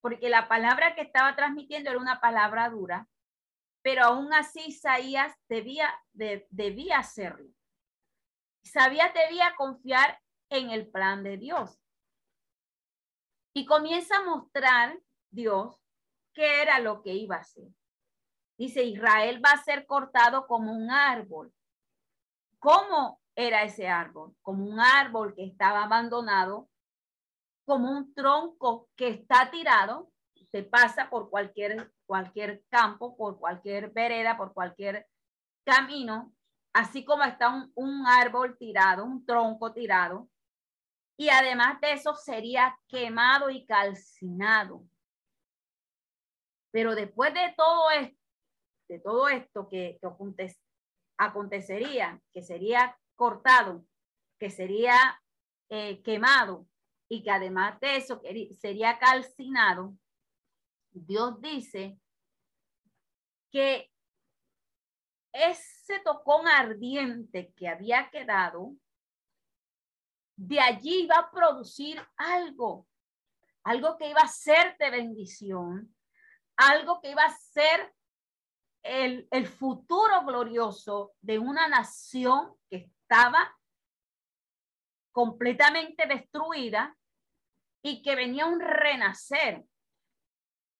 porque 0.00 0.30
la 0.30 0.48
palabra 0.48 0.94
que 0.94 1.02
estaba 1.02 1.34
transmitiendo 1.34 1.90
era 1.90 1.98
una 1.98 2.20
palabra 2.20 2.70
dura, 2.70 3.08
pero 3.82 4.04
aún 4.04 4.32
así 4.32 4.60
Isaías 4.68 5.34
debía, 5.48 5.92
debía 6.12 6.98
hacerlo. 6.98 7.50
Isaías 8.66 9.14
debía 9.14 9.54
confiar 9.56 10.20
en 10.50 10.70
el 10.70 10.90
plan 10.90 11.22
de 11.22 11.36
Dios. 11.36 11.78
Y 13.54 13.64
comienza 13.64 14.16
a 14.16 14.24
mostrar 14.24 14.98
Dios 15.30 15.80
qué 16.34 16.62
era 16.62 16.80
lo 16.80 17.00
que 17.00 17.14
iba 17.14 17.36
a 17.36 17.40
hacer. 17.40 17.68
Dice, 18.58 18.82
Israel 18.82 19.40
va 19.44 19.50
a 19.52 19.62
ser 19.62 19.86
cortado 19.86 20.48
como 20.48 20.72
un 20.72 20.90
árbol. 20.90 21.54
¿Cómo 22.58 23.20
era 23.36 23.62
ese 23.62 23.86
árbol, 23.86 24.34
como 24.42 24.66
un 24.66 24.80
árbol 24.80 25.34
que 25.36 25.44
estaba 25.44 25.84
abandonado, 25.84 26.68
como 27.66 27.92
un 27.92 28.14
tronco 28.14 28.88
que 28.96 29.10
está 29.10 29.48
tirado, 29.48 30.10
se 30.50 30.64
pasa 30.64 31.08
por 31.08 31.30
cualquier, 31.30 31.92
cualquier 32.04 32.64
campo, 32.68 33.16
por 33.16 33.38
cualquier 33.38 33.90
vereda, 33.90 34.36
por 34.36 34.52
cualquier 34.54 35.06
camino, 35.64 36.35
así 36.76 37.06
como 37.06 37.24
está 37.24 37.48
un, 37.48 37.72
un 37.74 38.06
árbol 38.06 38.58
tirado, 38.58 39.02
un 39.02 39.24
tronco 39.24 39.72
tirado, 39.72 40.28
y 41.16 41.30
además 41.30 41.80
de 41.80 41.92
eso 41.92 42.14
sería 42.14 42.78
quemado 42.86 43.48
y 43.48 43.64
calcinado. 43.64 44.86
Pero 46.70 46.94
después 46.94 47.32
de 47.32 47.54
todo 47.56 47.90
esto, 47.92 48.18
de 48.88 48.98
todo 49.00 49.28
esto 49.28 49.66
que, 49.70 49.98
que 49.98 50.54
acontecería, 51.16 52.20
que 52.34 52.42
sería 52.42 52.94
cortado, 53.14 53.86
que 54.38 54.50
sería 54.50 55.18
eh, 55.70 56.02
quemado 56.02 56.68
y 57.08 57.22
que 57.22 57.30
además 57.30 57.80
de 57.80 57.96
eso 57.96 58.20
sería 58.60 58.98
calcinado, 58.98 59.96
Dios 60.90 61.40
dice 61.40 61.98
que 63.50 63.90
ese 65.36 66.00
tocón 66.00 66.48
ardiente 66.48 67.52
que 67.56 67.68
había 67.68 68.10
quedado, 68.10 68.72
de 70.36 70.60
allí 70.60 71.04
iba 71.04 71.16
a 71.16 71.30
producir 71.30 72.00
algo, 72.16 72.86
algo 73.62 73.96
que 73.96 74.10
iba 74.10 74.20
a 74.20 74.28
ser 74.28 74.76
de 74.78 74.90
bendición, 74.90 75.94
algo 76.56 77.00
que 77.00 77.10
iba 77.10 77.24
a 77.24 77.36
ser 77.36 77.94
el, 78.82 79.26
el 79.30 79.46
futuro 79.46 80.24
glorioso 80.24 81.12
de 81.20 81.38
una 81.38 81.68
nación 81.68 82.54
que 82.68 82.76
estaba 82.76 83.56
completamente 85.12 86.06
destruida 86.06 86.96
y 87.82 88.02
que 88.02 88.14
venía 88.14 88.46
un 88.46 88.60
renacer. 88.60 89.64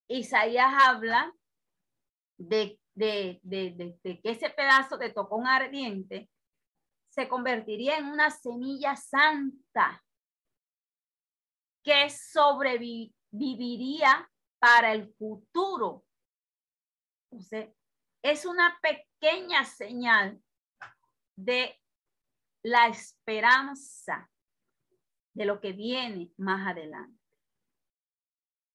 Isaías 0.09 0.72
habla 0.84 1.32
de, 2.36 2.78
de, 2.97 3.38
de, 3.42 3.99
de, 4.03 4.20
que 4.20 4.30
ese 4.30 4.51
pedazo 4.51 4.97
de 4.97 5.11
tocón 5.11 5.47
ardiente 5.47 6.28
se 7.09 7.28
convertiría 7.28 7.99
en 7.99 8.07
una 8.07 8.30
semilla 8.30 8.97
santa 8.97 10.03
que 11.84 12.11
sobreviviría 12.11 14.28
para 14.59 14.92
el 14.92 15.14
futuro. 15.14 16.05
Entonces, 17.30 17.72
es 18.22 18.44
una 18.47 18.76
pequeña 18.80 19.64
señal 19.64 20.42
de 21.36 21.80
la 22.62 22.88
esperanza 22.88 24.28
de 25.34 25.44
lo 25.44 25.61
que 25.61 25.72
viene 25.72 26.32
más 26.38 26.66
adelante. 26.66 27.20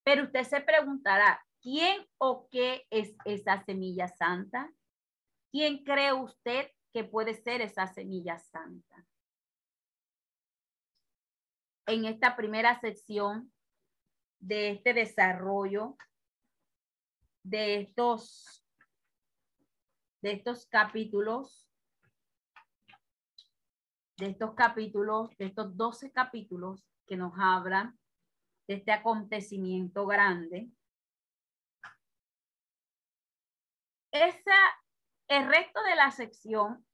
Pero 0.04 0.26
usted 0.26 0.44
se 0.44 0.62
preguntará, 0.62 1.44
¿quién 1.62 2.06
o 2.18 2.48
qué 2.50 2.86
es 2.90 3.16
esa 3.26 3.64
semilla 3.66 4.08
santa? 4.08 4.72
¿Quién 5.52 5.84
cree 5.84 6.14
usted 6.14 6.70
que 6.94 7.04
puede 7.04 7.34
ser 7.34 7.62
esa 7.62 7.88
semilla 7.88 8.38
santa? 8.38 9.06
En 11.88 12.06
esta 12.06 12.36
primera 12.36 12.80
sección 12.80 13.52
de 14.40 14.72
este 14.72 14.94
desarrollo 14.94 15.98
de 17.44 17.82
estos 17.82 18.64
de 20.22 20.34
estos 20.34 20.68
capítulos 20.68 21.72
de 24.22 24.28
estos 24.28 24.54
capítulos, 24.54 25.36
de 25.38 25.48
estos 25.48 25.76
12 25.76 26.12
capítulos 26.12 26.86
que 27.08 27.18
nos 27.18 27.34
hablan 27.38 27.98
de 28.68 28.76
este 28.76 28.92
acontecimiento 28.92 30.06
grande. 30.06 30.70
Esa, 34.12 34.58
el 35.28 35.48
resto 35.48 35.82
de 35.84 35.96
la 35.96 36.12
sección 36.12 36.86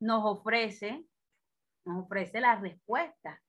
nos 0.00 0.24
ofrece, 0.24 1.06
nos 1.84 2.04
ofrece 2.04 2.40
la 2.40 2.56
respuesta. 2.56 3.40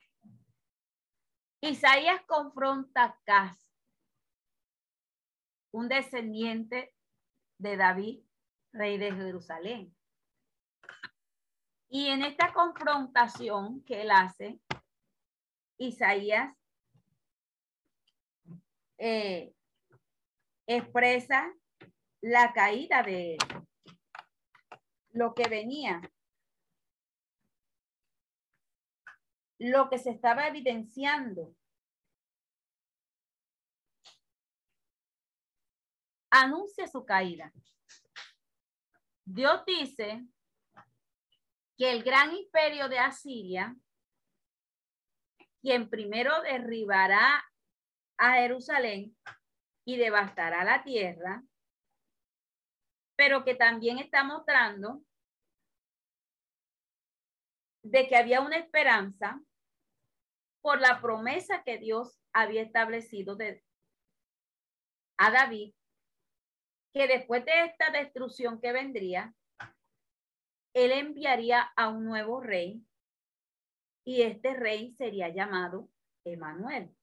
Isaías 1.62 2.22
confronta 2.28 3.04
a 3.04 3.20
Cas, 3.24 3.72
un 5.72 5.88
descendiente 5.88 6.94
de 7.58 7.78
David, 7.78 8.24
rey 8.74 8.98
de 8.98 9.12
Jerusalén. 9.12 9.96
Y 11.90 12.08
en 12.08 12.24
esta 12.24 12.54
confrontación 12.54 13.84
que 13.84 14.02
él 14.02 14.12
hace, 14.12 14.60
Isaías 15.78 16.56
eh, 18.98 19.54
expresa 20.78 21.54
la 22.22 22.54
caída 22.54 23.04
de 23.04 23.38
lo 25.12 25.34
que 25.34 25.48
venía, 25.50 26.02
lo 29.60 29.90
que 29.90 29.98
se 29.98 30.12
estaba 30.12 30.48
evidenciando. 30.48 31.56
Anuncia 36.30 36.88
su 36.88 37.06
caída. 37.06 37.52
Dios 39.26 39.64
dice 39.66 40.26
que 41.78 41.92
el 41.92 42.04
gran 42.04 42.34
imperio 42.34 42.88
de 42.88 43.00
Asiria, 43.00 43.76
quien 45.62 45.90
primero 45.90 46.42
derribará 46.42 47.44
a 48.18 48.34
Jerusalén 48.34 49.16
y 49.86 49.98
devastará 49.98 50.64
la 50.64 50.84
tierra, 50.84 51.44
pero 53.16 53.44
que 53.44 53.56
también 53.56 54.00
está 54.00 54.24
mostrando 54.24 55.04
de 57.84 58.08
que 58.08 58.16
había 58.16 58.42
una 58.42 58.58
esperanza 58.58 59.42
por 60.62 60.80
la 60.80 61.02
promesa 61.02 61.64
que 61.64 61.78
Dios 61.78 62.20
había 62.34 62.62
establecido 62.62 63.36
de, 63.36 63.64
a 65.18 65.32
David, 65.32 65.74
que 66.94 67.08
después 67.08 67.44
de 67.46 67.66
esta 67.66 67.90
destrucción 67.90 68.62
que 68.62 68.72
vendría, 68.72 69.34
él 70.74 70.92
enviaría 70.92 71.62
a 71.76 71.90
un 71.90 72.06
nuevo 72.06 72.40
rey 72.40 72.86
y 74.06 74.22
este 74.22 74.54
rey 74.54 74.94
sería 74.94 75.30
llamado 75.30 75.90
Emanuel. 76.24 76.96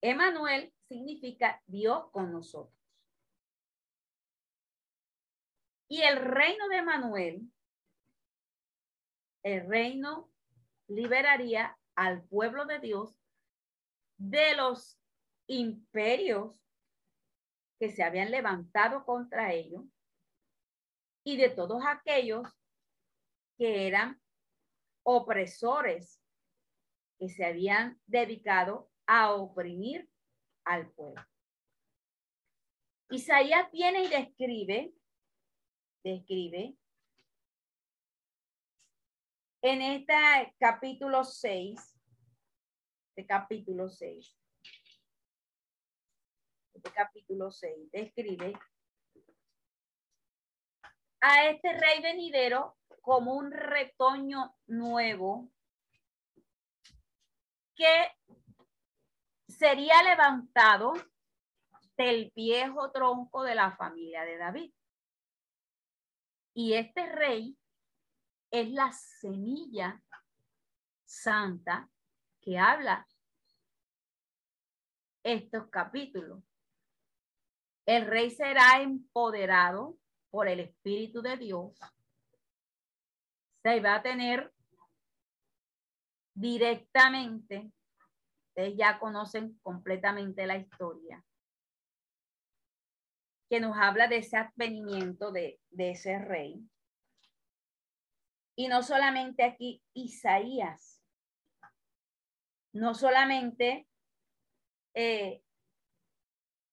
Emanuel 0.00 0.72
significa 0.88 1.62
Dios 1.66 2.10
con 2.10 2.32
nosotros. 2.32 2.74
Y 5.88 6.02
el 6.02 6.16
reino 6.16 6.68
de 6.68 6.76
Emanuel, 6.76 7.52
el 9.42 9.68
reino 9.68 10.30
liberaría 10.88 11.78
al 11.94 12.22
pueblo 12.24 12.66
de 12.66 12.78
Dios 12.80 13.18
de 14.18 14.54
los 14.56 14.98
imperios 15.46 16.54
que 17.78 17.90
se 17.90 18.02
habían 18.02 18.30
levantado 18.30 19.04
contra 19.04 19.52
ellos 19.52 19.84
y 21.24 21.36
de 21.36 21.50
todos 21.50 21.82
aquellos 21.86 22.46
que 23.56 23.86
eran 23.86 24.20
opresores 25.04 26.20
que 27.18 27.28
se 27.28 27.44
habían 27.44 28.00
dedicado 28.06 28.90
a 29.06 29.32
oprimir 29.32 30.08
al 30.68 30.90
pueblo. 30.90 31.26
Isaías 33.10 33.70
viene 33.72 34.04
y 34.04 34.08
describe, 34.08 34.92
describe 36.04 36.76
en 39.62 39.80
este 39.82 40.14
capítulo 40.58 41.24
6, 41.24 41.96
este 43.08 43.26
capítulo 43.26 43.88
6, 43.88 44.38
este 46.74 46.90
capítulo 46.92 47.50
6, 47.50 47.90
describe 47.90 48.52
a 51.20 51.48
este 51.48 51.72
rey 51.72 52.02
venidero 52.02 52.76
como 53.00 53.34
un 53.34 53.50
retoño 53.50 54.54
nuevo 54.66 55.50
que 57.74 58.12
sería 59.58 60.02
levantado 60.04 60.94
del 61.96 62.32
viejo 62.34 62.92
tronco 62.92 63.42
de 63.42 63.56
la 63.56 63.76
familia 63.76 64.24
de 64.24 64.36
David. 64.38 64.72
Y 66.54 66.74
este 66.74 67.06
rey 67.06 67.58
es 68.50 68.70
la 68.70 68.92
semilla 68.92 70.00
santa 71.04 71.90
que 72.40 72.58
habla 72.58 73.06
estos 75.24 75.68
capítulos. 75.70 76.42
El 77.84 78.06
rey 78.06 78.30
será 78.30 78.80
empoderado 78.80 79.98
por 80.30 80.46
el 80.46 80.60
Espíritu 80.60 81.20
de 81.20 81.36
Dios, 81.36 81.78
se 83.62 83.80
va 83.80 83.96
a 83.96 84.02
tener 84.02 84.52
directamente 86.34 87.72
ustedes 88.58 88.76
ya 88.76 88.98
conocen 88.98 89.56
completamente 89.62 90.44
la 90.44 90.56
historia, 90.56 91.24
que 93.48 93.60
nos 93.60 93.76
habla 93.76 94.08
de 94.08 94.16
ese 94.16 94.36
advenimiento 94.36 95.30
de, 95.30 95.60
de 95.70 95.92
ese 95.92 96.18
rey. 96.18 96.68
Y 98.56 98.66
no 98.66 98.82
solamente 98.82 99.44
aquí 99.44 99.80
Isaías, 99.94 101.00
no 102.72 102.94
solamente 102.94 103.86
eh, 104.94 105.44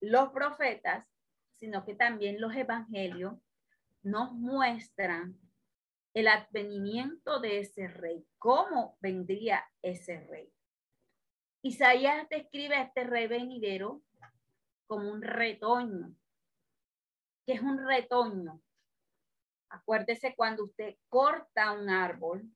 los 0.02 0.32
profetas, 0.32 1.08
sino 1.54 1.86
que 1.86 1.94
también 1.94 2.42
los 2.42 2.56
evangelios 2.56 3.36
nos 4.02 4.32
muestran 4.34 5.40
el 6.16 6.30
advenimiento 6.30 7.40
de 7.40 7.60
ese 7.60 7.88
rey, 7.88 8.26
cómo 8.40 8.98
vendría 9.02 9.64
ese 9.84 10.20
rey. 10.22 10.55
Isaías 11.66 12.30
describe 12.30 12.76
a 12.76 12.84
este 12.84 13.06
rey 13.06 13.26
venidero 13.26 14.04
como 14.86 15.10
un 15.10 15.24
retoño. 15.24 16.16
¿Qué 17.44 17.54
es 17.54 17.62
un 17.64 17.84
retoño? 17.84 18.62
Acuérdese 19.70 20.36
cuando 20.36 20.66
usted 20.66 20.96
corta 21.10 21.72
un 21.72 21.90
árbol, 21.90 22.48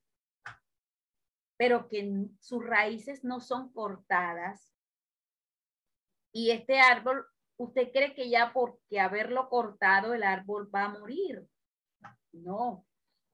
pero 1.57 1.87
que 1.87 2.27
sus 2.39 2.63
raíces 2.63 3.23
no 3.23 3.39
son 3.39 3.73
cortadas. 3.73 4.75
Y 6.31 6.51
este 6.51 6.79
árbol, 6.79 7.25
usted 7.57 7.91
cree 7.91 8.13
que 8.13 8.29
ya 8.29 8.53
porque 8.53 8.99
haberlo 8.99 9.49
cortado 9.49 10.13
el 10.13 10.21
árbol 10.21 10.69
va 10.73 10.83
a 10.83 10.89
morir. 10.89 11.49
No, 12.31 12.85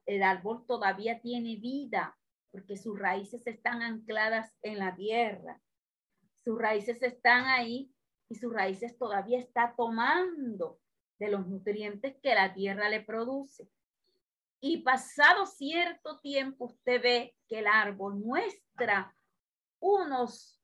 el 0.05 0.23
árbol 0.23 0.65
todavía 0.65 1.19
tiene 1.19 1.57
vida 1.57 2.17
porque 2.49 2.77
sus 2.77 2.97
raíces 2.97 3.45
están 3.45 3.81
ancladas 3.81 4.55
en 4.61 4.79
la 4.79 4.95
tierra. 4.95 5.61
Sus 6.45 6.57
raíces 6.57 7.01
están 7.03 7.45
ahí 7.45 7.91
y 8.29 8.35
sus 8.35 8.53
raíces 8.53 8.97
todavía 8.97 9.39
está 9.39 9.73
tomando 9.75 10.79
de 11.19 11.29
los 11.29 11.45
nutrientes 11.47 12.15
que 12.23 12.33
la 12.33 12.53
tierra 12.53 12.87
le 12.87 13.01
produce. 13.01 13.67
Y 14.61 14.77
pasado 14.77 15.45
cierto 15.45 16.19
tiempo 16.19 16.65
usted 16.65 17.01
ve 17.01 17.35
que 17.47 17.59
el 17.59 17.67
árbol 17.67 18.15
muestra 18.15 19.13
unos 19.79 20.61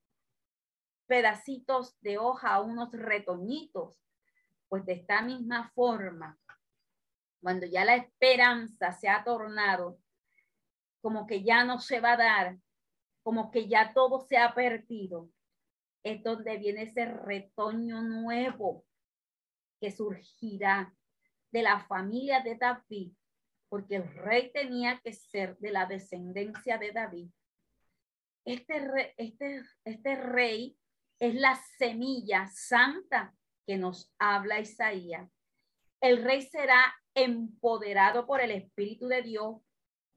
pedacitos 1.07 1.99
de 1.99 2.17
hoja, 2.17 2.61
unos 2.61 2.93
retoñitos, 2.93 4.01
pues 4.69 4.85
de 4.85 4.93
esta 4.93 5.21
misma 5.21 5.69
forma 5.75 6.39
cuando 7.41 7.65
ya 7.65 7.83
la 7.83 7.95
esperanza 7.95 8.91
se 8.93 9.09
ha 9.09 9.23
tornado 9.23 9.97
como 11.01 11.25
que 11.25 11.43
ya 11.43 11.63
no 11.63 11.79
se 11.79 11.99
va 11.99 12.13
a 12.13 12.17
dar, 12.17 12.57
como 13.23 13.49
que 13.49 13.67
ya 13.67 13.93
todo 13.93 14.19
se 14.19 14.37
ha 14.37 14.53
perdido, 14.53 15.29
es 16.03 16.23
donde 16.23 16.57
viene 16.57 16.83
ese 16.83 17.05
retoño 17.05 18.01
nuevo 18.01 18.85
que 19.79 19.91
surgirá 19.91 20.95
de 21.51 21.63
la 21.63 21.79
familia 21.79 22.41
de 22.41 22.55
David, 22.55 23.13
porque 23.69 23.97
el 23.97 24.13
rey 24.15 24.51
tenía 24.51 24.99
que 24.99 25.13
ser 25.13 25.57
de 25.57 25.71
la 25.71 25.85
descendencia 25.85 26.77
de 26.77 26.91
David. 26.91 27.29
Este, 28.45 29.13
este, 29.17 29.63
este 29.85 30.15
rey 30.15 30.77
es 31.19 31.35
la 31.35 31.55
semilla 31.77 32.47
santa 32.47 33.35
que 33.65 33.77
nos 33.77 34.11
habla 34.17 34.59
Isaías. 34.59 35.29
El 35.99 36.23
rey 36.23 36.41
será 36.41 36.83
empoderado 37.13 38.25
por 38.25 38.41
el 38.41 38.51
Espíritu 38.51 39.07
de 39.07 39.21
Dios 39.21 39.57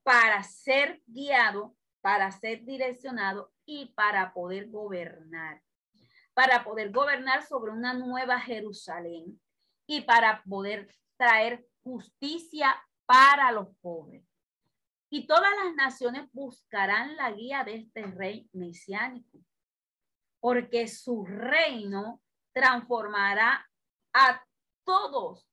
para 0.03 0.43
ser 0.43 1.03
guiado, 1.07 1.77
para 2.01 2.31
ser 2.31 2.65
direccionado 2.65 3.53
y 3.67 3.93
para 3.95 4.33
poder 4.33 4.71
gobernar. 4.71 5.63
Para 6.35 6.65
poder 6.65 6.91
gobernar 6.91 7.47
sobre 7.47 7.73
una 7.73 7.95
nueva 7.95 8.41
Jerusalén 8.41 9.41
y 9.87 10.01
para 10.03 10.43
poder 10.43 10.93
traer 11.17 11.67
justicia 11.83 12.75
para 13.07 13.53
los 13.53 13.69
pobres. 13.81 14.25
Y 15.11 15.27
todas 15.27 15.53
las 15.63 15.75
naciones 15.75 16.29
buscarán 16.33 17.17
la 17.17 17.31
guía 17.31 17.63
de 17.63 17.77
este 17.77 18.03
rey 18.03 18.49
mesiánico, 18.53 19.39
porque 20.41 20.89
su 20.89 21.25
reino 21.25 22.21
transformará 22.53 23.69
a 24.13 24.45
todos 24.85 25.49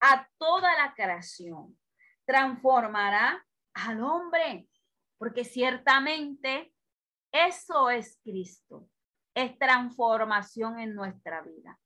a 0.00 0.28
toda 0.38 0.74
la 0.76 0.94
creación. 0.94 1.78
Transformará 2.24 3.44
al 3.74 4.02
hombre, 4.02 4.68
porque 5.18 5.44
ciertamente 5.44 6.72
eso 7.32 7.90
es 7.90 8.18
Cristo. 8.22 8.88
Es 9.38 9.56
transformación 9.56 10.80
en 10.80 10.96
nuestra 10.96 11.42
vida. 11.42 11.78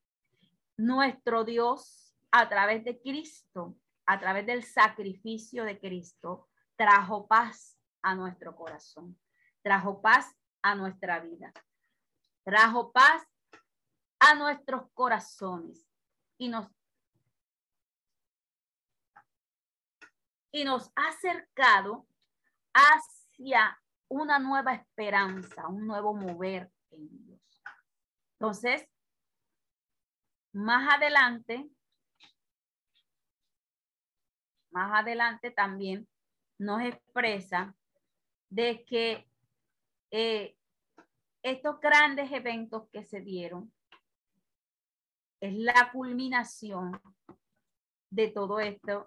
Nuestro 0.79 1.45
Dios, 1.45 2.17
a 2.31 2.49
través 2.49 2.83
de 2.83 2.99
Cristo, 2.99 3.77
a 4.07 4.19
través 4.19 4.47
del 4.47 4.63
sacrificio 4.65 5.65
de 5.65 5.79
Cristo, 5.79 6.49
trajo 6.77 7.29
paz 7.29 7.79
a 8.01 8.15
nuestro 8.15 8.57
corazón, 8.57 9.21
trajo 9.61 10.01
paz 10.01 10.35
a 10.63 10.75
nuestra 10.75 11.21
vida, 11.21 11.53
trajo 12.43 12.91
paz 12.91 13.23
a 14.19 14.35
nuestros 14.35 14.91
corazones 14.95 15.87
y 16.39 16.49
nos 16.49 16.69
y 20.53 20.65
nos 20.65 20.91
ha 20.97 21.09
acercado 21.09 22.07
hacia 22.73 23.79
una 24.09 24.39
nueva 24.39 24.73
esperanza, 24.73 25.69
un 25.69 25.87
nuevo 25.87 26.15
mover 26.15 26.73
en. 26.93 27.32
Entonces, 28.43 28.85
más 30.53 30.93
adelante, 30.93 31.71
más 34.73 35.01
adelante 35.01 35.53
también 35.53 36.09
nos 36.59 36.83
expresa 36.83 37.77
de 38.51 38.85
que 38.85 39.31
eh, 40.11 40.59
estos 41.45 41.79
grandes 41.79 42.33
eventos 42.33 42.89
que 42.91 43.05
se 43.05 43.21
dieron 43.21 43.73
es 45.41 45.55
la 45.55 45.93
culminación 45.93 47.01
de 48.11 48.27
todo 48.27 48.59
esto 48.59 49.07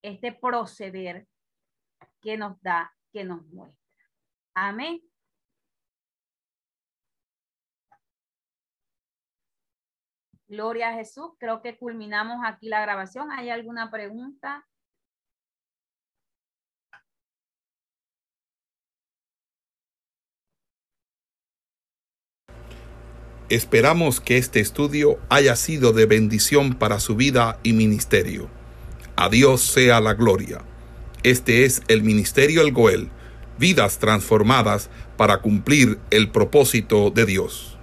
este 0.00 0.32
proceder 0.32 1.28
que 2.22 2.38
nos 2.38 2.58
da, 2.62 2.96
que 3.12 3.24
nos 3.24 3.44
muestra. 3.48 3.84
Amén. 4.54 5.02
Gloria 10.48 10.90
a 10.90 10.94
Jesús. 10.94 11.32
Creo 11.38 11.62
que 11.62 11.76
culminamos 11.76 12.38
aquí 12.44 12.68
la 12.68 12.80
grabación. 12.82 13.30
¿Hay 13.32 13.50
alguna 13.50 13.90
pregunta? 13.90 14.66
Esperamos 23.50 24.20
que 24.20 24.38
este 24.38 24.60
estudio 24.60 25.18
haya 25.28 25.54
sido 25.54 25.92
de 25.92 26.06
bendición 26.06 26.74
para 26.74 26.98
su 26.98 27.14
vida 27.14 27.60
y 27.62 27.74
ministerio. 27.74 28.48
A 29.16 29.28
Dios 29.28 29.60
sea 29.60 30.00
la 30.00 30.14
gloria. 30.14 30.62
Este 31.22 31.64
es 31.64 31.82
el 31.88 32.02
Ministerio 32.02 32.62
El 32.62 32.72
Goel, 32.72 33.10
vidas 33.58 33.98
transformadas 33.98 34.90
para 35.16 35.42
cumplir 35.42 35.98
el 36.10 36.30
propósito 36.30 37.10
de 37.10 37.26
Dios. 37.26 37.73